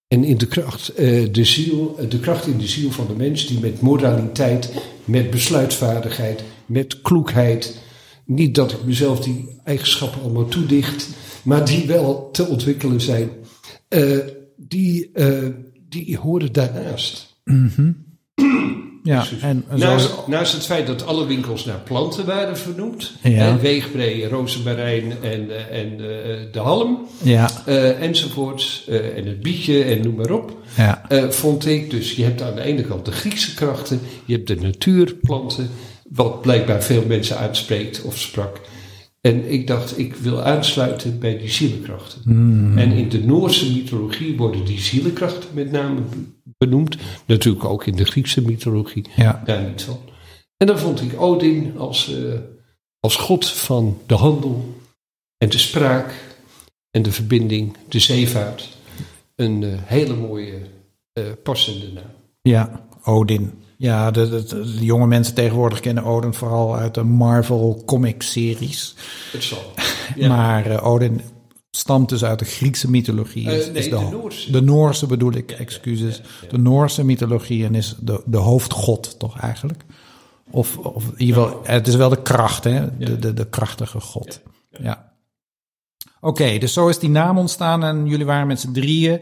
En 0.09 0.25
in 0.25 0.39
de 0.39 0.47
kracht, 0.47 0.89
eh, 0.89 1.33
de, 1.33 1.45
ziel, 1.45 1.97
de 2.09 2.21
kracht 2.21 2.47
in 2.47 2.59
de 2.59 2.67
ziel 2.67 2.91
van 2.91 3.07
de 3.07 3.15
mens, 3.15 3.47
die 3.47 3.61
met 3.61 3.81
moraliteit, 3.81 4.73
met 5.05 5.31
besluitvaardigheid, 5.31 6.43
met 6.67 7.01
kloekheid, 7.01 7.81
niet 8.25 8.55
dat 8.55 8.73
ik 8.73 8.85
mezelf 8.85 9.21
die 9.21 9.49
eigenschappen 9.65 10.23
allemaal 10.23 10.49
toedicht, 10.49 11.09
maar 11.43 11.67
die 11.67 11.87
wel 11.87 12.31
te 12.33 12.47
ontwikkelen 12.47 13.01
zijn, 13.01 13.31
eh, 13.89 14.19
die, 14.57 15.11
eh, 15.13 15.49
die 15.89 16.19
horen 16.19 16.53
daarnaast. 16.53 17.37
Mhm. 17.45 17.93
Ja, 19.05 19.25
en 19.41 19.65
zo, 19.71 19.77
Naast, 19.77 20.11
naast 20.27 20.53
het 20.53 20.65
feit 20.65 20.87
dat 20.87 21.07
alle 21.07 21.27
winkels 21.27 21.65
naar 21.65 21.79
planten 21.85 22.27
waren 22.27 22.59
vernoemd, 22.59 23.13
Ja. 23.23 23.49
eh, 23.49 23.55
weegbree, 23.57 24.29
rozemarijn 24.29 25.13
en, 25.23 25.51
eh, 25.51 25.81
en 25.81 25.91
eh, 25.93 26.37
de 26.53 26.59
halm, 26.59 27.07
ja, 27.23 27.51
eh, 27.67 28.03
enzovoorts, 28.03 28.85
eh, 28.89 29.17
en 29.17 29.27
het 29.27 29.41
bietje 29.41 29.85
en 29.85 30.01
noem 30.03 30.15
maar 30.15 30.31
op. 30.31 30.57
ja, 30.77 31.03
Eh, 31.09 31.29
vond 31.29 31.67
ik. 31.67 31.91
Dus 31.91 32.13
je 32.13 32.25
hebt 32.25 32.43
aan 32.43 32.55
de 32.55 32.63
ene 32.63 32.83
kant 32.83 33.05
de 33.05 33.13
Griekse 33.13 33.55
krachten, 33.55 34.01
je 34.25 34.35
hebt 34.35 34.47
de 34.49 34.57
natuurplanten, 34.57 35.71
wat 36.09 36.41
blijkbaar 36.41 36.83
veel 36.83 37.05
mensen 37.07 37.37
uitspreekt 37.39 38.03
of 38.03 38.19
sprak. 38.19 38.61
En 39.23 39.53
ik 39.53 39.67
dacht, 39.67 39.99
ik 39.99 40.15
wil 40.15 40.43
aansluiten 40.43 41.19
bij 41.19 41.39
die 41.39 41.51
zielenkrachten. 41.51 42.21
Mm. 42.25 42.79
En 42.79 42.93
in 42.93 43.09
de 43.09 43.25
Noorse 43.25 43.73
mythologie 43.73 44.37
worden 44.37 44.65
die 44.65 44.81
zielenkrachten 44.81 45.49
met 45.53 45.71
name 45.71 46.01
benoemd. 46.59 46.97
Natuurlijk 47.27 47.65
ook 47.65 47.87
in 47.87 47.97
de 47.97 48.05
Griekse 48.05 48.43
mythologie, 48.43 49.05
ja, 49.17 49.43
daar 49.45 49.69
niet 49.69 49.83
van. 49.83 49.99
En 50.57 50.67
dan 50.67 50.79
vond 50.79 51.01
ik 51.01 51.21
Odin 51.21 51.79
als, 51.79 52.15
eh, 52.15 52.39
als 53.01 53.17
god 53.17 53.49
van 53.49 53.99
de 54.07 54.15
handel 54.15 54.75
en 55.39 55.49
de 55.49 55.59
spraak 55.59 56.37
en 56.91 57.03
de 57.03 57.13
verbinding, 57.13 57.77
de 57.89 57.99
zeevaart, 57.99 58.69
een 59.35 59.63
eh, 59.63 59.71
hele 59.83 60.15
mooie 60.15 60.59
eh, 61.13 61.25
passende 61.43 61.93
naam. 61.93 62.13
ja, 62.43 62.87
Odin. 63.05 63.62
Ja, 63.83 64.11
de, 64.11 64.29
de, 64.29 64.45
de 64.45 64.85
jonge 64.85 65.07
mensen 65.07 65.35
tegenwoordig 65.35 65.81
kennen 65.81 66.05
Odin 66.05 66.35
vooral 66.35 66.77
uit 66.77 66.95
de 66.95 67.03
Marvel 67.03 67.83
comic 67.87 68.23
series. 68.23 68.95
Het 69.33 69.43
zal. 69.43 69.73
Ja. 70.17 70.29
Maar 70.29 70.67
eh, 70.67 70.87
Odin 70.87 71.21
stamt 71.71 72.09
dus 72.09 72.25
uit 72.25 72.39
de 72.39 72.45
Griekse 72.45 72.91
mythologie. 72.91 73.51
Eh, 73.51 73.67
nee, 73.67 73.73
is 73.73 73.91
de 73.91 74.09
Noorse. 74.11 74.51
De 74.51 74.61
Noorse 74.61 75.07
bedoel 75.07 75.33
ik, 75.33 75.51
excuses. 75.51 76.21
De 76.51 76.59
Noorse 76.59 77.05
mythologie 77.05 77.65
en 77.65 77.75
is 77.75 77.95
de, 78.01 78.23
de 78.25 78.37
hoofdgod 78.37 79.19
toch 79.19 79.39
eigenlijk. 79.39 79.85
Of, 80.51 80.77
of 80.77 81.05
in 81.05 81.27
ieder 81.27 81.43
geval, 81.43 81.61
het 81.65 81.89
is 81.89 81.95
wel 81.95 82.09
de 82.09 82.23
kracht, 82.23 82.65
hè? 82.65 82.97
De, 82.99 83.19
de, 83.19 83.35
de 83.35 83.47
krachtige 83.47 84.01
God. 84.01 84.41
Ja. 84.71 85.13
Oké, 86.21 86.59
dus 86.59 86.73
zo 86.73 86.89
is 86.89 86.99
die 86.99 87.11
naam 87.11 87.39
ontstaan 87.39 87.85
en 87.85 88.07
jullie 88.07 88.27
waren 88.27 88.47
met 88.47 88.61
z'n 88.61 88.73
drieën. 88.73 89.21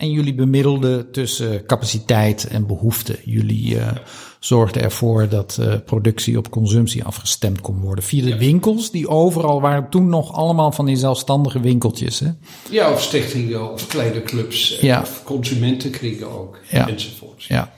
En 0.00 0.10
jullie 0.10 0.34
bemiddelden 0.34 1.10
tussen 1.12 1.66
capaciteit 1.66 2.46
en 2.46 2.66
behoefte. 2.66 3.18
Jullie 3.24 3.74
uh, 3.74 3.90
zorgden 4.38 4.82
ervoor 4.82 5.28
dat 5.28 5.56
uh, 5.60 5.74
productie 5.84 6.38
op 6.38 6.50
consumptie 6.50 7.04
afgestemd 7.04 7.60
kon 7.60 7.80
worden. 7.80 8.04
Via 8.04 8.24
de 8.24 8.38
winkels, 8.38 8.90
die 8.90 9.08
overal 9.08 9.60
waren 9.60 9.90
toen 9.90 10.08
nog 10.08 10.32
allemaal 10.32 10.72
van 10.72 10.86
die 10.86 10.96
zelfstandige 10.96 11.60
winkeltjes. 11.60 12.18
Hè? 12.18 12.28
Ja, 12.70 12.92
of 12.92 13.02
stichtingen 13.02 13.72
of 13.72 13.86
kleine 13.86 14.22
clubs. 14.22 14.78
Ja. 14.80 15.00
Of 15.00 15.22
consumentenkringen 15.24 16.30
ook. 16.30 16.58
Ja. 16.68 16.88
Enzovoort. 16.88 17.44
Ja. 17.44 17.72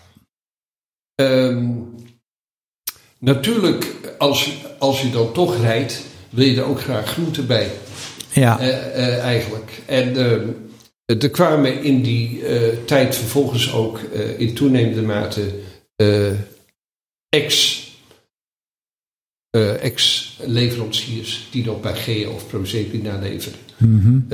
Um, 1.14 1.94
natuurlijk, 3.18 4.14
als, 4.18 4.52
als 4.78 5.02
je 5.02 5.10
dan 5.10 5.32
toch 5.32 5.56
rijdt, 5.56 6.02
wil 6.30 6.46
je 6.46 6.56
er 6.56 6.66
ook 6.66 6.80
graag 6.80 7.06
groente 7.06 7.42
bij. 7.42 7.70
Ja. 8.32 8.60
Uh, 8.60 9.18
eigenlijk. 9.18 9.82
En 9.86 10.16
ehm, 10.16 10.48
er 11.18 11.30
kwamen 11.30 11.82
in 11.82 12.02
die 12.02 12.40
uh, 12.40 12.68
tijd 12.84 13.16
vervolgens 13.16 13.72
ook 13.72 14.00
uh, 14.14 14.40
in 14.40 14.54
toenemende 14.54 15.02
mate 15.02 15.54
uh, 15.96 16.32
ex, 17.28 17.80
ex-leveranciers 19.80 21.48
die 21.50 21.64
nog 21.64 21.80
bij 21.80 21.94
GEA 21.94 22.28
of 22.28 22.48
Prozepina 22.48 23.18
leverden. 23.18 23.60
Mm 23.78 24.26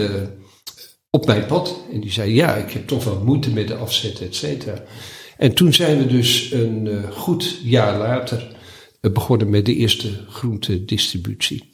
op 1.10 1.26
mijn 1.26 1.46
pad. 1.46 1.80
En 1.92 2.00
die 2.00 2.12
zei, 2.12 2.34
ja, 2.34 2.54
ik 2.54 2.70
heb 2.70 2.86
toch 2.86 3.04
wel 3.04 3.24
moeite 3.24 3.50
met 3.50 3.68
de 3.68 3.74
afzet, 3.74 4.20
et 4.20 4.34
cetera. 4.34 4.82
En 5.36 5.54
toen 5.54 5.72
zijn 5.72 5.98
we 5.98 6.06
dus 6.06 6.52
een 6.52 7.12
goed 7.12 7.60
jaar 7.62 7.98
later 7.98 8.56
begonnen 9.00 9.50
met 9.50 9.66
de 9.66 9.74
eerste 9.74 10.24
groentedistributie. 10.28 11.67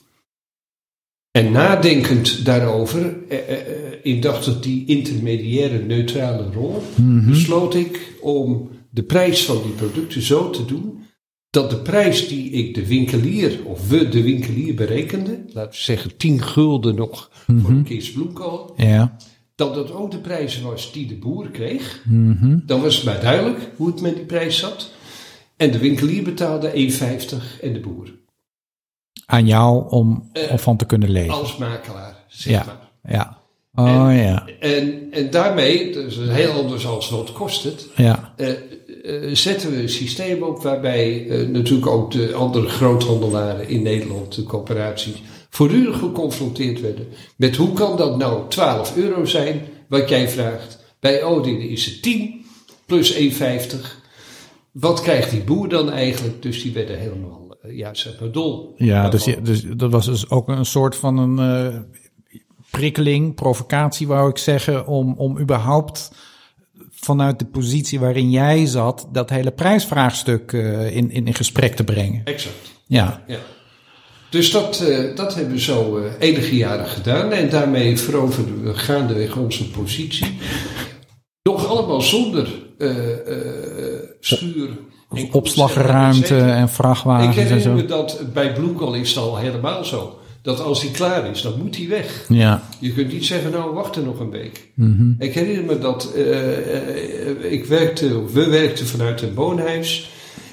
En 1.34 1.52
nadenkend 1.52 2.44
daarover, 2.44 3.16
eh, 3.28 3.38
eh, 3.38 3.58
in 4.02 4.20
dacht 4.20 4.44
dat 4.44 4.62
die 4.62 4.86
intermediaire 4.86 5.78
neutrale 5.78 6.50
rol, 6.52 6.82
Mhm. 6.96 7.30
besloot 7.30 7.74
ik 7.74 8.14
om 8.20 8.68
de 8.90 9.02
prijs 9.02 9.44
van 9.44 9.62
die 9.62 9.72
producten 9.72 10.22
zo 10.22 10.50
te 10.50 10.64
doen 10.64 10.98
dat 11.50 11.70
de 11.70 11.76
prijs 11.76 12.28
die 12.28 12.50
ik 12.50 12.74
de 12.74 12.86
winkelier, 12.86 13.58
of 13.64 13.88
we 13.88 14.08
de 14.08 14.22
winkelier 14.22 14.74
berekenden, 14.74 15.44
laten 15.52 15.70
we 15.70 15.76
zeggen 15.84 16.16
10 16.16 16.42
gulden 16.42 16.94
nog 16.94 17.30
voor 17.46 17.70
een 17.70 17.84
kist 17.84 18.12
bloemkool, 18.14 18.74
Ja. 18.76 19.16
dat 19.54 19.74
dat 19.74 19.92
ook 19.92 20.10
de 20.10 20.18
prijs 20.18 20.60
was 20.60 20.92
die 20.92 21.06
de 21.06 21.16
boer 21.16 21.50
kreeg. 21.50 22.02
Mhm. 22.08 22.58
Dan 22.66 22.80
was 22.80 22.94
het 22.96 23.04
maar 23.04 23.20
duidelijk 23.20 23.70
hoe 23.76 23.86
het 23.86 24.00
met 24.00 24.14
die 24.16 24.24
prijs 24.24 24.58
zat. 24.58 24.90
En 25.56 25.70
de 25.70 25.78
winkelier 25.78 26.22
betaalde 26.22 26.70
1,50 26.78 27.58
en 27.62 27.72
de 27.72 27.80
boer. 27.80 28.12
Aan 29.26 29.46
jou 29.46 29.90
om, 29.90 30.30
om 30.50 30.58
van 30.58 30.76
te 30.76 30.84
kunnen 30.86 31.10
leven. 31.10 31.34
Als 31.34 31.56
makelaar, 31.56 32.24
zeg 32.28 32.52
Ja. 32.52 32.64
maar. 32.66 33.12
Ja. 33.12 33.42
Oh 33.76 34.16
ja. 34.16 34.46
En, 34.60 35.08
en 35.10 35.30
daarmee, 35.30 35.90
is 35.90 36.16
heel 36.18 36.52
anders 36.52 36.86
als 36.86 37.10
wat 37.10 37.32
kost 37.32 37.64
het, 37.64 37.86
Ja. 37.96 38.32
eh, 38.36 38.50
eh, 38.50 39.34
zetten 39.34 39.70
we 39.70 39.82
een 39.82 39.88
systeem 39.88 40.42
op 40.42 40.62
waarbij 40.62 41.26
natuurlijk 41.52 41.86
ook 41.86 42.10
de 42.10 42.34
andere 42.34 42.68
groothandelaren 42.68 43.68
in 43.68 43.82
Nederland, 43.82 44.34
de 44.34 44.42
coöperaties, 44.42 45.22
voortdurend 45.50 45.96
geconfronteerd 45.96 46.80
werden 46.80 47.06
met 47.36 47.56
hoe 47.56 47.72
kan 47.72 47.96
dat 47.96 48.16
nou 48.16 48.48
12 48.48 48.96
euro 48.96 49.24
zijn 49.24 49.60
wat 49.88 50.08
jij 50.08 50.28
vraagt. 50.28 50.78
Bij 51.00 51.22
Odin 51.22 51.60
is 51.60 51.86
het 51.86 52.02
10 52.02 52.44
plus 52.86 53.12
1,50. 53.14 54.02
Wat 54.72 55.00
krijgt 55.02 55.30
die 55.30 55.40
boer 55.42 55.68
dan 55.68 55.90
eigenlijk? 55.90 56.42
Dus 56.42 56.62
die 56.62 56.72
werden 56.72 56.98
helemaal, 56.98 57.43
ja, 57.68 57.94
zeg 57.94 58.20
maar 58.20 58.30
dol. 58.30 58.74
Ja, 58.76 59.08
dus, 59.08 59.24
je- 59.24 59.42
dus 59.42 59.62
dat 59.76 59.90
was 59.90 60.06
dus 60.06 60.30
ook 60.30 60.48
een 60.48 60.64
soort 60.66 60.96
van 60.96 61.18
een 61.18 61.38
eh, 61.38 61.78
prikkeling, 62.70 63.34
provocatie 63.34 64.06
wou 64.06 64.28
ik 64.30 64.38
zeggen, 64.38 64.86
om, 64.86 65.14
om 65.16 65.38
überhaupt 65.38 66.10
vanuit 66.90 67.38
de 67.38 67.44
positie 67.46 68.00
waarin 68.00 68.30
jij 68.30 68.66
zat, 68.66 69.08
dat 69.12 69.30
hele 69.30 69.50
prijsvraagstuk 69.50 70.52
eh, 70.52 70.96
in, 70.96 71.10
in, 71.10 71.26
in 71.26 71.34
gesprek 71.34 71.74
te 71.76 71.84
brengen. 71.84 72.20
Exact. 72.24 72.72
Ja, 72.86 73.22
Ja. 73.26 73.38
Dus 74.30 74.50
dat, 74.50 74.80
eh, 74.80 75.16
dat 75.16 75.34
hebben 75.34 75.52
we 75.54 75.60
zo 75.60 75.96
eh, 75.98 76.12
enige 76.18 76.56
jaren 76.56 76.86
gedaan. 76.86 77.32
En 77.32 77.50
daarmee 77.50 77.98
veroverden 77.98 78.62
we 78.64 78.74
gaandeweg 78.74 79.36
onze 79.36 79.70
positie. 79.70 80.38
Nog 81.42 81.66
allemaal 81.66 82.00
zonder 82.00 82.48
eh, 82.78 83.12
eh, 83.28 84.02
schuur. 84.20 84.68
Opslagruimte 85.32 86.36
en 86.36 86.62
Ik 86.62 86.68
vrachtwagens 86.68 87.36
en 87.36 87.42
herinner 87.42 87.60
zo. 87.62 87.74
me 87.74 87.84
dat 87.84 88.20
bij 88.32 88.52
bloemkool 88.52 88.94
is 88.94 89.08
het 89.08 89.18
al 89.18 89.36
helemaal 89.36 89.84
zo. 89.84 90.18
Dat 90.42 90.60
als 90.60 90.82
hij 90.82 90.90
klaar 90.90 91.30
is, 91.30 91.42
dan 91.42 91.52
moet 91.58 91.76
hij 91.76 91.88
weg. 91.88 92.24
Ja, 92.28 92.62
Je 92.78 92.92
kunt 92.92 93.12
niet 93.12 93.24
zeggen, 93.24 93.50
nou 93.50 93.74
wacht 93.74 93.96
er 93.96 94.02
nog 94.02 94.20
een 94.20 94.30
week. 94.30 94.68
Mhm. 94.74 95.12
Ik 95.18 95.34
herinner 95.34 95.64
me 95.64 95.78
dat 95.78 96.12
eh, 96.14 96.76
eh, 96.76 97.52
ik 97.52 97.64
werkte, 97.64 98.24
we 98.32 98.48
werkten 98.48 98.86
vanuit 98.86 99.22
een 99.22 99.34
woonhuis. 99.34 100.10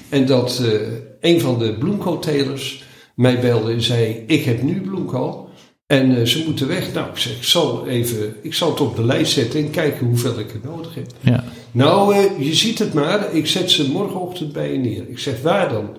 En 0.08 0.26
dat 0.26 0.62
eh, 0.64 1.30
een 1.32 1.40
van 1.40 1.58
de 1.58 1.74
bloemkooltelers 1.78 2.84
mij 3.14 3.40
belde 3.40 3.72
en 3.72 3.82
zei: 3.82 4.24
Ik 4.26 4.44
heb 4.44 4.62
nu 4.62 4.80
bloemkool. 4.80 5.50
En 5.86 6.28
ze 6.28 6.42
moeten 6.46 6.68
weg. 6.68 6.92
Nou, 6.92 7.08
ik 7.10 7.16
zeg, 7.18 7.32
ik 7.36 7.44
zal, 7.44 7.86
even, 7.86 8.34
ik 8.42 8.54
zal 8.54 8.70
het 8.70 8.80
op 8.80 8.96
de 8.96 9.04
lijst 9.04 9.32
zetten 9.32 9.60
en 9.60 9.70
kijken 9.70 10.06
hoeveel 10.06 10.38
ik 10.38 10.50
er 10.52 10.60
nodig 10.70 10.94
heb. 10.94 11.06
ja. 11.20 11.44
Nou, 11.72 12.14
eh, 12.14 12.46
je 12.46 12.54
ziet 12.54 12.78
het 12.78 12.94
maar. 12.94 13.34
Ik 13.34 13.46
zet 13.46 13.70
ze 13.70 13.90
morgenochtend 13.90 14.52
bij 14.52 14.72
je 14.72 14.78
neer. 14.78 15.08
Ik 15.08 15.18
zeg, 15.18 15.42
waar 15.42 15.68
dan? 15.68 15.96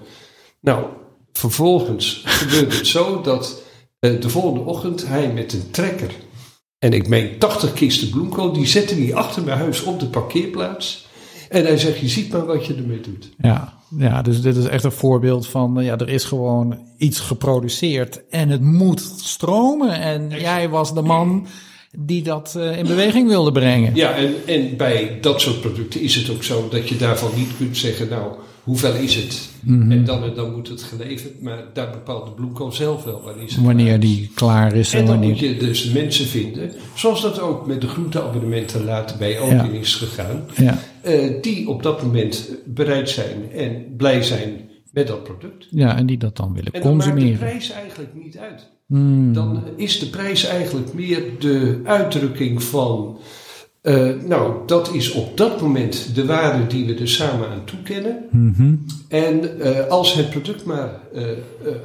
Nou, 0.60 0.86
vervolgens 1.34 2.22
gebeurde 2.26 2.76
het 2.76 2.88
zo 2.88 3.22
dat 3.22 3.62
eh, 4.00 4.22
de 4.22 4.30
volgende 4.30 4.60
ochtend 4.60 5.08
hij 5.08 5.34
met 5.34 5.54
een 5.54 5.72
trekker... 5.72 6.12
en 6.80 6.94
ik 6.94 7.08
meen 7.08 7.38
80 7.40 7.74
kisten 7.74 8.10
bloemkool... 8.10 8.54
die 8.54 8.68
zette 8.68 8.96
hij 8.96 9.16
achter 9.16 9.44
mijn 9.44 9.58
huis 9.58 9.84
op 9.84 10.00
de 10.00 10.08
parkeerplaats. 10.08 11.08
En 11.50 11.66
hij 11.66 11.78
zegt, 11.78 12.00
je 12.00 12.08
ziet 12.08 12.32
maar 12.32 12.46
wat 12.46 12.66
je 12.66 12.76
ermee 12.76 13.02
doet. 13.02 13.30
Ja, 13.38 13.74
ja, 13.98 14.22
dus 14.22 14.42
dit 14.42 14.56
is 14.56 14.66
echt 14.66 14.84
een 14.84 14.92
voorbeeld 14.92 15.48
van, 15.48 15.80
eh, 15.80 15.86
ja, 15.86 15.98
er 15.98 16.10
is 16.10 16.24
gewoon 16.24 16.80
iets 16.98 17.20
geproduceerd 17.20 18.28
en 18.30 18.50
het 18.50 18.62
moet 18.62 19.14
stromen. 19.18 20.00
En 20.00 20.30
jij 20.30 20.70
was 20.70 20.94
de 20.94 21.02
man 21.02 21.48
die 21.98 22.24
dat 22.24 22.56
eh, 22.58 22.78
in 22.78 22.88
beweging 22.88 23.28
wilde 23.28 23.52
brengen. 23.52 23.96
Ja, 23.96 24.16
en, 24.16 24.34
en 24.46 24.78
bij 24.78 25.18
dat 25.22 25.42
soort 25.42 25.62
producten 25.62 26.02
is 26.02 26.16
het 26.16 26.30
ook 26.30 26.44
zo... 26.44 26.68
dat 26.70 26.90
je 26.90 26.98
daarvan 26.98 27.32
niet 27.36 27.50
kunt 27.58 27.78
zeggen, 27.78 28.10
nou, 28.10 28.32
hoeveel 28.64 28.94
is 28.94 29.16
het? 29.16 29.50
En 29.68 30.06
dan 30.06 30.24
en 30.24 30.34
dan 30.36 30.52
moet 30.54 30.68
het 30.68 30.84
geleverd. 30.84 31.42
Maar 31.42 31.64
daar 31.74 31.90
bepaalt 31.92 32.26
de 32.26 32.32
bloemkool 32.32 32.72
zelf 32.72 33.04
wel 33.04 33.22
wanneer 33.22 33.50
Wanneer 33.62 34.00
die 34.00 34.32
klaar 34.36 34.76
is 34.76 34.94
en, 34.94 35.00
En 35.00 35.06
dan 35.06 35.14
wanneer... 35.16 35.30
moet 35.36 35.40
je 35.40 35.58
dus 35.58 35.84
mensen 35.92 36.26
vinden, 36.26 36.72
zoals 36.96 37.22
dat 37.22 37.40
ook 37.40 37.68
met 37.68 37.82
de 37.82 37.88
groenteabonnementen 37.88 38.84
later 38.86 39.18
bij 39.18 39.40
Odin 39.40 39.56
Ja. 39.74 39.80
is 39.80 39.96
gegaan, 39.96 40.46
Ja, 40.56 40.80
eh, 41.02 41.42
die 41.42 41.68
op 41.70 41.84
dat 41.84 42.04
moment 42.04 42.50
bereid 42.66 43.10
zijn 43.10 43.52
en 43.56 43.86
blij 43.98 44.24
zijn 44.24 44.70
met 44.92 45.08
dat 45.08 45.24
product. 45.24 45.68
ja, 45.70 45.98
en 45.98 46.06
die 46.06 46.18
dat 46.18 46.38
dan 46.38 46.54
willen 46.54 46.74
En 46.74 46.82
dan 46.82 46.96
maakt 46.96 47.04
de 47.06 47.10
consumeren. 47.12 47.40
prijs 47.48 47.72
eigenlijk 47.72 48.12
niet 48.24 48.38
uit. 48.38 48.72
Hmm. 48.94 49.34
Dan 49.34 49.64
is 49.76 50.00
de 50.00 50.10
prijs 50.10 50.46
eigenlijk 50.46 50.94
meer 50.94 51.24
de 51.40 51.82
uitdrukking 51.84 52.64
van, 52.64 53.18
eh, 53.82 54.10
nou, 54.26 54.54
dat 54.66 54.94
is 54.94 55.12
op 55.12 55.38
dat 55.38 55.62
moment 55.62 56.16
de 56.16 56.26
waarde 56.26 56.68
die 56.68 56.86
we 56.86 56.96
er 56.96 57.10
samen 57.10 57.50
aan 57.50 57.66
toekennen. 57.66 58.26
Mhm. 58.32 58.76
En 59.08 59.60
eh, 59.60 59.88
als 59.88 60.14
het 60.14 60.30
product 60.30 60.66
maar 60.66 61.00
eh, 61.14 61.24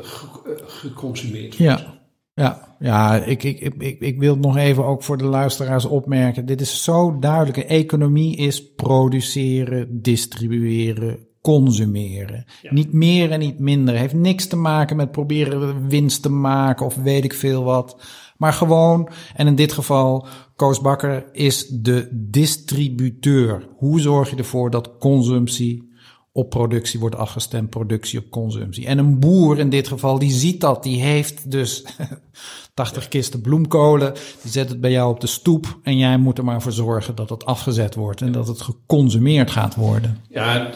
ge- 0.02 0.62
geconsumeerd 0.66 1.59
wordt. 1.59 1.80
Ja, 1.80 1.98
ja, 2.34 2.76
ja 2.78 3.24
ik, 3.24 3.42
ik, 3.42 3.74
ik, 3.78 4.00
ik, 4.00 4.18
wil 4.18 4.36
nog 4.36 4.56
even 4.56 4.84
ook 4.84 5.02
voor 5.02 5.18
de 5.18 5.24
luisteraars 5.24 5.84
opmerken. 5.84 6.46
Dit 6.46 6.61
is 6.61 6.82
zo 6.82 7.18
duidelijk. 7.18 7.56
Economie 7.56 8.36
is 8.36 8.72
produceren, 8.74 10.02
distribueren, 10.02 11.28
consumeren. 11.41 12.45
Niet 12.70 12.93
meer 12.93 13.30
en 13.30 13.39
niet 13.39 13.59
minder. 13.59 13.95
Heeft 13.95 14.14
niks 14.14 14.47
te 14.47 14.57
maken 14.57 14.97
met 14.97 15.12
proberen 15.12 15.89
winst 15.89 16.22
te 16.22 16.30
maken 16.30 16.86
of 16.86 16.95
weet 16.95 17.24
ik 17.24 17.34
veel 17.34 17.64
wat. 17.64 17.97
Maar 18.36 18.53
gewoon, 18.53 19.09
en 19.34 19.47
in 19.47 19.55
dit 19.55 19.72
geval, 19.72 20.26
Koos 20.57 20.80
Bakker 20.80 21.24
is 21.32 21.66
de 21.68 22.09
distributeur. 22.12 23.68
Hoe 23.76 24.01
zorg 24.01 24.30
je 24.30 24.36
ervoor 24.36 24.70
dat 24.70 24.99
consumptie 24.99 25.89
op 26.32 26.51
productie 26.51 27.01
wordt 27.01 27.16
afgestemd, 27.16 27.70
productie 27.70 28.18
op 28.18 28.30
consumptie. 28.30 28.86
En 28.86 28.99
een 28.99 29.18
boer 29.18 29.59
in 29.59 29.70
dit 29.70 29.89
geval, 29.89 30.18
die 30.18 30.30
ziet 30.30 30.61
dat, 30.61 30.82
die 30.82 31.03
heeft 31.03 31.51
dus 31.51 31.84
80 32.74 33.09
kisten 33.09 33.41
bloemkolen, 33.41 34.14
die 34.43 34.51
zet 34.51 34.68
het 34.68 34.80
bij 34.80 34.91
jou 34.91 35.11
op 35.11 35.20
de 35.20 35.26
stoep 35.26 35.78
en 35.82 35.97
jij 35.97 36.18
moet 36.18 36.39
er 36.39 36.45
maar 36.45 36.62
voor 36.62 36.72
zorgen 36.72 37.14
dat 37.14 37.28
het 37.28 37.45
afgezet 37.45 37.95
wordt 37.95 38.20
en 38.20 38.32
dat 38.32 38.49
het 38.49 38.61
geconsumeerd 38.61 39.51
gaat 39.51 39.74
worden. 39.74 40.18
Ja, 40.28 40.70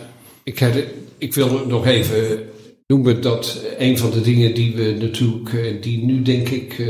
ik, 0.45 0.59
her- 0.59 0.87
ik 1.19 1.35
wil 1.35 1.67
nog 1.67 1.87
even 1.87 2.39
noemen 2.87 3.21
dat 3.23 3.65
een 3.79 3.99
van 3.99 4.11
de 4.11 4.21
dingen 4.21 4.55
die 4.55 4.75
we 4.75 4.97
natuurlijk, 5.01 5.53
eh, 5.53 5.83
die 5.83 6.05
nu 6.05 6.23
denk 6.23 6.49
ik 6.49 6.79
eh, 6.79 6.89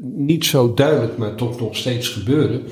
niet 0.00 0.44
zo 0.44 0.74
duidelijk, 0.74 1.16
maar 1.16 1.34
toch 1.34 1.60
nog 1.60 1.76
steeds 1.76 2.08
gebeuren, 2.08 2.62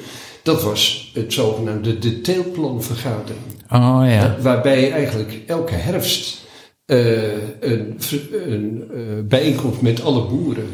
dat 0.42 0.62
was 0.62 1.11
het 1.14 1.32
zogenaamde 1.32 1.99
de 1.99 2.20
teelplanvergadering. 2.20 3.40
Oh 3.72 4.03
ja, 4.05 4.36
Waarbij 4.42 4.90
eigenlijk 4.90 5.38
elke 5.47 5.74
herfst 5.74 6.44
eh, 6.86 7.32
een, 7.61 7.99
een 8.32 8.84
eh, 8.94 9.01
bijeenkomst 9.24 9.80
met 9.80 10.03
alle 10.03 10.26
boeren. 10.28 10.66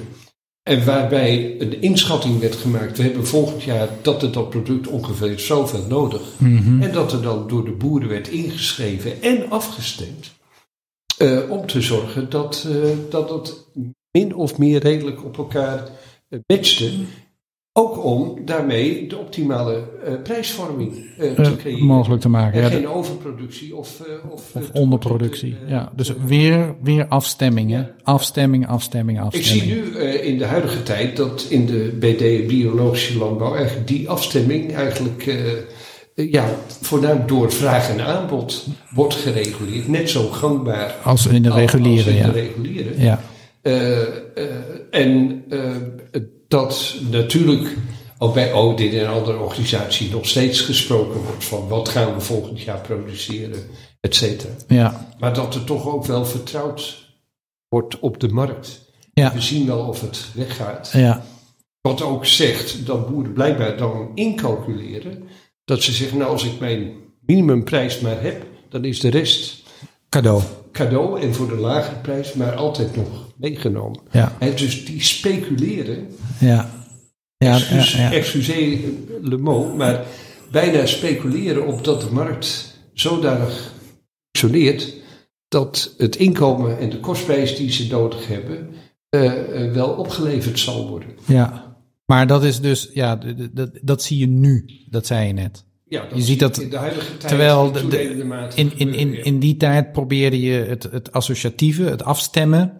En 0.62 0.84
waarbij 0.84 1.60
een 1.60 1.80
inschatting 1.82 2.40
werd 2.40 2.54
gemaakt. 2.54 2.96
We 2.96 3.02
hebben 3.02 3.26
volgend 3.26 3.62
jaar 3.62 3.88
dat 4.02 4.22
er 4.22 4.32
dat 4.32 4.50
product 4.50 4.86
ongeveer 4.86 5.38
zoveel 5.38 5.86
nodig. 5.88 6.22
Mhm. 6.38 6.82
En 6.82 6.92
dat 6.92 7.12
er 7.12 7.22
dan 7.22 7.48
door 7.48 7.64
de 7.64 7.70
boeren 7.70 8.08
werd 8.08 8.28
ingeschreven 8.28 9.22
en 9.22 9.50
afgestemd. 9.50 10.32
eh, 11.18 11.50
om 11.50 11.66
te 11.66 11.80
zorgen 11.80 12.30
dat, 12.30 12.66
eh, 12.68 12.90
dat 13.10 13.30
het 13.30 13.66
min 14.10 14.34
of 14.34 14.58
meer 14.58 14.80
redelijk 14.80 15.24
op 15.24 15.38
elkaar 15.38 15.88
eh, 16.28 16.38
matchte. 16.46 16.90
Ook 17.74 18.04
om 18.04 18.38
daarmee 18.44 19.06
de 19.08 19.18
optimale 19.18 19.82
eh, 20.04 20.12
prijsvorming 20.22 20.96
eh, 21.18 21.30
te 21.30 21.42
Eh, 21.42 21.56
creëren. 21.56 21.84
mogelijk 21.84 22.20
te 22.22 22.28
maken. 22.28 22.62
En 22.62 22.70
Ja, 22.70 22.76
geen 22.76 22.88
overproductie 22.88 23.76
of, 23.76 24.02
of, 24.30 24.50
of 24.54 24.70
onderproductie. 24.72 25.56
Ja, 25.66 25.92
dus 25.96 26.12
weer, 26.26 26.74
weer 26.82 27.06
afstemmingen. 27.08 27.90
Afstemming, 28.02 28.68
afstemming, 28.68 29.18
Ik 29.18 29.24
afstemming. 29.24 29.62
zie 29.62 29.82
nu 29.82 29.98
in 30.00 30.38
de 30.38 30.44
huidige 30.44 30.82
tijd 30.82 31.16
dat 31.16 31.46
in 31.48 31.66
de 31.66 31.96
BD 31.98 32.46
biologische 32.46 33.18
landbouw 33.18 33.54
eigenlijk 33.54 33.88
die 33.88 34.08
afstemming 34.08 34.74
eigenlijk 34.74 35.36
ja, 36.14 36.44
voornamelijk 36.82 37.28
door 37.28 37.52
vraag 37.52 37.90
en 37.90 38.00
aanbod 38.06 38.66
wordt 38.94 39.14
gereguleerd. 39.14 39.88
Net 39.88 40.10
zo 40.10 40.28
gangbaar 40.28 40.94
Als 41.04 41.26
in 41.26 41.42
de 41.42 41.50
als 41.50 41.58
reguliere, 41.60 42.10
in 42.16 42.22
de 42.22 42.30
reguliere. 42.30 42.90
Ja, 42.96 43.20
en 44.90 45.44
dat 46.52 46.96
natuurlijk 47.10 47.76
ook 48.18 48.34
bij 48.34 48.52
ODIN 48.52 48.92
en 48.98 49.06
andere 49.08 49.38
organisaties 49.38 50.10
nog 50.10 50.26
steeds 50.26 50.60
gesproken 50.60 51.20
wordt 51.20 51.44
van 51.44 51.68
wat 51.68 51.88
gaan 51.88 52.14
we 52.14 52.20
volgend 52.20 52.60
jaar 52.60 52.80
produceren, 52.80 53.62
et 54.00 54.14
cetera. 54.14 54.52
ja, 54.68 55.14
Maar 55.18 55.34
dat 55.34 55.54
er 55.54 55.64
toch 55.64 55.86
ook 55.88 56.06
wel 56.06 56.24
vertrouwd 56.26 57.10
wordt 57.68 57.98
op 57.98 58.20
de 58.20 58.28
markt. 58.28 58.80
ja, 59.12 59.32
We 59.32 59.40
zien 59.40 59.66
wel 59.66 59.86
of 59.86 60.00
het 60.00 60.26
weggaat. 60.34 60.90
ja, 60.92 61.24
Wat 61.80 62.02
ook 62.02 62.26
zegt 62.26 62.86
dat 62.86 63.08
boeren 63.10 63.32
blijkbaar 63.32 63.76
dan 63.76 64.10
incalculeren. 64.14 65.22
Dat 65.64 65.82
ze 65.82 65.92
zeggen, 65.92 66.18
nou 66.18 66.30
als 66.30 66.44
ik 66.44 66.60
mijn 66.60 66.92
minimumprijs 67.20 68.00
maar 68.00 68.22
heb, 68.22 68.46
dan 68.68 68.84
is 68.84 69.00
de 69.00 69.08
rest 69.10 69.62
cadeau. 70.08 70.42
Cadeau 70.72 71.20
en 71.20 71.34
voor 71.34 71.48
de 71.48 71.56
lagere 71.56 71.96
prijs 71.96 72.32
maar 72.32 72.54
altijd 72.54 72.96
nog 72.96 73.32
meegenomen. 73.36 74.00
Ja, 74.10 74.32
dus 74.54 74.84
die 74.84 75.02
speculeren, 75.02 76.06
ja. 76.38 76.80
Ja, 77.36 77.48
ja, 77.48 77.54
excuus, 77.54 77.92
ja. 77.96 78.12
excusez 78.12 78.78
le 79.22 79.36
mot, 79.36 79.76
maar 79.76 80.04
bijna 80.50 80.86
speculeren 80.86 81.66
op 81.66 81.84
dat 81.84 82.00
de 82.00 82.12
markt 82.12 82.78
zodanig 82.92 83.72
functioneert 84.30 84.94
dat 85.48 85.94
het 85.98 86.16
inkomen 86.16 86.78
en 86.78 86.90
de 86.90 87.00
kostprijs 87.00 87.56
die 87.56 87.70
ze 87.70 87.86
nodig 87.86 88.26
hebben 88.26 88.68
eh, 89.08 89.64
eh, 89.64 89.72
wel 89.72 89.88
opgeleverd 89.88 90.58
zal 90.58 90.88
worden. 90.88 91.08
ja. 91.26 91.70
Maar 92.06 92.26
dat 92.26 92.44
is 92.44 92.60
dus, 92.60 92.90
ja, 92.92 93.18
dat 93.82 94.02
zie 94.02 94.18
je 94.18 94.26
nu. 94.26 94.64
Dat 94.90 95.06
zei 95.06 95.26
je 95.26 95.32
net. 95.32 95.64
Ja, 95.92 96.04
Je 96.14 96.22
ziet 96.22 96.40
dat 96.40 96.58
in 96.60 96.70
de 96.70 96.76
huidige 96.76 97.06
tijd 97.16 97.28
Terwijl 97.28 97.66
in 97.66 97.72
de- 97.72 97.88
de- 97.88 98.50
in, 98.54 98.78
in, 98.78 99.24
in, 99.24 99.38
die 99.38 99.56
tijd 99.56 99.92
probeerde 99.92 100.40
je 100.40 100.52
het, 100.52 100.82
het 100.92 101.12
associatieve, 101.12 101.82
het 101.82 102.04
afstemmen. 102.04 102.72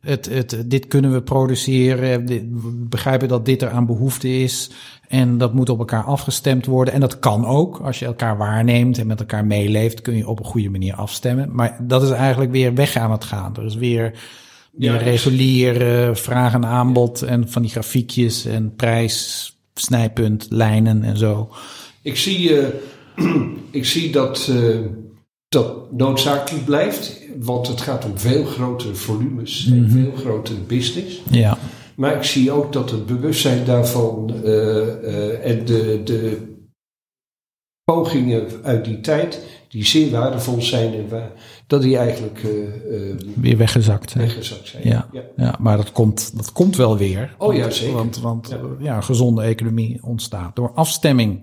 Het, 0.00 0.28
het, 0.28 0.62
dit 0.66 0.86
kunnen 0.88 1.12
we 1.12 1.22
produceren. 1.22 2.26
dit- 2.26 2.42
we 2.50 2.86
begrijpen 2.88 3.28
dat 3.28 3.44
dit 3.44 3.62
er 3.62 3.70
aan 3.70 3.86
behoefte 3.86 4.42
is. 4.42 4.70
En 5.08 5.38
dat 5.38 5.54
moet 5.54 5.68
op 5.68 5.78
elkaar 5.78 6.02
afgestemd 6.04 6.66
worden. 6.66 6.94
En 6.94 7.00
dat 7.00 7.18
kan 7.18 7.46
ook. 7.46 7.78
Als 7.80 7.98
je 7.98 8.04
elkaar 8.04 8.36
waarneemt 8.36 8.98
en 8.98 9.06
met 9.06 9.20
elkaar 9.20 9.46
meeleeft, 9.46 10.02
kun 10.02 10.16
je 10.16 10.28
op 10.28 10.38
een 10.38 10.44
goede 10.44 10.70
manier 10.70 10.94
afstemmen. 10.94 11.48
Maar 11.54 11.76
dat 11.82 12.02
is 12.02 12.10
eigenlijk 12.10 12.50
weer 12.50 12.74
weg 12.74 12.96
aan 12.96 13.10
het 13.12 13.24
gaan. 13.24 13.56
Er 13.56 13.64
is 13.64 13.74
weer, 13.74 14.12
weer 14.72 14.92
Ja, 14.92 14.96
reguliere 14.98 16.10
vraag 16.16 16.54
en 16.54 16.64
aanbod. 16.66 17.22
En 17.22 17.48
van 17.50 17.62
die 17.62 17.70
grafiekjes 17.70 18.44
en 18.44 18.74
prijs, 18.76 19.52
snijpunt, 19.74 20.46
lijnen 20.50 21.02
en 21.02 21.16
zo. 21.16 21.50
Ik 22.02 22.16
zie, 22.16 22.58
eh, 22.60 22.68
ik 23.70 23.84
zie 23.84 24.10
dat 24.12 24.48
eh, 24.50 24.78
dat 25.48 25.92
noodzakelijk 25.92 26.64
blijft, 26.64 27.16
want 27.40 27.66
het 27.68 27.80
gaat 27.80 28.04
om 28.04 28.18
veel 28.18 28.44
grotere 28.44 28.94
volumes 28.94 29.66
Mhm. 29.66 29.78
en 29.84 29.90
veel 29.90 30.12
grotere 30.16 30.58
business. 30.60 31.22
Ja, 31.30 31.58
Maar 31.96 32.16
ik 32.16 32.22
zie 32.22 32.50
ook 32.52 32.72
dat 32.72 32.90
het 32.90 33.06
bewustzijn 33.06 33.64
daarvan 33.64 34.34
eh, 34.44 35.46
en 35.50 35.64
de, 35.64 36.00
de 36.04 36.46
pogingen 37.84 38.46
uit 38.62 38.84
die 38.84 39.00
tijd, 39.00 39.46
die 39.68 39.84
zeer 39.86 40.10
waardevol 40.10 40.62
zijn, 40.62 40.94
en 40.94 41.08
waar, 41.08 41.30
dat 41.66 41.82
die 41.82 41.96
eigenlijk 41.96 42.40
weer 43.36 43.56
weggezakt. 43.56 44.12
weggezakt 44.14 44.68
zijn. 44.68 44.82
Ja, 44.88 45.08
ja. 45.36 45.56
maar 45.60 45.76
dat 45.76 45.92
komt, 45.92 46.36
dat 46.36 46.52
komt 46.52 46.76
wel 46.76 46.96
weer. 46.96 47.34
Oh 47.38 47.54
ja, 47.54 47.60
Want- 47.60 47.74
zeker. 47.74 47.94
Want, 47.94 48.18
want 48.18 48.48
Ja. 48.48 48.56
ja. 48.56 48.62
ja, 48.84 48.96
een 48.96 49.04
gezonde 49.04 49.42
economie 49.42 49.98
ontstaat 50.02 50.56
door 50.56 50.72
afstemming. 50.74 51.42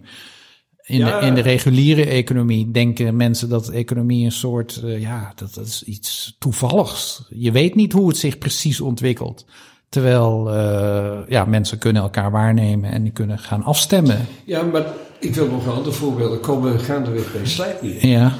In, 0.85 0.97
Ja. 0.97 1.19
de, 1.19 1.25
in 1.25 1.33
de 1.33 1.41
reguliere 1.41 2.05
economie 2.05 2.71
denken 2.71 3.15
mensen 3.15 3.49
dat 3.49 3.69
economie 3.69 4.25
een 4.25 4.31
soort, 4.31 4.81
eh, 4.83 5.01
ja, 5.01 5.31
dat, 5.35 5.53
dat 5.53 5.65
is 5.65 5.83
iets 5.83 6.35
toevalligs. 6.39 7.23
Je 7.29 7.51
weet 7.51 7.75
niet 7.75 7.93
hoe 7.93 8.07
het 8.07 8.17
zich 8.17 8.37
precies 8.37 8.81
ontwikkelt. 8.81 9.45
Terwijl, 9.89 10.53
eh, 10.53 11.17
ja, 11.27 11.45
mensen 11.45 11.77
kunnen 11.77 12.01
elkaar 12.01 12.31
waarnemen 12.31 12.91
en 12.91 13.03
die 13.03 13.11
kunnen 13.11 13.39
gaan 13.39 13.63
afstemmen. 13.63 14.25
Ja, 14.45 14.63
maar 14.63 14.85
ik 15.19 15.35
wil 15.35 15.47
nog 15.47 15.65
een 15.65 15.71
ander 15.73 15.93
voorbeeld. 15.93 16.29
Dan 16.29 16.39
komen 16.39 16.71
we 16.71 16.79
gaandeweg 16.79 17.31
bij 17.31 17.45
slijpnier. 17.45 18.07
Ja, 18.07 18.33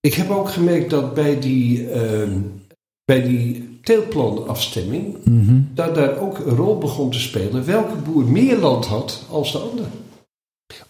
Ik 0.00 0.14
heb 0.14 0.30
ook 0.30 0.50
gemerkt 0.50 0.90
dat 0.90 1.14
bij 1.14 1.40
die, 1.40 1.88
ehm, 1.90 2.38
bij 3.04 3.22
die 3.22 3.78
teelplanafstemming, 3.82 5.16
mhm. 5.24 5.60
dat 5.74 5.94
daar 5.94 6.18
ook 6.18 6.38
een 6.38 6.56
rol 6.56 6.78
begon 6.78 7.10
te 7.10 7.20
spelen 7.20 7.64
welke 7.64 7.96
boer 7.96 8.24
meer 8.24 8.58
land 8.58 8.86
had 8.86 9.24
als 9.30 9.52
de 9.52 9.58
ander. 9.58 9.84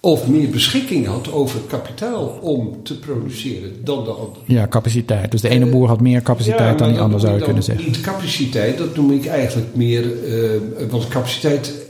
Of 0.01 0.27
meer 0.29 0.49
beschikking 0.51 1.07
had 1.07 1.33
over 1.33 1.61
kapitaal 1.61 2.27
om 2.41 2.83
te 2.83 2.99
produceren 2.99 3.85
dan 3.85 4.05
de 4.05 4.11
ander. 4.11 4.39
ja, 4.47 4.69
capaciteit. 4.69 5.31
Dus 5.31 5.41
de 5.41 5.49
ene 5.49 5.67
boer 5.67 5.89
had 5.89 6.01
meer 6.01 6.23
capaciteit 6.23 6.61
Ja, 6.71 6.75
dan 6.75 6.89
die 6.93 7.01
ander, 7.01 7.21
zou 7.21 7.39
je 7.39 7.45
kunnen 7.45 7.63
zeggen. 7.63 7.85
Niet 7.85 8.01
capaciteit, 8.01 8.79
dat 8.79 8.97
noem 8.97 9.11
ik 9.13 9.27
eigenlijk 9.27 9.75
meer, 9.75 10.25
eh, 10.25 10.61
want 10.91 11.09
capaciteit 11.09 11.83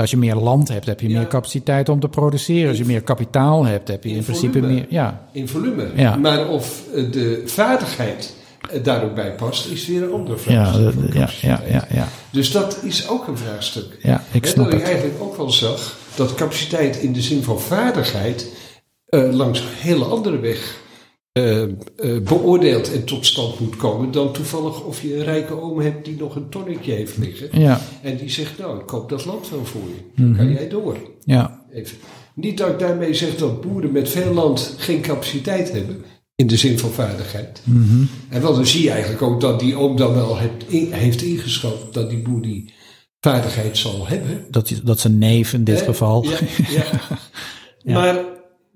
als 0.00 0.10
je 0.10 0.16
meer 0.16 0.34
land 0.34 0.68
hebt, 0.68 0.86
heb 0.86 1.00
je 1.00 1.08
Ja. 1.08 1.18
meer 1.18 1.26
capaciteit 1.28 1.88
om 1.88 2.00
te 2.00 2.08
produceren. 2.08 2.68
Als 2.68 2.78
je 2.78 2.84
meer 2.84 3.02
kapitaal 3.02 3.64
hebt, 3.64 3.88
heb 3.88 4.04
je 4.04 4.10
in, 4.10 4.16
In 4.16 4.22
principe 4.24 4.52
volume. 4.58 4.72
meer. 4.74 4.86
Ja, 4.88 5.28
in 5.32 5.48
volume. 5.48 5.90
Ja. 5.94 6.16
Maar 6.16 6.48
of 6.48 6.82
eh, 6.94 7.10
de 7.12 7.42
vaardigheid 7.46 8.34
eh, 8.70 8.82
daar 8.84 9.04
ook 9.04 9.14
bij 9.14 9.32
past, 9.34 9.66
is 9.70 9.86
weer 9.86 10.02
een 10.02 10.12
ander 10.12 10.34
ja, 10.34 10.72
vraagstuk. 10.72 11.14
ja, 11.14 11.28
ja, 11.40 11.62
ja, 11.68 11.86
ja, 11.90 12.08
Dus 12.30 12.50
dat 12.52 12.78
is 12.82 13.08
ook 13.08 13.26
een 13.28 13.38
vraagstuk. 13.38 13.96
ja, 14.02 14.24
ik 14.32 14.46
snap 14.46 14.64
dat 14.64 14.74
ik 14.74 14.80
het. 14.80 14.88
eigenlijk 14.88 15.22
ook 15.22 15.36
wel 15.36 15.50
zag 15.50 15.96
dat 16.16 16.34
capaciteit 16.34 16.96
in 16.96 17.12
de 17.12 17.22
zin 17.22 17.42
van 17.42 17.60
vaardigheid 17.60 18.46
eh, 19.06 19.32
langs 19.32 19.60
een 19.60 19.66
hele 19.68 20.04
andere 20.04 20.38
weg 20.38 20.82
eh, 21.32 21.62
beoordeeld 22.24 22.92
en 22.92 23.04
tot 23.04 23.26
stand 23.26 23.60
moet 23.60 23.76
komen 23.76 24.10
dan 24.10 24.32
toevallig 24.32 24.84
of 24.84 25.02
je 25.02 25.16
een 25.16 25.24
rijke 25.24 25.60
oom 25.60 25.80
hebt 25.80 26.04
die 26.04 26.16
nog 26.16 26.36
een 26.36 26.48
tonnetje 26.48 26.92
heeft 26.92 27.16
liggen 27.16 27.60
Ja, 27.60 27.80
en 28.02 28.16
die 28.16 28.30
zegt 28.30 28.58
nou 28.58 28.78
ik 28.80 28.86
koop 28.86 29.08
dat 29.08 29.24
land 29.24 29.50
wel 29.50 29.64
voor 29.64 29.80
je, 29.80 30.22
dan 30.22 30.28
Mhm. 30.28 30.36
kan 30.36 30.52
jij 30.52 30.68
door. 30.68 30.96
ja, 31.24 31.62
Even. 31.72 31.96
Niet 32.34 32.58
dat 32.58 32.68
ik 32.68 32.78
daarmee 32.78 33.14
zeg 33.14 33.36
dat 33.36 33.60
boeren 33.60 33.92
met 33.92 34.08
veel 34.08 34.32
land 34.32 34.74
geen 34.78 35.00
capaciteit 35.00 35.72
hebben 35.72 36.04
in 36.34 36.46
de 36.46 36.56
zin 36.56 36.78
van 36.78 36.90
vaardigheid. 36.90 37.60
mhm. 37.64 38.02
En 38.28 38.42
wel 38.42 38.54
dan 38.54 38.66
zie 38.66 38.82
je 38.82 38.90
eigenlijk 38.90 39.22
ook 39.22 39.40
dat 39.40 39.60
die 39.60 39.76
oom 39.76 39.96
dan 39.96 40.14
wel 40.14 40.38
heeft, 40.38 40.52
in- 40.68 40.92
heeft 40.92 41.92
dat 41.92 42.10
die 42.10 42.18
boer 42.22 42.42
die 42.42 42.72
vaardigheid 43.30 43.78
zal 43.78 44.06
hebben. 44.06 44.44
Dat, 44.50 44.72
dat 44.82 44.96
is 44.96 45.04
een 45.04 45.18
neef 45.18 45.52
in 45.52 45.64
dit 45.64 45.82
geval. 45.82 46.24
Ja, 46.24 46.38
ja. 47.84 47.92
Maar 47.92 48.18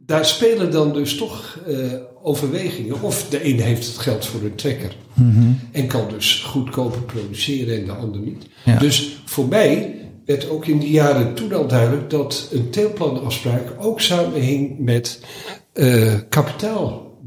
daar 0.07 0.24
spelen 0.26 0.70
dan 0.70 0.92
dus 0.92 1.16
toch 1.16 1.59
eh, 1.66 1.76
overwegingen. 2.22 3.03
Of 3.03 3.28
de 3.28 3.44
een 3.44 3.61
heeft 3.61 3.86
het 3.86 3.99
geld 3.99 4.26
voor 4.26 4.42
een 4.42 4.55
trekker 4.55 4.96
Mhm. 5.14 5.51
en 5.72 5.86
kan 5.86 6.09
dus 6.09 6.42
goedkoper 6.42 7.03
produceren 7.03 7.78
en 7.78 7.84
de 7.84 7.92
ander 7.92 8.20
niet. 8.20 8.46
Ja. 8.64 8.78
Dus 8.78 9.16
voor 9.24 9.49
mij 9.49 9.94
werd 10.26 10.49
ook 10.51 10.66
in 10.66 10.78
die 10.78 10.90
jaren 10.90 11.34
toen 11.34 11.53
al 11.53 11.66
duidelijk 11.66 12.11
dat 12.11 12.49
een 12.53 12.70
teelplanafspraak 12.70 13.72
ook 13.78 14.01
samenhing 14.01 14.78
met 14.78 15.20
eh 15.72 16.14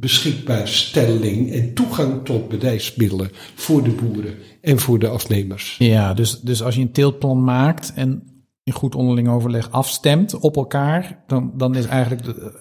kapitaalbeschikbaarstelling 0.01 1.51
en 1.51 1.73
toegang 1.73 2.25
tot 2.25 2.49
bedrijfsmiddelen 2.49 3.31
voor 3.55 3.83
de 3.83 3.89
boeren 3.89 4.35
en 4.61 4.79
voor 4.79 4.99
de 4.99 5.07
afnemers. 5.07 5.75
Ja, 5.79 6.13
dus, 6.13 6.39
dus 6.39 6.63
als 6.63 6.75
je 6.75 6.81
een 6.81 6.91
teeltplan 6.91 7.43
maakt 7.43 7.93
en 7.95 8.23
in 8.63 8.73
goed 8.73 8.95
onderling 8.95 9.29
overleg 9.29 9.71
afstemt 9.71 10.39
op 10.39 10.55
elkaar, 10.55 11.23
dan, 11.27 11.51
dan 11.57 11.75
is 11.75 11.85
eigenlijk, 11.85 12.23
de, 12.23 12.59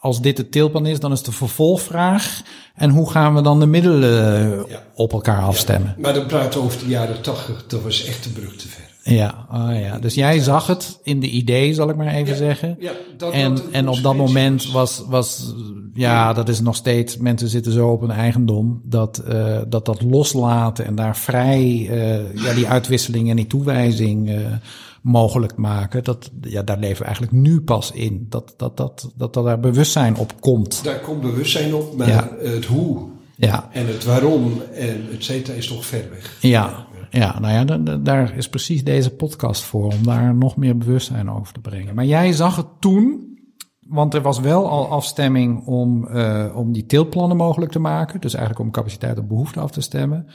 als 0.00 0.20
dit 0.20 0.38
het 0.38 0.52
teelplan 0.52 0.86
is, 0.86 1.00
dan 1.00 1.12
is 1.12 1.22
de 1.22 1.32
vervolgvraag. 1.32 2.42
En 2.74 2.90
hoe 2.90 3.10
gaan 3.10 3.34
we 3.34 3.42
dan 3.42 3.60
de 3.60 3.66
middelen 3.66 4.48
Ja. 4.68 4.82
op 4.94 5.12
elkaar 5.12 5.42
afstemmen? 5.42 5.94
Maar 5.98 6.14
dan 6.14 6.26
praten 6.26 6.60
we 6.60 6.66
over 6.66 6.78
de 6.78 6.86
jaren 6.88 7.22
tachtig, 7.22 7.66
dat 7.66 7.82
was 7.82 8.04
echt 8.04 8.24
de 8.24 8.30
brug 8.30 8.56
te 8.56 8.68
ver. 8.68 8.87
Ja, 9.08 9.46
ah, 9.48 9.80
ja. 9.80 9.98
dus 9.98 10.14
jij 10.14 10.38
zag 10.40 10.66
het 10.66 10.98
in 11.02 11.20
de 11.20 11.28
idee, 11.28 11.74
zal 11.74 11.88
ik 11.90 11.96
maar 11.96 12.06
even 12.14 12.36
zeggen. 12.36 12.76
Ja, 12.78 12.92
dat 13.16 13.32
En, 13.32 13.54
dat 13.54 13.64
en 13.70 13.88
op 13.88 14.02
dat 14.02 14.16
moment 14.16 14.70
was. 14.70 15.04
was, 15.08 15.54
ja, 15.94 16.32
dat 16.32 16.48
is 16.48 16.60
nog 16.60 16.76
steeds. 16.76 17.16
Mensen 17.16 17.48
zitten 17.48 17.72
zo 17.72 17.88
op 17.88 18.00
hun 18.00 18.10
eigendom 18.10 18.80
dat 18.84 19.18
eh, 19.18 19.58
dat, 19.68 19.84
dat 19.84 20.02
loslaten 20.02 20.84
en 20.86 20.94
daar 20.94 21.16
vrij 21.16 21.88
eh, 21.90 22.34
ja, 22.44 22.54
die 22.54 22.66
uitwisseling 22.68 23.30
en 23.30 23.36
die 23.36 23.46
toewijzing 23.46 24.28
eh, 24.30 24.36
mogelijk 25.02 25.56
maken. 25.56 26.04
Dat, 26.04 26.30
ja, 26.40 26.62
daar 26.62 26.78
leven 26.78 26.98
we 26.98 27.04
eigenlijk 27.04 27.32
nu 27.32 27.60
pas 27.60 27.92
in. 27.92 28.26
Dat, 28.28 28.54
dat, 28.56 28.76
dat, 28.76 29.08
dat, 29.16 29.32
dat 29.34 29.44
daar 29.44 29.60
bewustzijn 29.60 30.16
op 30.16 30.40
komt. 30.40 30.80
Daar 30.84 31.00
komt 31.00 31.20
bewustzijn 31.20 31.74
op, 31.74 31.96
maar 31.96 32.08
Ja. 32.08 32.28
het 32.42 32.64
hoe 32.64 33.06
Ja, 33.36 33.68
en 33.72 33.86
het 33.86 34.04
waarom 34.04 34.62
en 34.74 35.06
et 35.12 35.24
cetera 35.24 35.56
is 35.56 35.68
nog 35.68 35.86
ver 35.86 36.04
weg. 36.10 36.36
ja, 36.40 36.86
ja 37.10 37.38
nou 37.40 37.52
ja, 37.54 37.64
da- 37.64 37.78
da- 37.78 37.96
daar 37.96 38.36
is 38.36 38.48
precies 38.48 38.84
deze 38.84 39.10
podcast 39.14 39.62
voor. 39.62 39.84
Om 39.92 40.02
daar 40.02 40.34
nog 40.34 40.56
meer 40.56 40.76
bewustzijn 40.78 41.30
over 41.30 41.52
te 41.52 41.60
brengen. 41.60 41.94
Maar 41.94 42.04
jij 42.04 42.32
zag 42.32 42.56
het 42.56 42.66
toen. 42.80 43.26
Want 43.86 44.14
er 44.14 44.22
was 44.22 44.40
wel 44.40 44.68
al 44.68 44.88
afstemming 44.90 45.66
om, 45.66 46.06
eh, 46.06 46.46
om 46.54 46.72
die 46.72 46.86
teelplannen 46.86 47.36
mogelijk 47.36 47.72
te 47.72 47.78
maken. 47.78 48.20
Dus 48.20 48.34
eigenlijk 48.34 48.64
om 48.64 48.70
capaciteit 48.72 49.18
op 49.18 49.28
behoefte 49.28 49.60
af 49.60 49.70
te 49.70 49.80
stemmen. 49.80 50.26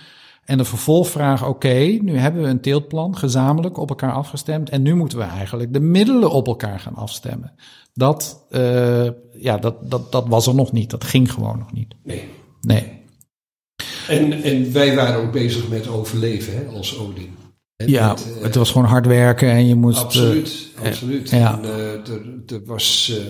En 0.45 0.57
de 0.57 0.63
vervolgvraag, 0.65 1.47
oké, 1.47 1.97
nu 2.01 2.17
hebben 2.17 2.41
we 2.41 2.47
een 2.47 2.61
teeltplan 2.61 3.17
gezamenlijk 3.17 3.78
op 3.78 3.89
elkaar 3.89 4.11
afgestemd. 4.11 4.69
En 4.69 4.82
nu 4.82 4.95
moeten 4.95 5.17
we 5.17 5.24
eigenlijk 5.24 5.74
de 5.74 5.80
middelen 5.80 6.32
op 6.32 6.47
elkaar 6.47 6.80
gaan 6.80 6.95
afstemmen. 6.95 7.53
Dat, 7.93 8.45
eh, 8.49 9.03
ja, 9.32 9.57
dat, 9.57 9.89
dat, 9.91 10.11
dat 10.11 10.28
was 10.28 10.47
er 10.47 10.55
nog 10.55 10.71
niet. 10.71 10.89
Dat 10.89 11.03
ging 11.03 11.32
gewoon 11.32 11.57
nog 11.59 11.74
niet. 11.74 11.95
Nee. 12.03 12.24
Nee. 12.61 13.01
En, 14.08 14.43
en 14.43 14.74
wij 14.74 14.95
waren 14.95 15.22
ook 15.22 15.32
bezig 15.32 15.68
met 15.70 15.88
overleven 15.88 16.54
hè, 16.54 16.66
als 16.76 16.97
Odin. 16.99 17.30
En 17.76 17.89
Ja, 17.89 18.08
met, 18.08 18.34
eh, 18.38 18.43
het 18.43 18.56
was 18.56 18.72
gewoon 18.72 18.88
hard 18.88 19.06
werken 19.06 19.49
en 19.49 19.68
je 19.68 19.76
moest... 19.76 19.97
eh, 19.97 20.04
Absoluut, 20.04 20.68
absoluut. 20.84 21.30
ja. 21.30 21.58
En, 21.58 21.64
eh, 21.64 21.91
er, 21.91 22.22
er 22.47 22.62
was, 22.66 23.14
eh, 23.20 23.26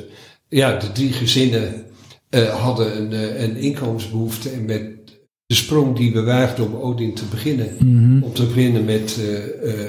ja, 0.47 0.77
de 0.77 0.91
drie 0.91 1.11
gezinnen 1.13 1.85
eh, 2.29 2.43
hadden 2.61 2.97
een, 2.97 3.13
eh, 3.13 3.41
een 3.43 3.55
inkomensbehoefte. 3.57 4.49
En 4.49 4.65
met 4.65 4.81
de 5.45 5.55
sprong 5.55 5.95
die 5.95 6.13
we 6.13 6.23
waagden 6.23 6.65
om 6.65 6.75
Odin 6.75 7.13
te 7.13 7.25
beginnen, 7.29 7.75
mhm, 7.79 8.23
om 8.23 8.33
te 8.33 8.45
beginnen 8.45 8.85
met 8.85 9.17
eh, 9.19 9.35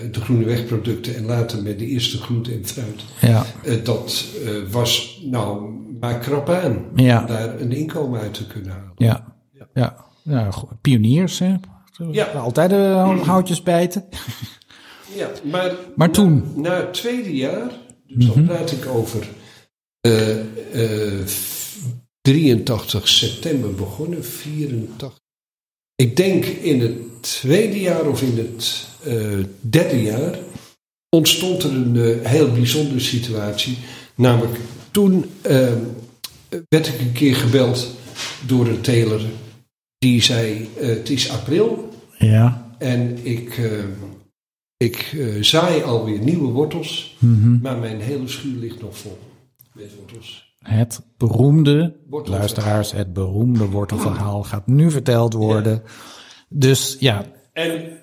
eh, 0.05 0.13
de 0.13 0.21
groene 0.21 0.45
wegproducten 0.45 1.15
en 1.17 1.25
later 1.25 1.63
met 1.63 1.79
de 1.79 1.87
eerste 1.87 2.19
groente 2.19 2.53
en 2.53 2.67
fruit. 2.67 3.03
ja, 3.21 3.45
Eh, 3.65 3.75
dat 3.85 4.25
eh, 4.45 4.51
was 4.71 5.21
nou 5.31 5.73
maar 6.01 6.19
krap 6.19 6.49
aan 6.51 6.77
om 6.77 6.99
ja, 7.05 7.25
daar 7.27 7.61
een 7.61 7.73
inkomen 7.73 8.21
uit 8.21 8.35
te 8.35 8.47
kunnen 8.47 8.71
halen. 8.71 8.93
ja, 8.97 9.35
ja. 9.53 9.67
ja, 9.75 9.97
go- 10.51 10.69
pioniers, 10.81 11.39
hè? 11.39 11.55
Ja. 12.11 12.25
Altijd 12.25 12.71
de 12.71 12.77
houtjes 13.25 13.63
bijten. 13.63 14.05
Ja, 15.17 15.31
maar, 15.95 16.11
toen? 16.11 16.53
Na, 16.57 16.77
het 16.77 16.95
tweede 16.95 17.37
jaar, 17.37 17.71
dus 18.07 18.27
Mhm. 18.27 18.35
dan 18.35 18.45
praat 18.47 18.73
ik 18.73 18.87
over 18.87 19.29
eh, 20.01 20.39
eh, 21.19 21.27
f- 21.27 21.79
83 22.21 23.09
september 23.09 23.75
begonnen, 23.75 24.25
84. 24.25 25.19
Ik 25.95 26.17
denk 26.17 26.45
in 26.45 26.81
het 26.81 27.23
tweede 27.23 27.81
jaar 27.81 28.07
of 28.07 28.23
in 28.23 28.37
het 28.39 28.87
eh, 29.05 29.45
derde 29.61 30.03
jaar 30.03 30.39
ontstond 31.17 31.63
er 31.63 31.71
een 31.73 31.97
eh, 31.97 32.31
heel 32.31 32.53
bijzondere 32.53 33.01
situatie. 33.01 33.79
Namelijk, 34.15 34.59
toen 34.91 35.25
eh, 35.43 35.73
werd 36.69 36.87
ik 36.89 37.01
een 37.01 37.13
keer 37.13 37.35
gebeld 37.37 37.91
door 38.47 38.67
een 38.67 38.81
teler 38.81 39.21
die 40.05 40.23
zei: 40.23 40.69
eh, 40.81 40.89
Het 40.89 41.11
is 41.11 41.31
april 41.31 41.89
Ja. 42.19 42.75
en 42.79 43.19
ik, 43.27 43.59
eh, 43.59 43.71
ik 44.77 44.97
eh, 44.97 45.43
zaai 45.43 45.83
alweer 45.83 46.19
nieuwe 46.19 46.53
wortels, 46.53 47.17
mhm. 47.19 47.59
maar 47.61 47.79
mijn 47.79 48.01
hele 48.01 48.29
schuur 48.29 48.59
ligt 48.59 48.81
nog 48.81 48.99
vol 48.99 49.19
met 49.73 49.95
wortels. 49.99 50.53
Het 50.59 51.01
beroemde, 51.17 51.97
luisteraars, 52.11 52.93
het 52.93 53.13
beroemde 53.13 53.65
wortelverhaal 53.65 54.43
gaat 54.43 54.67
nu 54.67 54.91
verteld 54.91 55.33
worden. 55.33 55.83
Dus 56.49 56.97
ja, 57.01 57.25
En 57.53 57.99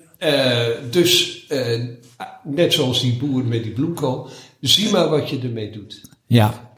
dus, 0.90 1.46
net 2.44 2.72
zoals 2.72 3.00
die 3.00 3.16
boer 3.16 3.44
met 3.44 3.62
die 3.62 3.72
bloemkool, 3.72 4.28
zie 4.60 4.90
maar 4.90 5.08
wat 5.08 5.30
je 5.30 5.38
ermee 5.38 5.70
doet. 5.70 6.02
ja. 6.26 6.71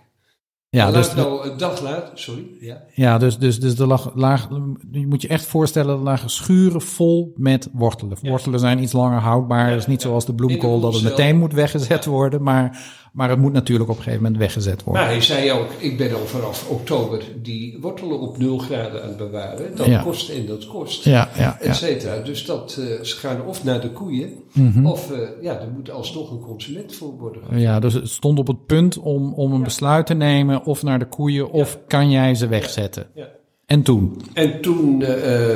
Ja, 0.75 0.91
dus, 0.91 1.15
nou 1.15 1.51
een 1.51 1.57
dag 1.57 1.83
later, 1.83 2.11
sorry, 2.15 2.45
ja. 2.61 2.83
ja, 2.95 3.19
dus, 3.19 3.39
dus, 3.39 3.61
dus 3.61 3.79
er 3.79 3.87
lag, 3.87 4.11
laag, 4.15 4.49
je 4.91 5.07
moet 5.07 5.23
je 5.23 5.29
echt 5.29 5.47
voorstellen, 5.47 5.97
er 5.97 6.03
lagen 6.03 6.31
schuren 6.31 6.81
vol 6.81 7.33
met 7.37 7.69
wortelen. 7.73 8.19
Wortelen 8.23 8.61
zijn 8.61 8.83
iets 8.83 8.93
langer 8.93 9.21
houdbaar. 9.21 9.71
Het 9.71 9.79
is 9.79 9.87
niet 9.87 10.03
zoals 10.03 10.27
de 10.27 10.35
bloemkool 10.35 10.81
dat 10.81 10.95
het 10.95 11.03
meteen 11.03 11.39
moet 11.39 11.53
weggezet 11.53 12.05
worden. 12.05 12.43
Maar, 12.43 12.79
maar 13.15 13.31
het 13.31 13.39
moet 13.39 13.53
natuurlijk 13.53 13.91
op 13.91 13.97
een 13.97 14.03
gegeven 14.03 14.23
moment 14.23 14.41
weggezet 14.43 14.83
worden. 14.85 15.03
Maar 15.03 15.11
hij 15.13 15.21
zei 15.21 15.53
ook, 15.53 15.69
ik 15.79 15.97
ben 15.97 16.15
al 16.15 16.27
vanaf 16.27 16.69
oktober 16.71 17.23
die 17.43 17.79
wortelen 17.81 18.21
op 18.21 18.39
0 18.39 18.59
graden 18.59 19.03
aan 19.03 19.09
het 19.09 19.17
bewaren. 19.17 19.77
Dat 19.77 19.87
Ja. 19.87 20.03
kost 20.03 20.29
en 20.31 20.47
dat 20.47 20.67
kost. 20.67 21.05
Ja, 21.05 21.29
ja, 21.37 21.61
et 21.61 21.77
cetera. 21.77 22.19
Dus 22.21 22.45
dat, 22.47 22.79
eh, 22.81 23.05
ze 23.05 23.17
gaan 23.17 23.45
of 23.47 23.65
naar 23.65 23.81
de 23.81 23.91
koeien, 23.91 24.33
Mhm. 24.53 24.87
of 24.87 25.11
eh, 25.11 25.19
ja, 25.41 25.61
er 25.61 25.69
moet 25.75 25.91
alsnog 25.91 26.31
een 26.31 26.41
consument 26.41 26.95
voor 26.95 27.13
worden. 27.19 27.43
Ja, 27.61 27.81
dus 27.81 27.95
het 27.95 28.09
stond 28.09 28.39
op 28.39 28.47
het 28.47 28.67
punt 28.67 28.99
om, 28.99 29.33
om 29.35 29.53
een 29.53 29.63
besluit 29.63 30.07
te 30.07 30.15
nemen 30.15 30.65
of 30.65 30.83
naar 30.83 30.99
de 30.99 31.09
koeien 31.09 31.51
of 31.51 31.79
kan 31.87 32.11
jij 32.11 32.35
ze 32.35 32.47
wegzetten. 32.47 33.07
Ja. 33.15 33.29
En 33.67 33.83
toen? 33.83 34.21
En 34.33 34.61
toen 34.61 35.03
eh, 35.03 35.09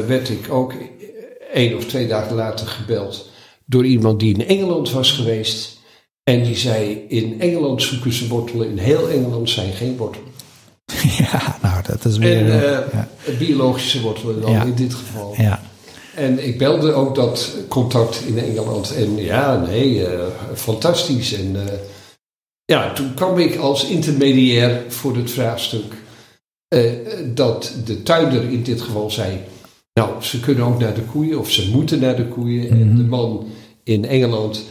werd 0.06 0.28
ik 0.28 0.50
ook 0.50 0.74
één 1.52 1.76
of 1.76 1.84
twee 1.84 2.06
dagen 2.08 2.36
later 2.36 2.66
gebeld 2.66 3.30
door 3.64 3.84
iemand 3.84 4.20
die 4.20 4.34
in 4.34 4.46
Engeland 4.46 4.90
was 4.92 5.12
geweest. 5.12 5.77
En 6.28 6.42
die 6.42 6.56
zei, 6.56 7.04
in 7.08 7.40
Engeland 7.40 7.82
zoeken 7.82 8.12
ze 8.12 8.28
wortelen, 8.28 8.70
in 8.70 8.78
heel 8.78 9.08
Engeland 9.08 9.50
zijn 9.50 9.72
geen 9.72 9.96
wortelen. 9.96 10.26
Ja, 11.18 11.56
nou, 11.62 11.82
dat 11.86 12.04
is 12.04 12.18
weer... 12.18 12.36
En 12.38 12.62
eh, 12.64 12.92
ja, 12.92 13.08
biologische 13.38 14.00
wortelen 14.00 14.40
dan 14.40 14.50
Ja. 14.52 14.62
in 14.64 14.74
dit 14.74 14.94
geval. 14.94 15.34
ja, 15.38 15.62
En 16.14 16.46
ik 16.46 16.58
belde 16.58 16.92
ook 16.92 17.14
dat 17.14 17.54
contact 17.68 18.22
in 18.26 18.38
Engeland. 18.38 18.94
En 18.94 19.16
ja, 19.16 19.56
nee, 19.66 20.06
eh, 20.06 20.20
fantastisch. 20.54 21.32
En 21.34 21.56
eh, 21.66 21.72
ja, 22.64 22.92
toen 22.92 23.14
kwam 23.14 23.38
ik 23.38 23.56
als 23.56 23.84
intermediair 23.84 24.82
voor 24.88 25.16
het 25.16 25.30
vraagstuk. 25.30 25.94
dat 27.34 27.72
de 27.84 28.02
tuinder 28.02 28.42
in 28.42 28.62
dit 28.62 28.80
geval 28.80 29.10
zei. 29.10 29.38
Nou, 29.94 30.22
ze 30.22 30.40
kunnen 30.40 30.64
ook 30.64 30.78
naar 30.78 30.94
de 30.94 31.00
koeien, 31.02 31.38
of 31.38 31.50
ze 31.50 31.70
moeten 31.70 32.00
naar 32.00 32.16
de 32.16 32.26
koeien. 32.28 32.70
En 32.70 32.86
Mhm. 32.88 32.96
de 32.96 33.02
man 33.02 33.46
in 33.84 34.04
Engeland, 34.06 34.62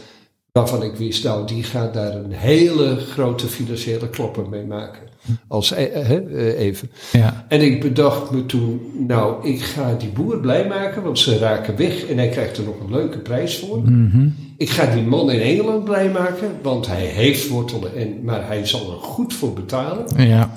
waarvan 0.58 0.82
ik 0.82 0.96
wist, 0.96 1.24
nou, 1.24 1.46
die 1.46 1.62
gaat 1.62 1.94
daar 1.94 2.14
een 2.14 2.32
hele 2.32 2.96
grote 2.96 3.46
financiële 3.46 4.08
klapper 4.10 4.48
mee 4.48 4.64
maken. 4.64 5.02
Als 5.48 5.72
eh, 5.72 5.84
eh, 5.84 6.10
eh, 6.10 6.58
even. 6.58 6.90
ja, 7.12 7.44
En 7.48 7.60
ik 7.60 7.80
bedacht 7.80 8.30
me 8.30 8.46
toen, 8.46 8.80
nou, 9.06 9.48
ik 9.48 9.62
ga 9.62 9.94
die 9.98 10.08
boer 10.08 10.40
blij 10.40 10.66
maken, 10.66 11.02
want 11.02 11.18
ze 11.18 11.38
raken 11.38 11.76
weg 11.76 12.04
en 12.06 12.16
hij 12.16 12.28
krijgt 12.28 12.56
er 12.56 12.64
nog 12.64 12.80
een 12.80 12.90
leuke 12.90 13.18
prijs 13.18 13.58
voor. 13.58 13.78
mhm, 13.78 14.28
Ik 14.56 14.70
ga 14.70 14.94
die 14.94 15.02
man 15.02 15.30
in 15.30 15.40
Engeland 15.40 15.84
blij 15.84 16.10
maken, 16.10 16.50
want 16.62 16.86
hij 16.86 17.04
heeft 17.04 17.48
wortelen, 17.48 17.96
en, 17.96 18.24
maar 18.24 18.46
hij 18.46 18.66
zal 18.66 18.90
er 18.92 18.98
goed 18.98 19.34
voor 19.34 19.52
betalen. 19.52 20.26
ja, 20.26 20.54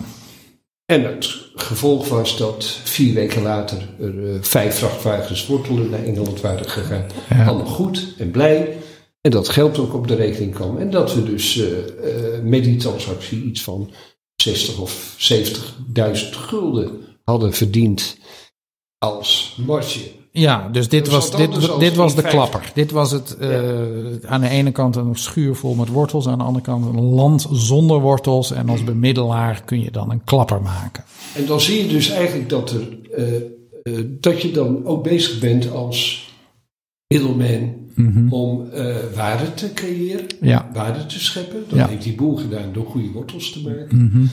En 0.86 1.04
het 1.04 1.30
gevolg 1.56 2.10
was 2.10 2.38
dat 2.38 2.80
vier 2.84 3.14
weken 3.14 3.42
later 3.42 3.78
er 4.02 4.14
vijf 4.42 4.76
vrachtwagens 4.76 5.48
wortelen 5.48 5.90
naar 5.90 6.04
Engeland 6.04 6.42
waren 6.42 6.70
gegaan. 6.70 7.06
Ja. 7.30 7.46
Allemaal 7.46 7.66
goed 7.66 8.14
en 8.18 8.32
blij. 8.32 8.78
En 9.22 9.32
dat 9.32 9.50
geld 9.50 9.78
ook 9.78 9.94
op 9.94 10.08
de 10.08 10.16
rekening 10.16 10.54
kwam. 10.54 10.78
En 10.78 10.90
dat 10.90 11.14
we 11.14 11.24
dus 11.24 11.58
eh, 11.58 12.36
eh, 12.36 12.44
met 12.44 12.64
die 12.64 12.78
transactie 12.78 13.44
iets 13.44 13.62
van 13.62 13.90
60 14.36 14.80
of 14.80 15.16
70.000 15.18 16.30
gulden 16.30 16.92
hadden 17.24 17.54
verdiend 17.54 18.18
als 18.98 19.58
marge. 19.66 20.12
ja, 20.32 20.70
dus 20.70 20.90
dit 20.90 21.10
was, 21.10 21.32
dit, 21.32 21.80
dit 21.80 21.96
was 21.96 22.16
de 22.16 22.22
klapper. 22.22 22.72
Dit 22.74 22.92
was 22.92 23.12
het, 23.12 23.38
eh, 23.38 23.50
aan 24.26 24.42
de 24.42 24.50
ene 24.50 24.72
kant 24.72 24.96
een 24.96 25.16
schuur 25.16 25.56
vol 25.56 25.74
met 25.74 25.88
wortels, 25.88 26.28
aan 26.28 26.38
de 26.38 26.44
andere 26.44 26.66
kant 26.66 26.86
een 26.86 27.02
land 27.02 27.48
zonder 27.52 28.00
wortels. 28.00 28.52
En 28.52 28.70
als 28.70 28.84
bemiddelaar 28.84 29.64
kun 29.64 29.82
je 29.82 29.92
dan 29.92 30.12
een 30.12 30.24
klapper 30.24 30.62
maken. 30.62 31.04
En 31.36 31.46
dan 31.46 31.62
zie 31.62 31.84
je 31.84 31.88
dus 31.88 32.10
eigenlijk 32.10 32.50
dat, 32.50 32.72
er, 32.72 32.98
dat 34.08 34.42
je 34.42 34.52
dan 34.52 34.86
ook 34.86 35.04
bezig 35.04 35.40
bent 35.40 35.72
als 35.72 36.30
Mhm. 37.96 38.34
om 38.34 38.70
eh, 38.70 38.96
waarde 39.16 39.54
te 39.54 39.74
creëren, 39.74 40.26
Ja. 40.42 40.70
waarde 40.74 41.06
te 41.06 41.20
scheppen. 41.20 41.64
Dat 41.70 41.80
Ja. 41.80 41.88
heeft 41.88 42.04
die 42.04 42.16
boer 42.16 42.40
gedaan 42.40 42.74
door 42.74 42.86
goede 42.86 43.12
wortels 43.12 43.52
te 43.52 43.62
maken. 43.62 44.06
Mhm. 44.06 44.26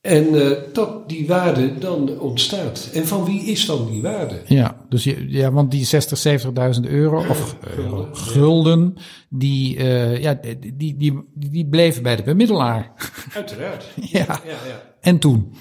En 0.00 0.34
eh, 0.34 0.56
dat 0.72 1.08
die 1.08 1.26
waarde 1.26 1.78
dan 1.78 2.18
ontstaat. 2.20 2.90
En 2.94 3.06
van 3.06 3.24
wie 3.24 3.40
is 3.42 3.66
dan 3.66 3.90
die 3.90 4.02
waarde? 4.02 4.40
Ja, 4.46 4.76
dus 4.88 5.04
je, 5.04 5.24
ja, 5.28 5.52
want 5.52 5.70
die 5.70 5.84
60, 5.84 6.18
70.000 6.18 6.86
euro 6.86 7.16
of 7.28 7.56
euro, 7.76 8.08
Gulden. 8.12 8.94
die, 9.28 9.76
eh, 9.76 10.22
ja, 10.22 10.34
die, 10.34 10.76
die, 10.76 10.96
die, 10.96 11.20
die 11.34 11.66
bleven 11.68 12.02
bij 12.02 12.16
de 12.16 12.22
bemiddelaar. 12.22 12.92
Uiteraard. 13.34 13.84
Ja. 13.96 14.24
ja, 14.26 14.38
ja. 14.66 14.82
En 15.00 15.18
toen? 15.18 15.52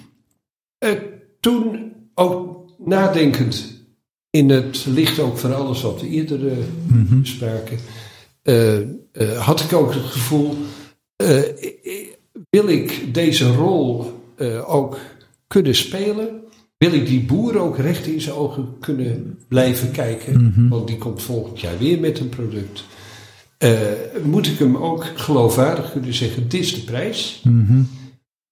Eh, 0.77 0.91
toen 1.39 1.91
ook 2.15 2.65
nadenkend 2.85 3.76
in 4.37 4.49
het 4.49 4.85
licht 4.85 5.19
ook 5.19 5.37
van 5.37 5.55
alles 5.55 5.81
wat 5.81 6.01
we 6.01 6.07
eerder 6.07 6.47
eh, 6.47 6.57
Mhm. 6.87 7.19
bespraken, 7.21 7.77
eh, 8.41 8.77
eh, 8.77 8.85
had 9.37 9.59
ik 9.59 9.73
ook 9.73 9.93
het 9.93 10.03
gevoel, 10.03 10.55
wil 12.49 12.67
ik 12.67 13.13
deze 13.13 13.53
rol 13.53 14.11
ook 14.65 14.99
kunnen 15.47 15.75
spelen, 15.75 16.29
wil 16.77 16.93
ik 16.93 17.05
die 17.05 17.21
boer 17.25 17.57
ook 17.57 17.77
recht 17.77 18.07
in 18.07 18.21
zijn 18.21 18.35
ogen 18.35 18.67
kunnen 18.79 19.39
blijven 19.47 19.91
kijken. 19.91 20.33
Want 20.69 20.87
die 20.87 20.97
komt 20.97 21.21
volgend 21.21 21.59
jaar 21.59 21.77
weer 21.77 21.99
met 21.99 22.19
een 22.19 22.29
product. 22.29 22.83
Moet 24.23 24.47
ik 24.47 24.59
hem 24.59 24.77
ook 24.77 25.05
geloofwaardig 25.15 25.91
kunnen 25.91 26.13
zeggen, 26.13 26.49
dit 26.49 26.61
is 26.61 26.73
de 26.75 26.81
prijs. 26.81 27.41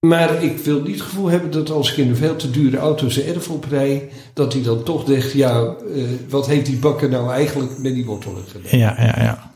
Maar 0.07 0.43
ik 0.43 0.57
wil 0.57 0.81
niet 0.81 0.95
het 0.95 1.01
gevoel 1.01 1.27
hebben 1.27 1.51
dat 1.51 1.69
als 1.69 1.91
ik 1.91 1.97
in 1.97 2.09
een 2.09 2.15
veel 2.15 2.35
te 2.35 2.51
dure 2.51 2.77
auto 2.77 3.09
zijn 3.09 3.27
erf 3.27 3.49
oprij, 3.49 4.09
dat 4.33 4.53
hij 4.53 4.61
dan 4.61 4.83
toch 4.83 5.03
zegt, 5.07 5.31
ja, 5.31 5.75
eh, 5.95 6.03
wat 6.29 6.47
heeft 6.47 6.65
die 6.65 6.77
bakker 6.77 7.09
nou 7.09 7.31
eigenlijk 7.31 7.77
met 7.77 7.93
die 7.93 8.05
wortelen 8.05 8.43
gedaan? 8.47 8.79
Ja, 8.79 8.95
ja, 8.97 9.21
ja. 9.23 9.51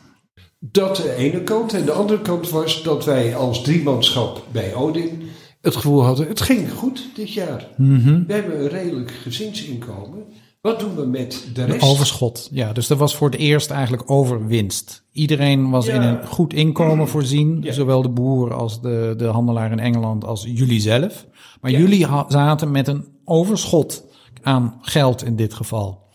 Dat 0.60 0.96
de 0.96 1.16
ene 1.16 1.44
kant. 1.44 1.74
En 1.74 1.86
de 1.86 1.92
andere 1.92 2.22
kant 2.22 2.50
was 2.50 2.84
dat 2.84 3.06
wij 3.06 3.36
als 3.36 3.64
driemanschap 3.64 4.44
bij 4.52 4.74
Odin 4.74 5.22
het 5.62 5.76
gevoel 5.76 6.04
hadden, 6.04 6.28
het 6.28 6.42
ging 6.42 6.72
goed 6.72 7.10
dit 7.16 7.34
jaar. 7.34 7.68
Mhm. 7.78 8.24
We 8.28 8.34
hebben 8.34 8.60
een 8.60 8.70
redelijk 8.70 9.12
gezinsinkomen. 9.12 10.24
Wat 10.62 10.80
doen 10.80 10.96
we 10.96 11.06
met 11.06 11.48
de 11.54 11.64
rest? 11.66 11.82
Overschot. 11.82 12.48
Ja, 12.52 12.74
dus 12.74 12.88
dat 12.88 12.98
was 12.98 13.16
voor 13.16 13.30
het 13.30 13.40
eerst 13.40 13.72
eigenlijk 13.72 14.12
overwinst. 14.12 15.04
Iedereen 15.12 15.70
was 15.70 15.86
Ja. 15.86 15.94
in 15.94 16.02
een 16.02 16.26
goed 16.28 16.54
inkomen 16.54 17.08
voorzien. 17.08 17.62
Ja. 17.62 17.72
Zowel 17.72 18.02
de 18.02 18.10
boer 18.10 18.54
als 18.54 18.82
de, 18.82 19.14
de 19.18 19.26
handelaar 19.26 19.72
in 19.72 19.80
Engeland 19.80 20.26
als 20.26 20.44
jullie 20.48 20.80
zelf. 20.82 21.26
Maar 21.62 21.72
Ja. 21.72 21.78
jullie 21.80 22.08
zaten 22.28 22.72
met 22.72 22.88
een 22.88 23.06
overschot 23.26 24.04
aan 24.42 24.78
geld 24.82 25.24
in 25.24 25.36
dit 25.36 25.54
geval. 25.54 26.08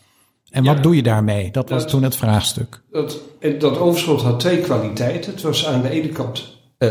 En 0.49 0.63
wat 0.63 0.83
doe 0.83 0.95
je 0.95 1.03
daarmee? 1.03 1.51
Dat 1.51 1.69
was 1.69 1.87
toen 1.87 2.03
het 2.03 2.15
vraagstuk. 2.15 2.81
Dat, 2.91 3.19
dat 3.59 3.77
overschot 3.77 4.21
had 4.21 4.39
twee 4.39 4.59
kwaliteiten. 4.59 5.31
Het 5.31 5.41
was 5.41 5.67
aan 5.67 5.81
de 5.81 5.89
ene 5.89 6.09
kant 6.09 6.57
eh 6.77 6.89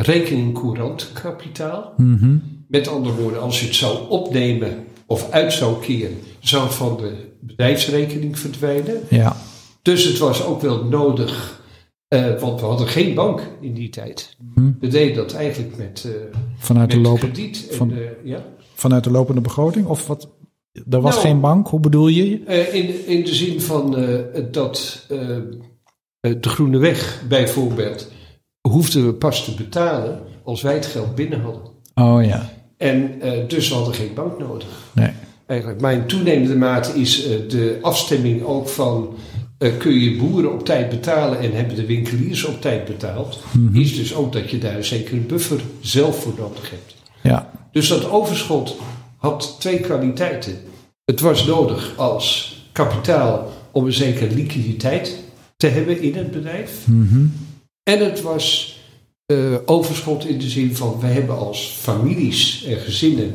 rekening 0.00 0.54
courant 0.54 1.10
kapitaal. 1.12 1.92
Mhm. 1.96 2.36
Met 2.68 2.88
andere 2.88 3.14
woorden, 3.14 3.40
als 3.40 3.60
je 3.60 3.66
het 3.66 3.74
zou 3.74 4.08
opnemen 4.08 4.84
of 5.06 5.30
uit 5.30 5.52
zou 5.52 5.80
keren, 5.82 6.16
zou 6.40 6.70
van 6.70 6.96
de 6.96 7.12
bedrijfsrekening 7.40 8.38
verdwijnen. 8.38 9.00
Ja, 9.10 9.36
Dus 9.82 10.04
het 10.04 10.18
was 10.18 10.44
ook 10.44 10.60
wel 10.60 10.84
nodig, 10.84 11.62
eh, 12.08 12.38
want 12.40 12.60
we 12.60 12.66
hadden 12.66 12.86
geen 12.88 13.14
bank 13.14 13.40
in 13.60 13.74
die 13.74 13.88
tijd. 13.88 14.36
Hm. 14.54 14.72
We 14.80 14.88
deden 14.88 15.16
dat 15.16 15.32
eigenlijk 15.34 15.76
met, 15.76 16.04
eh, 16.06 16.38
vanuit, 16.58 16.90
de 16.90 16.96
met 16.96 17.06
lopen, 17.06 17.32
krediet. 17.32 17.66
En, 17.70 17.76
van- 17.76 17.92
eh, 17.92 17.98
ja. 18.24 18.44
vanuit 18.74 19.04
de 19.04 19.10
lopende 19.10 19.40
begroting? 19.40 19.86
Of 19.86 20.06
wat? 20.06 20.28
Er 20.90 21.00
was 21.00 21.14
Nou. 21.14 21.26
geen 21.26 21.40
bank, 21.40 21.68
hoe 21.68 21.80
bedoel 21.80 22.08
je? 22.08 22.24
In, 22.72 23.06
in 23.06 23.24
de 23.24 23.34
zin 23.34 23.60
van 23.60 23.90
dat 24.50 25.06
de 26.20 26.38
Groene 26.48 26.78
Weg 26.78 27.22
bijvoorbeeld 27.28 28.10
hoefden 28.68 29.06
we 29.06 29.14
pas 29.14 29.44
te 29.44 29.54
betalen 29.54 30.20
als 30.44 30.62
wij 30.62 30.74
het 30.74 30.86
geld 30.86 31.14
binnen 31.14 31.40
hadden. 31.40 31.62
Oh 31.94 32.24
ja, 32.24 32.50
En 32.76 33.20
eh, 33.20 33.48
dus 33.48 33.68
we 33.68 33.74
hadden 33.74 33.94
geen 33.94 34.14
bank 34.14 34.38
nodig. 34.38 34.68
nee. 34.94 35.10
Eigenlijk. 35.50 35.80
Maar 35.80 35.92
in 35.92 36.06
toenemende 36.06 36.56
mate 36.56 37.00
is 37.00 37.24
eh, 37.24 37.36
de 37.48 37.78
afstemming 37.82 38.42
ook 38.42 38.68
van 38.68 39.14
eh, 39.58 39.76
kun 39.78 40.00
je 40.00 40.16
boeren 40.16 40.52
op 40.52 40.64
tijd 40.64 40.88
betalen 40.88 41.40
en 41.40 41.52
hebben 41.52 41.76
de 41.76 41.86
winkeliers 41.86 42.44
op 42.44 42.60
tijd 42.60 42.84
betaald, 42.84 43.38
is 43.72 43.96
dus 43.96 44.14
ook 44.14 44.32
dat 44.32 44.50
je 44.50 44.58
daar 44.58 44.76
een 44.76 44.84
zekere 44.84 45.16
buffer 45.16 45.60
zelf 45.80 46.22
voor 46.22 46.34
nodig 46.38 46.70
hebt. 46.70 46.94
Ja, 47.22 47.50
Dus 47.72 47.88
dat 47.88 48.10
overschot 48.10 48.76
had 49.16 49.56
twee 49.58 49.80
kwaliteiten. 49.80 50.58
Het 51.04 51.20
was 51.20 51.46
nodig 51.46 51.92
als 51.96 52.56
kapitaal 52.72 53.52
om 53.70 53.86
een 53.86 53.92
zekere 53.92 54.34
liquiditeit 54.34 55.22
te 55.56 55.66
hebben 55.66 56.00
in 56.02 56.14
het 56.14 56.30
bedrijf. 56.30 56.86
Mhm. 56.86 57.26
En 57.82 58.04
het 58.04 58.22
was 58.22 58.78
eh, 59.26 59.54
overschot 59.66 60.26
in 60.26 60.38
de 60.38 60.48
zin 60.48 60.76
van 60.76 61.00
we 61.00 61.06
hebben 61.06 61.38
als 61.38 61.76
families 61.80 62.64
en 62.64 62.76
gezinnen 62.76 63.34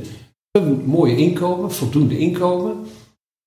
een 0.56 0.84
mooi 0.86 1.16
inkomen, 1.16 1.72
voldoende 1.72 2.18
inkomen. 2.18 2.86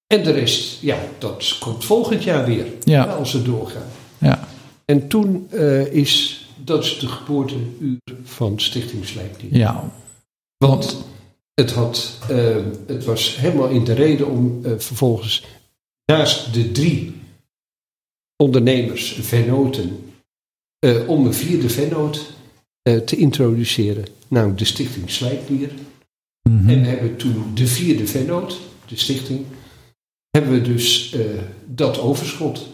En 0.06 0.22
de 0.24 0.30
rest, 0.30 0.80
ja, 0.82 0.98
dat 1.18 1.56
komt 1.61 1.84
volgend 1.84 2.22
jaar 2.24 2.46
weer 2.46 2.66
Ja. 2.84 3.04
als 3.04 3.32
we 3.32 3.42
doorgaan. 3.42 3.86
ja, 4.18 4.48
En 4.84 5.09
toen 5.09 5.46
eh, 5.50 5.92
is, 5.92 6.46
dat 6.64 6.84
is 6.84 6.98
de 6.98 7.06
geboorteuur 7.09 7.98
van 8.22 8.61
Stichting 8.61 9.06
Slijpdier. 9.06 9.56
ja. 9.56 9.90
Want 10.56 11.04
het, 11.54 11.70
had, 11.70 12.18
eh, 12.28 12.56
het 12.86 13.04
was 13.04 13.36
helemaal 13.36 13.68
in 13.68 13.84
de 13.84 13.92
reden 13.92 14.26
om 14.28 14.64
eh, 14.64 14.72
vervolgens 14.78 15.44
naast 16.04 16.54
de 16.54 16.72
drie 16.72 17.14
ondernemers, 18.36 19.12
vennoten, 19.12 20.12
eh, 20.78 21.09
om 21.09 21.26
een 21.26 21.34
vierde 21.34 21.68
vennoot 21.68 22.36
te 23.04 23.16
introduceren. 23.16 24.04
Namelijk 24.28 24.59
de 24.59 24.64
Stichting 24.64 25.11
Mhm. 26.49 26.68
En 26.68 26.84
hebben 26.84 27.16
toen 27.16 27.44
de 27.55 27.66
vierde 27.66 28.07
vennoot, 28.07 28.61
de 28.86 28.96
stichting, 28.96 29.44
hebben 30.30 30.53
we 30.53 30.62
dus 30.62 31.12
eh, 31.12 31.20
dat 31.66 32.01
overschot 32.01 32.68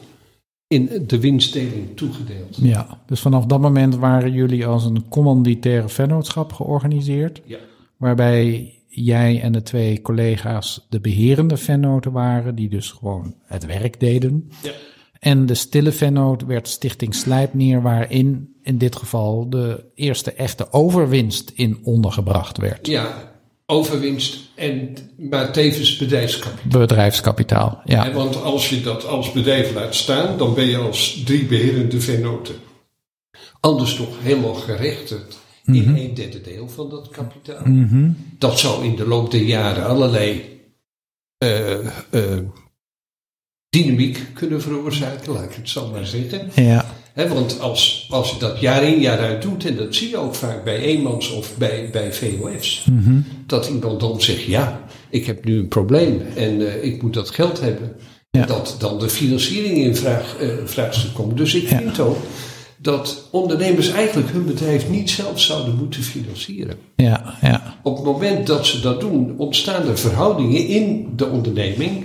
in 0.67 1.05
de 1.07 1.21
winstdeling 1.21 1.97
toegedeeld. 1.97 2.57
Ja, 2.61 3.03
dus 3.07 3.21
vanaf 3.21 3.47
dat 3.47 3.61
moment 3.61 3.97
waren 3.97 4.33
jullie 4.33 4.67
als 4.67 4.85
een 4.85 5.09
commanditaire 5.09 5.89
vennootschap 5.89 6.53
georganiseerd. 6.53 7.43
Ja. 7.45 7.59
Waarbij 7.97 8.75
jij 8.89 9.41
en 9.41 9.53
de 9.53 9.63
twee 9.63 10.03
collega's 10.03 10.87
de 10.89 11.01
beherende 11.01 11.57
vennoten 11.57 12.13
waren, 12.13 12.55
die 12.55 12.69
dus 12.69 12.91
gewoon 12.91 13.35
het 13.45 13.67
werk 13.67 14.01
deden. 14.01 14.51
Ja. 14.63 14.71
En 15.19 15.47
de 15.47 15.55
stille 15.55 15.93
vennoot 15.93 16.45
werd 16.45 16.69
Stichting 16.69 17.15
Slijpnier, 17.15 17.83
waarin 17.83 18.55
in 18.63 18.79
dit 18.79 18.97
geval 18.97 19.51
de 19.51 19.85
eerste 19.95 20.33
echte 20.33 20.73
overwinst 20.73 21.53
in 21.55 21.79
ondergebracht 21.83 22.59
werd. 22.59 22.87
Ja, 22.87 23.34
overwinst 23.67 24.39
en 24.55 24.97
maar 25.17 25.53
tevens 25.53 25.97
bedrijfskapitaal. 25.97 26.81
Bedrijfskapitaal, 26.81 27.81
ja. 27.85 28.13
Want 28.13 28.43
als 28.43 28.69
je 28.69 28.81
dat 28.81 29.07
als 29.07 29.33
bedrijf 29.33 29.75
laat 29.75 29.95
staan, 29.95 30.39
dan 30.39 30.55
ben 30.55 30.67
je 30.67 30.77
als 30.77 31.23
drie 31.25 31.45
beherende 31.45 32.01
vennoten 32.01 32.55
anders 33.65 33.97
toch 33.97 34.21
helemaal 34.21 34.55
gerechtigd 34.55 35.39
in 35.65 35.97
een 35.97 36.15
derde 36.15 36.41
deel 36.41 36.69
van 36.69 36.91
dat 36.91 37.09
kapitaal. 37.09 37.67
Mhm. 37.67 38.11
Dat 38.39 38.59
zou 38.59 38.85
in 38.85 38.97
de 38.97 39.07
loop 39.07 39.31
der 39.31 39.43
jaren 39.43 39.87
allerlei 39.87 40.61
eh, 41.39 41.87
eh, 42.11 42.39
dynamiek 43.69 44.27
kunnen 44.35 44.63
veroorzaken, 44.63 45.33
laat 45.33 45.45
ik 45.45 45.55
het 45.55 45.69
zo 45.69 45.91
maar 45.91 46.07
zeggen. 46.07 46.51
Ja, 46.55 46.85
Want 47.15 47.61
als, 47.61 48.07
als 48.11 48.31
je 48.31 48.39
dat 48.39 48.61
jaar 48.61 48.83
in 48.83 49.01
jaar 49.01 49.19
uit 49.19 49.43
doet, 49.43 49.65
en 49.67 49.77
dat 49.77 49.95
zie 49.95 50.09
je 50.09 50.17
ook 50.17 50.35
vaak 50.35 50.65
bij 50.65 50.79
eenmans 50.79 51.31
of 51.31 51.57
bij, 51.57 51.89
bij 51.93 52.13
VOF's, 52.13 52.85
Mhm. 52.93 53.21
dat 53.47 53.69
iemand 53.69 54.01
dan 54.01 54.21
zegt, 54.21 54.43
ja, 54.43 54.81
ik 55.11 55.27
heb 55.27 55.45
nu 55.45 55.59
een 55.59 55.69
probleem 55.69 56.21
en 56.37 56.67
eh, 56.67 56.85
ik 56.85 57.03
moet 57.03 57.15
dat 57.15 57.31
geld 57.31 57.61
hebben. 57.61 57.93
Ja. 58.31 58.47
Dat 58.47 58.77
dan 58.79 58.99
de 58.99 59.09
financiering 59.09 59.77
in 59.79 59.97
vraag, 59.97 60.37
eh, 60.41 60.49
vraagstuk 60.65 61.15
komt. 61.15 61.37
Dus 61.37 61.55
ik 61.55 61.69
Ja. 61.69 61.77
vind 61.79 62.01
ook 62.01 62.17
dat 62.79 63.29
ondernemers 63.31 63.89
eigenlijk 63.91 64.31
hun 64.33 64.45
bedrijf 64.47 64.89
niet 64.91 65.11
zelf 65.11 65.41
zouden 65.41 65.77
moeten 65.77 66.03
financieren. 66.03 66.77
ja, 66.97 67.35
ja. 67.41 67.77
Op 67.83 67.97
het 67.97 68.05
moment 68.05 68.47
dat 68.47 68.67
ze 68.67 68.81
dat 68.81 69.01
doen, 69.01 69.35
ontstaan 69.39 69.89
er 69.89 69.99
verhoudingen 69.99 70.67
in 70.67 71.09
de 71.17 71.27
onderneming 71.27 72.05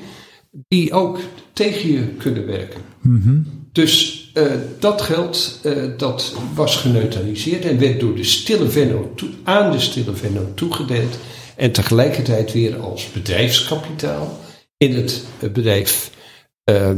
die 0.68 0.91
ook 0.93 1.20
tegen 1.53 1.91
je 1.91 2.01
kunnen 2.18 2.45
werken. 2.45 2.82
Mhm. 3.01 3.38
Dus 3.72 4.18
eh, 4.34 4.51
dat 4.80 5.01
geld 5.01 5.59
eh, 5.63 5.84
dat 5.97 6.36
was 6.53 6.75
geneutraliseerd 6.75 7.65
en 7.65 7.80
werd 7.80 7.99
door 7.99 8.15
de 8.15 8.23
stille 8.23 8.69
venno 8.69 9.11
toe- 9.15 9.30
aan 9.43 9.71
de 9.71 9.80
stille 9.80 10.13
venno 10.15 10.53
toegedeeld. 10.53 11.17
En 11.55 11.71
tegelijkertijd 11.71 12.51
weer 12.53 12.80
als 12.80 13.11
bedrijfskapitaal 13.11 14.39
in 14.77 14.95
het 14.95 15.23
eh, 15.39 15.49
bedrijf 15.49 16.11
eh, 16.63 16.89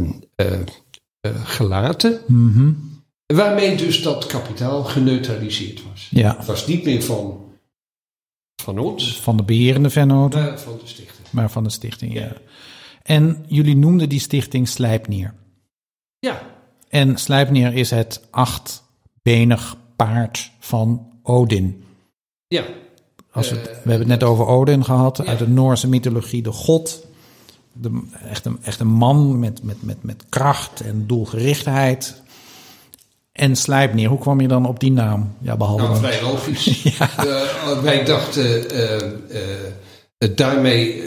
gelaten. 1.43 2.19
Mhm. 2.27 2.71
Waarmee 3.25 3.75
dus 3.75 4.01
dat 4.01 4.25
kapitaal 4.25 4.83
geneutraliseerd 4.83 5.81
was. 5.89 6.07
Ja, 6.11 6.35
Het 6.37 6.45
was 6.45 6.67
niet 6.67 6.83
meer 6.83 7.03
van, 7.03 7.45
van 8.63 8.79
ons, 8.79 9.21
van 9.21 9.37
de 9.37 9.43
beherende 9.43 9.89
vennoten. 9.89 10.41
maar 10.43 10.59
van 10.59 10.77
de 10.81 10.87
stichting. 10.87 11.27
Maar 11.29 11.51
van 11.51 11.63
de 11.63 11.69
stichting, 11.69 12.13
ja. 12.13 12.33
En 13.03 13.45
jullie 13.47 13.75
noemden 13.75 14.09
die 14.09 14.19
stichting 14.19 14.67
Slijpnier. 14.67 15.33
Ja, 16.19 16.50
En 16.91 17.17
Slijpnier 17.17 17.73
is 17.73 17.89
het 17.89 18.21
achtbenig 18.31 19.75
paard 19.95 20.51
van 20.59 21.07
Odin. 21.23 21.83
ja. 22.47 22.63
Als 23.33 23.49
we, 23.49 23.55
het- 23.55 23.67
Eh, 23.67 23.73
we 23.73 23.89
hebben 23.89 24.09
het 24.09 24.19
net 24.19 24.23
over 24.23 24.45
Odin 24.45 24.85
gehad, 24.85 25.17
Ja. 25.17 25.23
uit 25.25 25.39
de 25.39 25.47
Noorse 25.47 25.87
mythologie 25.87 26.41
de 26.41 26.51
god. 26.51 27.05
De, 27.73 28.01
echt, 28.29 28.45
een, 28.45 28.57
echt 28.63 28.79
een 28.79 28.87
man 28.87 29.39
met, 29.39 29.63
met, 29.63 29.83
met, 29.83 30.03
met 30.03 30.23
kracht 30.29 30.81
en 30.81 31.07
doelgerichtheid. 31.07 32.21
En 33.31 33.55
Slijpnier, 33.55 34.09
hoe 34.09 34.19
kwam 34.19 34.41
je 34.41 34.47
dan 34.47 34.65
op 34.65 34.79
die 34.79 34.91
naam? 34.91 35.35
Ja, 35.41 35.57
behalve... 35.57 35.83
Nou, 35.83 35.97
vrij 35.97 36.21
logisch. 36.21 36.67
Eh, 37.17 37.81
wij 37.81 38.03
dachten, 38.05 38.69
eh, 38.69 40.29
daarmee 40.35 41.03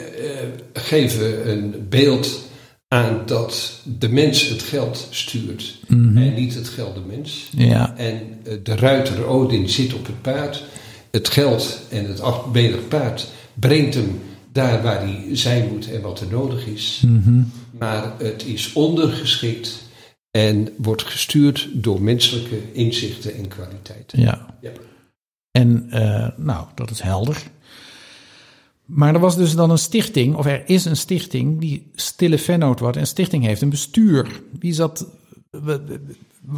geven 0.73 1.19
we 1.19 1.43
een 1.51 1.87
beeld 1.89 2.41
aan 2.89 3.23
dat 3.27 3.81
de 3.99 4.09
mens 4.09 4.49
het 4.49 4.63
geld 4.63 5.07
stuurt 5.11 5.79
en 5.89 6.35
niet 6.35 6.55
het 6.55 6.69
geld 6.69 6.95
de 6.95 7.01
mens. 7.01 7.51
ja, 7.57 7.97
En 7.97 8.39
eh, 8.45 8.57
de 8.63 8.77
ruiter 8.77 9.25
Odin 9.25 9.69
zit 9.69 9.95
op 9.95 10.07
het 10.07 10.23
paard. 10.23 10.65
Het 11.11 11.29
geld 11.29 11.81
en 11.91 12.05
het 12.09 12.21
achtbenig 12.21 12.89
paard 12.89 13.29
brengt 13.55 13.95
hem 13.95 14.21
daar 14.53 14.83
waar 14.83 15.01
hij 15.01 15.29
zijn 15.33 15.69
moet 15.69 15.91
en 15.91 16.01
wat 16.01 16.21
er 16.21 16.27
nodig 16.31 16.67
is. 16.67 17.03
Mhm. 17.07 17.43
Maar 17.79 18.13
het 18.19 18.45
is 18.45 18.73
ondergeschikt 18.73 19.83
en 20.31 20.69
wordt 20.77 21.03
gestuurd 21.03 21.69
door 21.73 22.03
menselijke 22.03 22.73
inzichten 22.73 23.35
en 23.35 23.49
kwaliteiten. 23.49 24.21
Ja. 24.21 24.57
Ja. 24.61 24.71
En 25.51 25.87
eh, 25.91 26.29
nou, 26.37 26.67
dat 26.75 26.91
is 26.91 27.01
helder. 27.01 27.43
Maar 28.85 29.15
er 29.15 29.21
was 29.21 29.37
dus 29.37 29.55
dan 29.55 29.71
een 29.71 29.79
stichting, 29.79 30.35
of 30.37 30.47
er 30.47 30.69
is 30.69 30.85
een 30.85 30.97
stichting 30.97 31.61
die 31.61 31.91
stille 31.95 32.39
vennoot 32.39 32.81
wordt. 32.81 32.97
En 32.97 33.07
stichting 33.07 33.45
heeft 33.45 33.63
een 33.63 33.71
bestuur. 33.71 34.43
Wie 34.59 34.73
zat. 34.73 35.07
wa- 35.51 35.81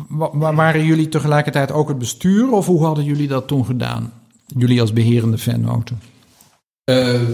wa- 0.09 0.37
wa- 0.39 0.55
waren 0.55 0.85
jullie 0.85 1.09
tegelijkertijd 1.09 1.71
ook 1.73 1.89
het 1.89 1.99
bestuur, 1.99 2.51
of 2.51 2.67
hoe 2.67 2.85
hadden 2.85 3.05
jullie 3.05 3.29
dat 3.29 3.49
toen 3.49 3.65
gedaan? 3.65 4.13
Jullie 4.47 4.81
als 4.81 4.93
beherende 4.93 5.39
vennoten. 5.39 6.01
Ehm, 6.85 7.33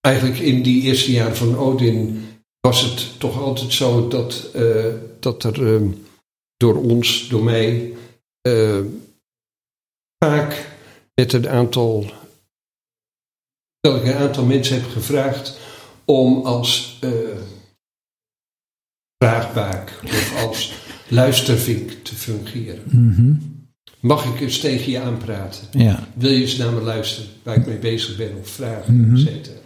eigenlijk 0.00 0.38
in 0.38 0.62
die 0.62 0.82
eerste 0.82 1.12
jaren 1.12 1.36
van 1.36 1.56
Odin 1.56 2.24
was 2.60 2.82
het 2.82 3.18
toch 3.20 3.40
altijd 3.40 3.72
zo 3.72 4.08
dat, 4.08 4.50
eh, 4.54 4.84
dat 5.20 5.44
er 5.44 5.74
ehm, 5.74 5.88
door 6.56 6.76
ons, 6.76 7.28
door 7.28 7.42
mij, 7.44 7.92
eh, 8.40 8.80
vaak 10.24 10.76
met 11.14 11.32
een 11.32 11.48
aantal, 11.48 12.10
dat 13.80 13.96
ik 13.96 14.04
een 14.04 14.14
aantal 14.14 14.44
mensen 14.44 14.74
heb 14.74 14.90
gevraagd 14.90 15.58
om 16.04 16.44
als 16.44 16.98
eh 17.00 17.10
vraagbaak 19.24 20.00
of 20.04 20.46
als 20.46 20.72
luistervink 21.08 21.90
te 21.90 22.14
fungeren. 22.14 22.82
Mhm. 22.84 23.32
Mag 24.00 24.24
ik 24.24 24.40
eens 24.40 24.58
tegen 24.58 24.92
je 24.92 25.00
aanpraten? 25.00 25.68
Ja. 25.70 26.08
Wil 26.14 26.30
je 26.30 26.40
eens 26.40 26.56
naar 26.56 26.72
me 26.72 26.80
luisteren 26.80 27.30
waar 27.42 27.56
ik 27.56 27.66
mee 27.66 27.78
bezig 27.78 28.16
ben 28.16 28.30
of 28.40 28.48
vragen, 28.48 29.10
et 29.14 29.18
cetera. 29.18 29.56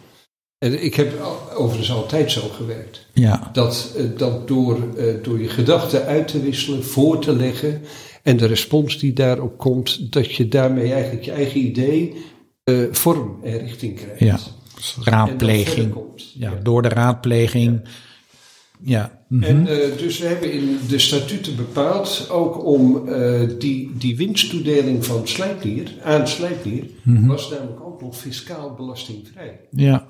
En 0.58 0.84
ik 0.84 0.94
heb 0.94 1.20
overigens 1.54 1.92
altijd 1.92 2.32
zo 2.32 2.40
gewerkt. 2.40 3.06
Ja. 3.12 3.50
Dat, 3.52 3.94
eh, 3.96 4.04
dat 4.16 4.48
door, 4.48 4.96
eh, 4.96 5.14
door 5.22 5.40
je 5.40 5.48
gedachten 5.48 6.04
uit 6.04 6.28
te 6.28 6.40
wisselen, 6.40 6.84
voor 6.84 7.20
te 7.20 7.36
leggen 7.36 7.82
en 8.22 8.36
de 8.36 8.46
respons 8.46 8.98
die 8.98 9.12
daarop 9.12 9.58
komt, 9.58 10.12
dat 10.12 10.34
je 10.34 10.48
daarmee 10.48 10.92
eigenlijk 10.92 11.24
je 11.24 11.30
eigen 11.30 11.60
idee 11.60 12.14
eh, 12.64 12.82
vorm 12.90 13.38
en 13.42 13.58
richting 13.58 13.96
krijgt. 13.96 14.20
Ja. 14.20 14.38
Raadpleging. 15.04 15.94
Ja, 16.34 16.54
door 16.62 16.82
de 16.82 16.88
raadpleging. 16.88 17.80
Ja. 18.84 19.24
mhm. 19.28 19.42
En 19.42 19.66
eh, 19.66 19.98
dus 19.98 20.18
we 20.18 20.26
hebben 20.26 20.52
in 20.52 20.78
de 20.88 20.98
statuten 20.98 21.56
bepaald, 21.56 22.26
ook 22.30 22.64
om 22.64 23.08
eh, 23.08 23.40
die, 23.58 23.90
die 23.98 24.16
winsttoedeling 24.16 25.04
van 25.06 25.28
Slijpnier, 25.28 25.92
aan 26.02 26.28
Slijpnier, 26.28 26.84
Mhm. 27.02 27.26
was 27.26 27.50
namelijk 27.50 27.80
ook 27.80 28.00
nog 28.00 28.16
fiscaal 28.16 28.74
belastingvrij. 28.74 29.60
ja. 29.70 30.06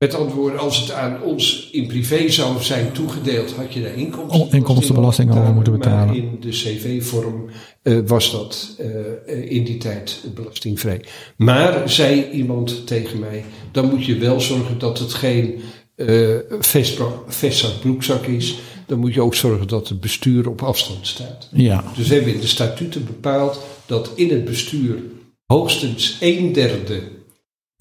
Met 0.00 0.14
andere 0.14 0.56
als 0.56 0.80
het 0.80 0.92
aan 0.92 1.22
ons 1.22 1.68
in 1.72 1.86
privé 1.86 2.28
zou 2.28 2.62
zijn 2.62 2.92
toegedeeld, 2.92 3.52
had 3.52 3.74
je 3.74 3.82
daar 3.82 3.94
inkomsten, 3.94 4.40
Oh, 4.40 4.52
inkomstenbelasting 4.52 5.30
over 5.30 5.54
moeten 5.54 5.72
betalen. 5.72 6.06
Maar 6.06 6.16
in 6.16 6.36
de 6.40 6.48
cv-vorm 6.48 7.50
eh, 7.82 7.98
was 8.06 8.30
dat 8.30 8.76
eh, 8.78 8.86
eh, 9.26 9.50
in 9.50 9.64
die 9.64 9.76
tijd 9.76 10.24
belastingvrij. 10.34 11.04
Maar, 11.36 11.88
zei 11.90 12.30
iemand 12.30 12.86
tegen 12.86 13.18
mij, 13.18 13.44
dan 13.72 13.88
moet 13.88 14.04
je 14.04 14.16
wel 14.16 14.40
zorgen 14.40 14.78
dat 14.78 14.98
het 14.98 15.12
geen 15.12 15.60
eh 15.96 16.36
vestzak 16.60 17.32
vestzak 17.32 17.80
broekzak 17.80 18.26
is. 18.26 18.58
Dan 18.86 18.98
moet 18.98 19.14
je 19.14 19.22
ook 19.22 19.34
zorgen 19.34 19.68
dat 19.68 19.88
het 19.88 20.00
bestuur 20.00 20.48
op 20.48 20.62
afstand 20.62 21.06
staat. 21.06 21.48
Ja. 21.52 21.84
Dus 21.96 22.08
we 22.08 22.14
hebben 22.14 22.34
in 22.34 22.40
de 22.40 22.46
statuten 22.46 23.04
bepaald 23.04 23.60
dat 23.86 24.10
in 24.14 24.30
het 24.30 24.44
bestuur 24.44 25.02
hoogstens 25.46 26.16
een 26.20 26.52
derde 26.52 27.02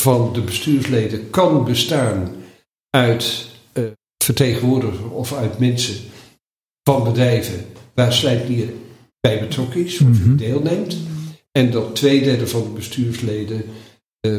van 0.02 0.34
de 0.34 0.41
bestuursleden 0.41 1.30
kan 1.30 1.64
bestaan 1.66 2.30
uit 2.89 3.47
eh 3.74 3.84
vertegenwoordigers 4.24 5.12
of 5.12 5.34
uit 5.34 5.60
mensen 5.60 5.95
van 6.84 7.04
bedrijven 7.04 7.66
waar 7.93 8.14
Slijpnier 8.14 8.70
bij 9.20 9.39
betrokken 9.39 9.86
is 9.86 10.00
of 10.02 10.08
Mhm. 10.08 10.36
deelneemt. 10.36 10.97
En 11.52 11.72
dat 11.72 11.95
twee 11.95 12.24
derde 12.24 12.47
van 12.47 12.64
de 12.64 12.70
bestuursleden 12.70 13.64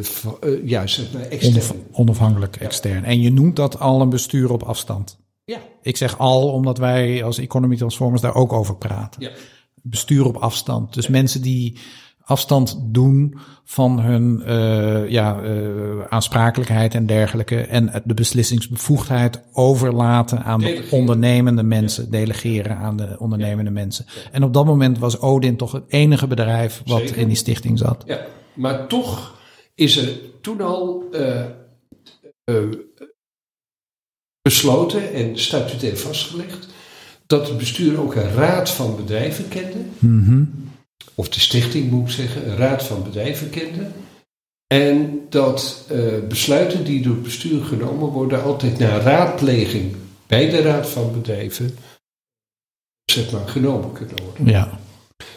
van- 0.01 0.39
ja, 0.65 0.87
zeg 0.87 1.13
maar 1.13 1.23
extern. 1.23 1.55
Onaf- 1.55 1.75
onafhankelijk 1.93 2.57
extern. 2.57 3.05
En 3.05 3.21
je 3.21 3.33
noemt 3.33 3.57
dat 3.57 3.79
al 3.81 4.01
een 4.01 4.09
bestuur 4.09 4.51
op 4.53 4.63
afstand. 4.63 5.19
Ja, 5.45 5.59
Ik 5.83 5.97
zeg 5.97 6.19
al, 6.19 6.53
omdat 6.53 6.79
wij 6.79 7.25
als 7.25 7.39
Economy 7.39 7.77
Transformers 7.77 8.23
daar 8.23 8.35
ook 8.35 8.53
over 8.53 8.77
praten. 8.77 9.23
ja. 9.23 9.31
Bestuur 9.83 10.25
op 10.27 10.37
afstand. 10.37 10.95
Dus 10.95 11.09
mensen 11.09 11.43
die 11.43 11.77
afstand 12.31 12.79
doen 12.83 13.39
van 13.65 14.01
hun 14.01 14.43
eh, 14.43 15.09
ja, 15.09 15.41
eh, 15.43 15.53
aansprakelijkheid 16.09 16.95
en 16.95 17.07
dergelijke. 17.07 17.57
En 17.61 18.03
de 18.05 18.15
beslissingsbevoegdheid 18.15 19.41
overlaten 19.53 20.43
aan 20.45 20.61
de 20.61 20.89
ondernemende 20.91 21.63
mensen. 21.63 22.11
Delegeren 22.11 22.77
aan 22.77 22.97
de 22.97 23.17
ondernemende 23.19 23.71
mensen. 23.71 24.05
En 24.33 24.43
op 24.45 24.55
dat 24.55 24.65
moment 24.65 24.99
was 24.99 25.21
Odin 25.21 25.57
toch 25.57 25.73
het 25.73 25.85
enige 25.89 26.27
bedrijf 26.27 26.83
wat 26.85 26.99
Zeker. 27.01 27.17
in 27.17 27.29
die 27.29 27.37
stichting 27.37 27.79
zat. 27.79 28.03
Ja, 28.07 28.21
maar 28.55 28.87
toch 28.87 29.35
is 29.75 29.97
er 29.97 30.19
toen 30.41 30.61
al 30.61 31.05
eh, 31.13 31.45
besloten 34.43 35.13
en 35.13 35.39
statutair 35.39 35.97
vastgelegd 35.97 36.69
dat 37.27 37.49
het 37.49 37.59
bestuur 37.59 38.01
ook 38.01 38.15
een 38.15 38.33
raad 38.33 38.71
van 38.71 38.97
bedrijven 38.97 39.49
kende, 39.49 39.79
Mhm. 39.99 40.45
Of 41.21 41.29
de 41.29 41.41
stichting 41.41 41.91
moet 41.91 42.09
ik 42.09 42.15
zeggen, 42.15 42.51
een 42.51 42.57
raad 42.57 42.83
van 42.83 43.03
bedrijven 43.03 43.51
kende. 43.51 43.87
En 44.67 45.21
dat 45.29 45.85
eh, 45.89 45.99
besluiten 46.29 46.85
die 46.85 47.03
door 47.03 47.13
het 47.13 47.23
bestuur 47.23 47.65
genomen 47.65 48.09
worden 48.09 48.43
altijd 48.43 48.79
na 48.79 48.99
raadpleging 48.99 49.95
bij 50.27 50.51
de 50.51 50.63
raad 50.63 50.89
van 50.89 51.13
bedrijven 51.13 51.77
zeg 53.05 53.31
maar, 53.31 53.49
genomen 53.49 53.93
kunnen 53.93 54.15
worden. 54.25 54.47
Ja. 54.47 54.81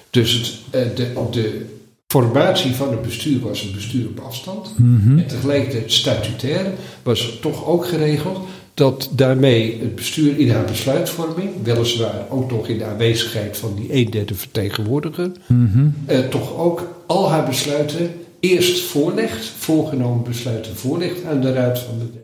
Dus 0.10 0.34
het, 0.34 0.60
eh, 0.70 0.96
de, 0.96 1.28
de 1.32 1.66
formatie 2.08 2.76
van 2.76 2.92
het 2.92 3.02
bestuur 3.02 3.40
was 3.40 3.62
een 3.62 3.72
bestuur 3.74 4.08
op 4.08 4.20
afstand. 4.20 4.80
Mhm. 4.80 5.18
En 5.18 5.28
tegelijkertijd 5.28 5.92
statutair 5.92 6.74
was 7.04 7.38
toch 7.42 7.66
ook 7.66 7.88
geregeld 7.88 8.48
dat 8.74 9.10
daarmee 9.12 9.80
het 9.80 9.96
bestuur 9.96 10.38
in 10.40 10.52
haar 10.52 10.66
besluitvorming, 10.66 11.50
weliswaar 11.64 12.26
ook 12.30 12.52
nog 12.52 12.68
in 12.68 12.78
de 12.78 12.86
aanwezigheid 12.86 13.58
van 13.58 13.76
die 13.76 13.94
een 13.96 14.10
derde 14.10 14.36
vertegenwoordiger, 14.36 15.32
Mhm. 15.48 15.88
eh, 16.06 16.20
toch 16.20 16.58
ook 16.58 17.04
al 17.08 17.30
haar 17.30 17.46
besluiten 17.46 18.12
eerst 18.40 18.82
voorlegt, 18.84 19.46
voorgenomen 19.46 20.24
besluiten 20.24 20.76
voorlegt 20.76 21.26
aan 21.26 21.42
de 21.42 21.54
Raad 21.54 21.80
van 21.80 22.00
de 22.00 22.22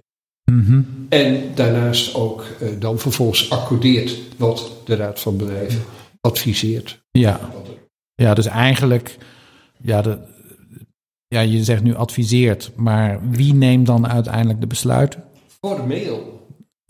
Mhm. 0.51 0.81
En 1.09 1.41
daarnaast 1.55 2.15
ook 2.15 2.45
eh, 2.59 2.67
dan 2.79 2.99
vervolgens 2.99 3.49
accordeert 3.49 4.17
wat 4.37 4.71
de 4.85 4.95
Raad 4.95 5.19
van 5.19 5.37
Bedrijven 5.37 5.81
adviseert. 6.21 7.01
Ja. 7.11 7.39
Ja, 8.15 8.33
dus 8.33 8.45
eigenlijk, 8.45 9.17
ja, 9.81 10.01
de, 10.01 10.17
ja, 11.27 11.39
je 11.39 11.63
zegt 11.63 11.83
nu 11.83 11.95
adviseert, 11.95 12.71
maar 12.75 13.19
wie 13.29 13.53
neemt 13.53 13.85
dan 13.85 14.07
uiteindelijk 14.07 14.61
de 14.61 14.67
besluiten? 14.67 15.23
Formeel, 15.61 16.38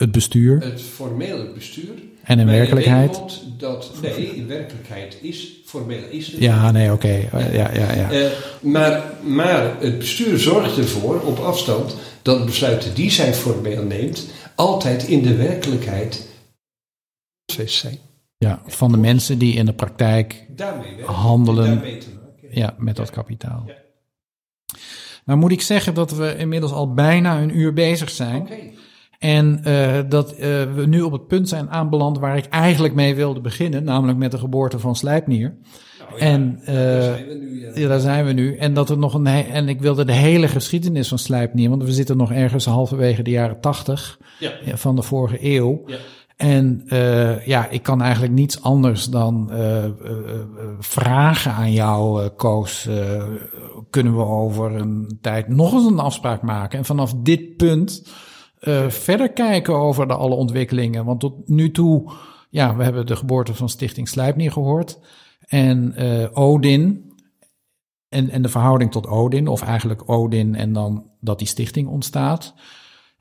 Het 0.00 0.12
bestuur. 0.12 0.60
het 0.62 0.82
formele 0.82 1.52
bestuur. 1.52 1.94
En 2.22 2.38
in 2.38 2.46
werkelijkheid? 2.46 3.20
Dat, 3.58 3.92
nee, 4.02 4.36
in 4.36 4.46
werkelijkheid 4.46 5.16
is, 5.20 5.52
formeel 5.64 6.02
is 6.10 6.26
het. 6.26 6.40
Ja, 6.40 6.70
nee, 6.70 6.92
oké. 6.92 7.28
Ja, 7.32 7.74
ja, 7.74 7.92
ja. 7.92 8.10
Eh, 8.10 8.26
maar, 8.60 9.02
maar 9.22 9.76
het 9.80 9.98
bestuur 9.98 10.38
zorgt 10.38 10.76
ervoor 10.78 11.20
op 11.20 11.38
afstand 11.38 11.96
dat 12.22 12.38
de 12.38 12.44
besluiten 12.44 12.94
die 12.94 13.10
zij 13.10 13.34
formeel 13.34 13.82
neemt 13.82 14.26
altijd 14.54 15.02
in 15.02 15.22
de 15.22 15.36
werkelijkheid 15.36 16.28
zijn. 17.64 17.98
ja, 18.38 18.62
van 18.66 18.92
de 18.92 18.98
mensen 18.98 19.38
die 19.38 19.54
in 19.54 19.66
de 19.66 19.72
praktijk 19.74 20.46
Daarmee. 20.56 21.02
Handelen. 21.04 21.64
Daarmee 21.64 21.98
te 21.98 22.08
maken. 22.14 22.48
ja, 22.50 22.74
met 22.78 22.96
dat 22.96 23.10
kapitaal. 23.10 23.64
Ja. 23.66 23.74
Nou 25.24 25.38
moet 25.38 25.52
ik 25.52 25.62
zeggen 25.62 25.94
dat 25.94 26.10
we 26.10 26.36
inmiddels 26.36 26.72
al 26.72 26.94
bijna 26.94 27.40
een 27.40 27.58
uur 27.58 27.72
bezig 27.72 28.10
zijn. 28.10 28.48
En 29.20 29.60
eh, 29.64 29.98
dat 30.08 30.32
eh, 30.32 30.48
we 30.74 30.86
nu 30.86 31.00
op 31.02 31.12
het 31.12 31.26
punt 31.26 31.48
zijn 31.48 31.70
aanbeland 31.70 32.18
waar 32.18 32.36
ik 32.36 32.44
eigenlijk 32.46 32.94
mee 32.94 33.14
wilde 33.14 33.40
beginnen, 33.40 33.84
namelijk 33.84 34.18
met 34.18 34.30
de 34.30 34.38
geboorte 34.38 34.78
van 34.78 34.96
Slijpnier. 34.96 35.54
Nou 35.98 36.12
ja, 36.20 36.26
en 36.26 36.60
daar 36.64 36.96
eh, 36.96 37.02
zijn 37.02 37.26
we 37.28 37.34
nu. 37.34 37.60
Ja. 37.60 37.70
Ja, 37.74 37.88
daar 37.88 38.00
zijn 38.00 38.24
we 38.24 38.32
nu. 38.32 38.56
En 38.56 38.74
dat 38.74 38.90
er 38.90 38.98
nog 38.98 39.14
een. 39.14 39.26
En 39.26 39.68
ik 39.68 39.80
wilde 39.80 40.04
de 40.04 40.12
hele 40.12 40.48
geschiedenis 40.48 41.08
van 41.08 41.18
Slijpnier, 41.18 41.68
want 41.68 41.82
we 41.84 41.92
zitten 41.92 42.16
nog 42.16 42.32
ergens 42.32 42.64
halverwege 42.64 43.22
de 43.22 43.30
jaren 43.30 43.60
tachtig 43.60 44.18
Ja. 44.38 44.52
van 44.76 44.96
de 44.96 45.02
vorige 45.02 45.38
eeuw. 45.54 45.82
Ja. 45.86 45.96
En 46.36 46.82
eh, 46.88 47.46
ja, 47.46 47.68
ik 47.68 47.82
kan 47.82 48.02
eigenlijk 48.02 48.32
niets 48.32 48.62
anders 48.62 49.04
dan 49.04 49.50
eh, 49.50 49.84
eh, 49.84 49.84
eh, 49.84 49.90
vragen 50.78 51.52
aan 51.52 51.72
jou, 51.72 52.22
eh, 52.22 52.28
Koos. 52.36 52.86
eh, 52.86 53.22
kunnen 53.90 54.16
we 54.16 54.24
over 54.24 54.74
een 54.74 55.18
tijd 55.20 55.48
nog 55.48 55.72
eens 55.72 55.84
een 55.86 55.98
afspraak 55.98 56.42
maken? 56.42 56.78
En 56.78 56.84
vanaf 56.84 57.14
dit 57.16 57.56
punt 57.56 58.08
eh, 58.60 58.88
verder 58.88 59.32
kijken 59.32 59.74
over 59.74 60.08
de 60.08 60.14
alle 60.14 60.34
ontwikkelingen. 60.34 61.04
Want 61.04 61.20
tot 61.20 61.48
nu 61.48 61.70
toe, 61.70 62.12
ja, 62.50 62.76
we 62.76 62.82
hebben 62.82 63.06
de 63.06 63.16
geboorte 63.16 63.54
van 63.54 63.68
Stichting 63.68 64.08
Slijpnier 64.08 64.52
gehoord. 64.52 64.98
En 65.46 65.94
eh, 65.94 66.28
Odin, 66.32 67.12
en, 68.08 68.30
en 68.30 68.42
de 68.42 68.48
verhouding 68.48 68.90
tot 68.90 69.06
Odin, 69.06 69.48
of 69.48 69.62
eigenlijk 69.62 70.10
Odin 70.10 70.54
en 70.54 70.72
dan 70.72 71.10
dat 71.20 71.38
die 71.38 71.48
stichting 71.48 71.88
ontstaat. 71.88 72.54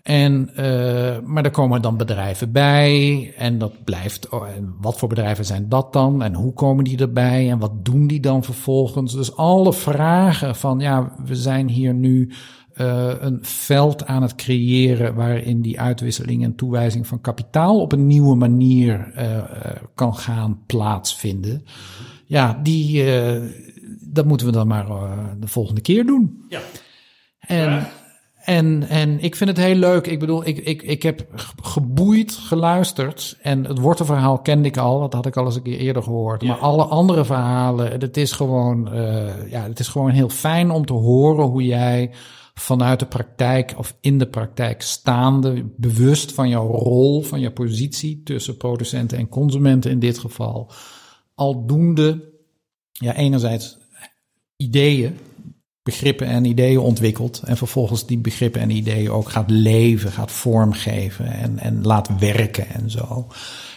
En, 0.01 0.49
uh, 0.51 1.19
maar 1.23 1.43
er 1.43 1.51
komen 1.51 1.81
dan 1.81 1.97
bedrijven 1.97 2.51
bij 2.51 3.33
en 3.37 3.57
dat 3.57 3.83
blijft. 3.83 4.29
Oh, 4.29 4.47
en 4.47 4.75
wat 4.81 4.97
voor 4.97 5.09
bedrijven 5.09 5.45
zijn 5.45 5.69
dat 5.69 5.93
dan? 5.93 6.23
En 6.23 6.33
hoe 6.33 6.53
komen 6.53 6.83
die 6.83 6.97
erbij? 6.97 7.49
En 7.49 7.59
wat 7.59 7.85
doen 7.85 8.07
die 8.07 8.19
dan 8.19 8.43
vervolgens? 8.43 9.13
Dus 9.13 9.35
alle 9.35 9.73
vragen 9.73 10.55
van 10.55 10.79
ja, 10.79 11.15
we 11.25 11.35
zijn 11.35 11.69
hier 11.69 11.93
nu 11.93 12.31
uh, 12.81 13.11
een 13.19 13.39
veld 13.41 14.05
aan 14.05 14.21
het 14.21 14.35
creëren 14.35 15.15
waarin 15.15 15.61
die 15.61 15.79
uitwisseling 15.79 16.43
en 16.43 16.55
toewijzing 16.55 17.07
van 17.07 17.21
kapitaal 17.21 17.81
op 17.81 17.91
een 17.91 18.07
nieuwe 18.07 18.35
manier 18.35 19.11
uh, 19.17 19.43
kan 19.95 20.15
gaan 20.15 20.59
plaatsvinden. 20.65 21.63
Ja, 22.25 22.59
die, 22.63 23.05
dat 23.99 24.25
moeten 24.25 24.47
we 24.47 24.53
dan 24.53 24.67
maar 24.67 24.87
de 25.39 25.47
volgende 25.47 25.81
keer 25.81 26.05
doen. 26.05 26.45
Ja. 26.49 26.59
En. 27.39 27.87
En, 28.39 28.85
en 28.89 29.19
ik 29.19 29.35
vind 29.35 29.49
het 29.49 29.59
heel 29.59 29.75
leuk. 29.75 30.07
Ik 30.07 30.19
bedoel, 30.19 30.47
ik, 30.47 30.57
ik, 30.57 30.81
ik 30.81 31.03
heb 31.03 31.27
geboeid 31.61 32.31
geluisterd. 32.31 33.37
En 33.41 33.65
het 33.65 33.79
wortelverhaal 33.79 34.39
kende 34.39 34.67
ik 34.67 34.77
al. 34.77 34.99
Dat 34.99 35.13
had 35.13 35.25
ik 35.25 35.37
al 35.37 35.45
eens 35.45 35.55
een 35.55 35.61
keer 35.61 35.77
eerder 35.77 36.03
gehoord. 36.03 36.43
Maar 36.43 36.57
alle 36.57 36.83
andere 36.83 37.25
verhalen, 37.25 37.91
het 37.91 38.17
is 38.17 38.31
gewoon, 38.31 38.89
ja, 39.49 39.63
het 39.63 39.79
is 39.79 39.87
gewoon 39.87 40.09
heel 40.09 40.29
fijn 40.29 40.71
om 40.71 40.85
te 40.85 40.93
horen 40.93 41.45
hoe 41.45 41.65
jij 41.65 42.11
vanuit 42.59 42.99
de 42.99 43.05
praktijk 43.05 43.73
of 43.77 43.95
in 44.01 44.17
de 44.17 44.27
praktijk 44.27 44.81
staande, 44.81 45.65
bewust 45.77 46.31
van 46.31 46.49
jouw 46.49 46.67
rol, 46.67 47.21
van 47.21 47.39
jouw 47.39 47.51
positie 47.51 48.21
tussen 48.23 48.57
producenten 48.57 49.17
en 49.17 49.29
consumenten 49.29 49.91
in 49.91 49.99
dit 49.99 50.17
geval, 50.17 50.71
aldoende, 51.35 52.33
ja, 52.91 53.15
enerzijds 53.15 53.77
ideeën 54.57 55.17
begrippen 55.83 56.27
en 56.27 56.45
ideeën 56.45 56.79
ontwikkelt. 56.79 57.41
En 57.45 57.57
vervolgens 57.57 58.05
die 58.05 58.17
begrippen 58.17 58.61
en 58.61 58.69
ideeën 58.69 59.11
ook 59.11 59.29
gaat 59.29 59.49
leven, 59.49 60.11
gaat 60.11 60.31
vormgeven 60.31 61.25
en, 61.25 61.59
en 61.59 61.83
laat 61.83 62.19
werken 62.19 62.67
en 62.67 62.89
zo. 62.89 63.27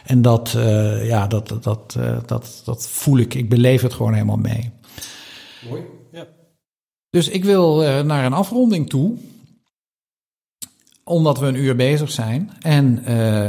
En 0.04 0.22
dat, 0.22 0.54
uh, 0.56 1.06
ja, 1.06 1.26
dat, 1.26 1.58
dat, 1.62 1.96
uh, 1.98 2.18
dat, 2.26 2.62
dat 2.64 2.88
voel 2.88 3.18
ik. 3.18 3.34
Ik 3.34 3.48
beleef 3.48 3.82
het 3.82 3.92
gewoon 3.92 4.12
helemaal 4.12 4.36
mee. 4.36 4.70
Mooi. 5.68 5.82
Dus 7.12 7.28
ik 7.28 7.44
wil 7.44 7.82
uh, 7.82 8.00
naar 8.00 8.24
een 8.24 8.32
afronding 8.32 8.88
toe. 8.88 9.16
Omdat 11.04 11.38
we 11.38 11.46
een 11.46 11.56
uur 11.56 11.76
bezig 11.76 12.10
zijn. 12.10 12.50
En, 12.60 13.04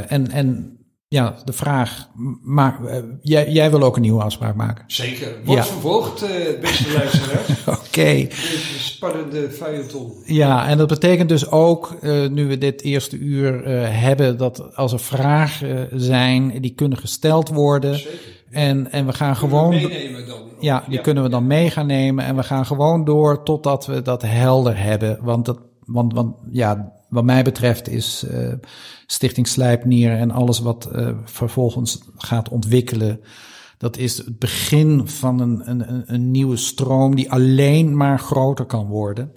en, 0.07 0.32
en 0.32 0.78
ja, 1.07 1.36
de 1.45 1.53
vraag, 1.53 2.09
maar 2.43 2.80
uh, 2.86 2.97
jij, 3.22 3.51
jij 3.51 3.70
wil 3.70 3.84
ook 3.84 3.95
een 3.95 4.01
nieuwe 4.01 4.24
afspraak 4.24 4.55
maken? 4.55 4.84
Zeker. 4.88 5.36
Wordt 5.43 5.66
ja. 5.66 5.72
vervolgd, 5.72 6.26
beste 6.61 6.91
luisteraars. 6.97 7.49
Oké. 7.66 7.80
Okay. 7.88 8.30
Spannende 8.78 9.49
feuilleton. 9.49 10.14
Ja, 10.26 10.68
en 10.68 10.78
dat 10.78 10.88
betekent 10.88 11.30
dus 11.30 11.49
ook, 11.49 11.97
nu 12.30 12.47
we 12.47 12.57
dit 12.57 12.82
eerste 12.82 13.18
uur 13.18 13.68
hebben, 13.89 14.38
dat 14.38 14.76
als 14.76 14.93
er 14.93 14.99
vragen 14.99 15.89
zijn, 16.01 16.61
die 16.61 16.74
kunnen 16.74 16.97
gesteld 16.97 17.49
worden. 17.49 17.97
Zeker. 17.97 18.20
En, 18.53 18.91
en 18.91 19.05
we 19.05 19.14
gaan 19.14 19.36
gewoon. 19.36 19.70
Meenemen. 19.70 20.26
Ja, 20.64 20.84
die 20.89 21.01
kunnen 21.01 21.24
we 21.24 21.30
dan 21.30 21.47
mee 21.47 21.70
gaan 21.70 21.86
nemen. 21.86 22.26
En 22.26 22.36
we 22.36 22.43
gaan 22.43 22.66
gewoon 22.66 23.03
door 23.03 23.43
totdat 23.43 23.86
we 23.86 24.01
dat 24.01 24.22
helder 24.22 24.78
hebben. 24.78 25.18
Want 25.22 25.45
dat, 25.45 25.59
want, 25.86 26.14
want 26.14 26.36
ja, 26.51 26.91
wat 27.09 27.24
mij 27.24 27.43
betreft 27.43 27.89
is 27.89 28.26
uh, 28.32 28.53
Stichting 29.05 29.47
Slijpnier 29.47 30.11
en 30.11 30.32
alles 30.32 30.59
wat 30.59 30.89
uh, 30.95 31.09
vervolgens 31.24 32.01
gaat 32.16 32.49
ontwikkelen. 32.49 33.20
Dat 33.78 33.97
is 33.97 34.18
het 34.18 34.39
begin 34.39 35.07
van 35.07 35.39
een, 35.39 35.70
een, 35.70 36.03
een 36.05 36.32
nieuwe 36.32 36.57
stroom 36.57 37.16
die 37.16 37.32
alleen 37.32 37.97
maar 37.97 38.20
groter 38.20 38.66
kan 38.66 38.88
worden 38.88 39.32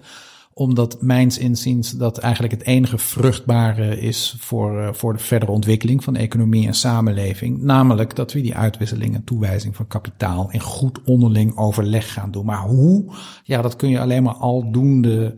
omdat 0.58 1.02
mijns 1.02 1.38
inziens 1.38 1.90
dat 1.90 2.18
eigenlijk 2.18 2.52
het 2.52 2.62
enige 2.62 2.98
vruchtbare 2.98 4.00
is 4.00 4.36
voor, 4.38 4.80
uh, 4.80 4.88
voor 4.92 5.12
de 5.12 5.18
verdere 5.18 5.52
ontwikkeling 5.52 6.04
van 6.04 6.16
economie 6.16 6.66
en 6.66 6.74
samenleving. 6.74 7.62
Namelijk 7.62 8.16
dat 8.16 8.32
we 8.32 8.40
die 8.40 8.54
uitwisseling 8.54 9.14
en 9.14 9.24
toewijzing 9.24 9.76
van 9.76 9.86
kapitaal 9.86 10.48
in 10.50 10.60
goed 10.60 10.98
onderling 11.04 11.56
overleg 11.56 12.12
gaan 12.12 12.30
doen. 12.30 12.44
Maar 12.44 12.62
hoe? 12.62 13.14
Ja, 13.44 13.62
dat 13.62 13.76
kun 13.76 13.88
je 13.88 14.00
alleen 14.00 14.22
maar 14.22 14.34
aldoende 14.34 15.34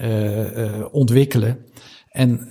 uh, 0.00 0.56
uh, 0.56 0.84
ontwikkelen. 0.90 1.58
En 2.10 2.48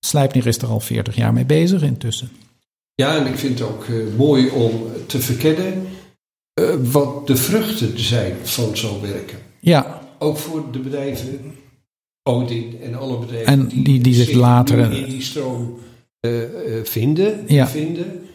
Slijpnier 0.00 0.46
is 0.46 0.58
er 0.58 0.68
al 0.68 0.80
40 0.80 1.16
jaar 1.16 1.32
mee 1.32 1.46
bezig 1.46 1.82
intussen. 1.82 2.28
Ja, 2.94 3.16
en 3.16 3.26
ik 3.26 3.38
vind 3.38 3.58
het 3.58 3.68
ook 3.68 3.86
mooi 4.16 4.50
om 4.50 4.72
te 5.06 5.20
verkennen 5.20 5.86
wat 6.92 7.26
de 7.26 7.36
vruchten 7.36 8.00
zijn 8.00 8.34
van 8.42 8.76
zo'n 8.76 9.00
werken. 9.00 9.38
Ja. 9.60 9.97
Ook 10.18 10.36
voor 10.36 10.72
de 10.72 10.78
bedrijven, 10.78 11.54
Odin 12.22 12.78
en 12.82 12.94
alle 12.94 13.18
bedrijven 13.18 13.52
en 13.52 13.68
die, 13.68 13.82
die, 13.82 14.00
die 14.00 14.14
zich 14.14 14.32
later 14.32 14.92
in 14.92 15.08
die 15.08 15.22
stroom 15.22 15.78
uh, 16.20 16.42
vinden, 16.82 17.44
ja. 17.46 17.68
vinden. 17.68 18.28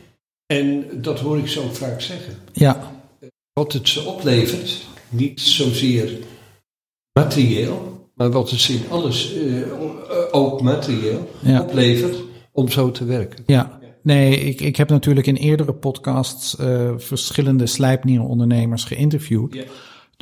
En 0.46 0.86
dat 1.02 1.20
hoor 1.20 1.38
ik 1.38 1.48
zo 1.48 1.70
vaak 1.72 2.02
zeggen. 2.02 2.34
Ja. 2.54 2.92
Wat 3.54 3.74
het 3.74 3.90
ze 3.90 4.04
oplevert, 4.04 4.86
niet 5.10 5.42
zozeer 5.42 6.18
materieel, 7.20 8.10
maar 8.14 8.32
wat 8.32 8.50
het 8.50 8.70
in 8.70 8.82
alles, 8.90 9.36
uh, 9.36 9.62
ook 10.32 10.62
materieel, 10.62 11.30
ja. 11.40 11.62
oplevert 11.62 12.16
om 12.52 12.70
zo 12.70 12.92
te 12.92 13.06
werken. 13.06 13.44
Ja. 13.48 13.80
Nee, 14.02 14.40
ik, 14.40 14.62
ik 14.62 14.76
heb 14.76 14.90
natuurlijk 14.90 15.28
in 15.28 15.36
eerdere 15.36 15.74
podcasts 15.74 16.56
uh, 16.60 16.92
verschillende 16.98 17.66
slijpnierenondernemers 17.66 18.84
geïnterviewd. 18.84 19.54
Ja. 19.54 19.64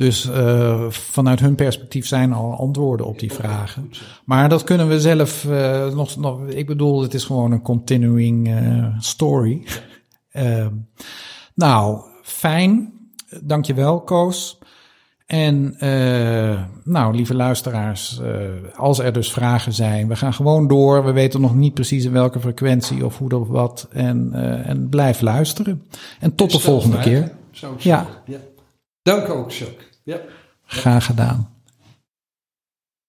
Dus 0.02 0.26
uh, 0.26 0.90
vanuit 0.90 1.40
hun 1.40 1.54
perspectief 1.54 2.06
zijn 2.06 2.32
al 2.32 2.56
antwoorden 2.56 3.06
op 3.06 3.18
die 3.18 3.32
vragen. 3.32 3.90
Maar 4.24 4.48
dat 4.48 4.64
kunnen 4.64 4.88
we 4.88 5.00
zelf 5.00 5.44
uh, 5.44 5.94
nog, 5.94 6.16
nog. 6.16 6.46
Ik 6.46 6.66
bedoel, 6.66 7.02
het 7.02 7.14
is 7.14 7.24
gewoon 7.24 7.52
een 7.52 7.62
continuing 7.62 8.48
uh, 8.48 8.86
story. 8.98 9.66
nou, 11.54 12.00
fijn. 12.22 12.92
Dankjewel, 13.42 14.00
Koos. 14.00 14.58
En 15.26 15.76
nou, 16.84 17.14
lieve 17.14 17.34
luisteraars, 17.34 18.20
als 18.76 18.98
er 18.98 19.12
dus 19.12 19.32
vragen 19.32 19.72
zijn, 19.72 20.08
we 20.08 20.16
gaan 20.16 20.34
gewoon 20.34 20.68
door. 20.68 21.04
We 21.04 21.12
weten 21.12 21.40
nog 21.40 21.54
niet 21.54 21.74
precies 21.74 22.04
in 22.04 22.12
welke 22.12 22.40
frequentie 22.40 23.04
of 23.04 23.18
hoe 23.18 23.38
of 23.38 23.48
wat. 23.48 23.88
En, 23.92 24.32
en 24.64 24.88
blijf 24.88 25.20
luisteren. 25.20 25.82
En 26.20 26.34
tot 26.34 26.50
de 26.52 26.60
volgende 26.60 26.98
keer. 26.98 27.32
Zo 27.50 27.74
ja. 27.78 28.06
ja. 28.26 28.38
Dank 29.02 29.28
ook, 29.28 29.52
Chuck. 29.52 29.91
Ja. 30.04 30.20
Graag 30.66 31.06
gedaan. 31.06 31.51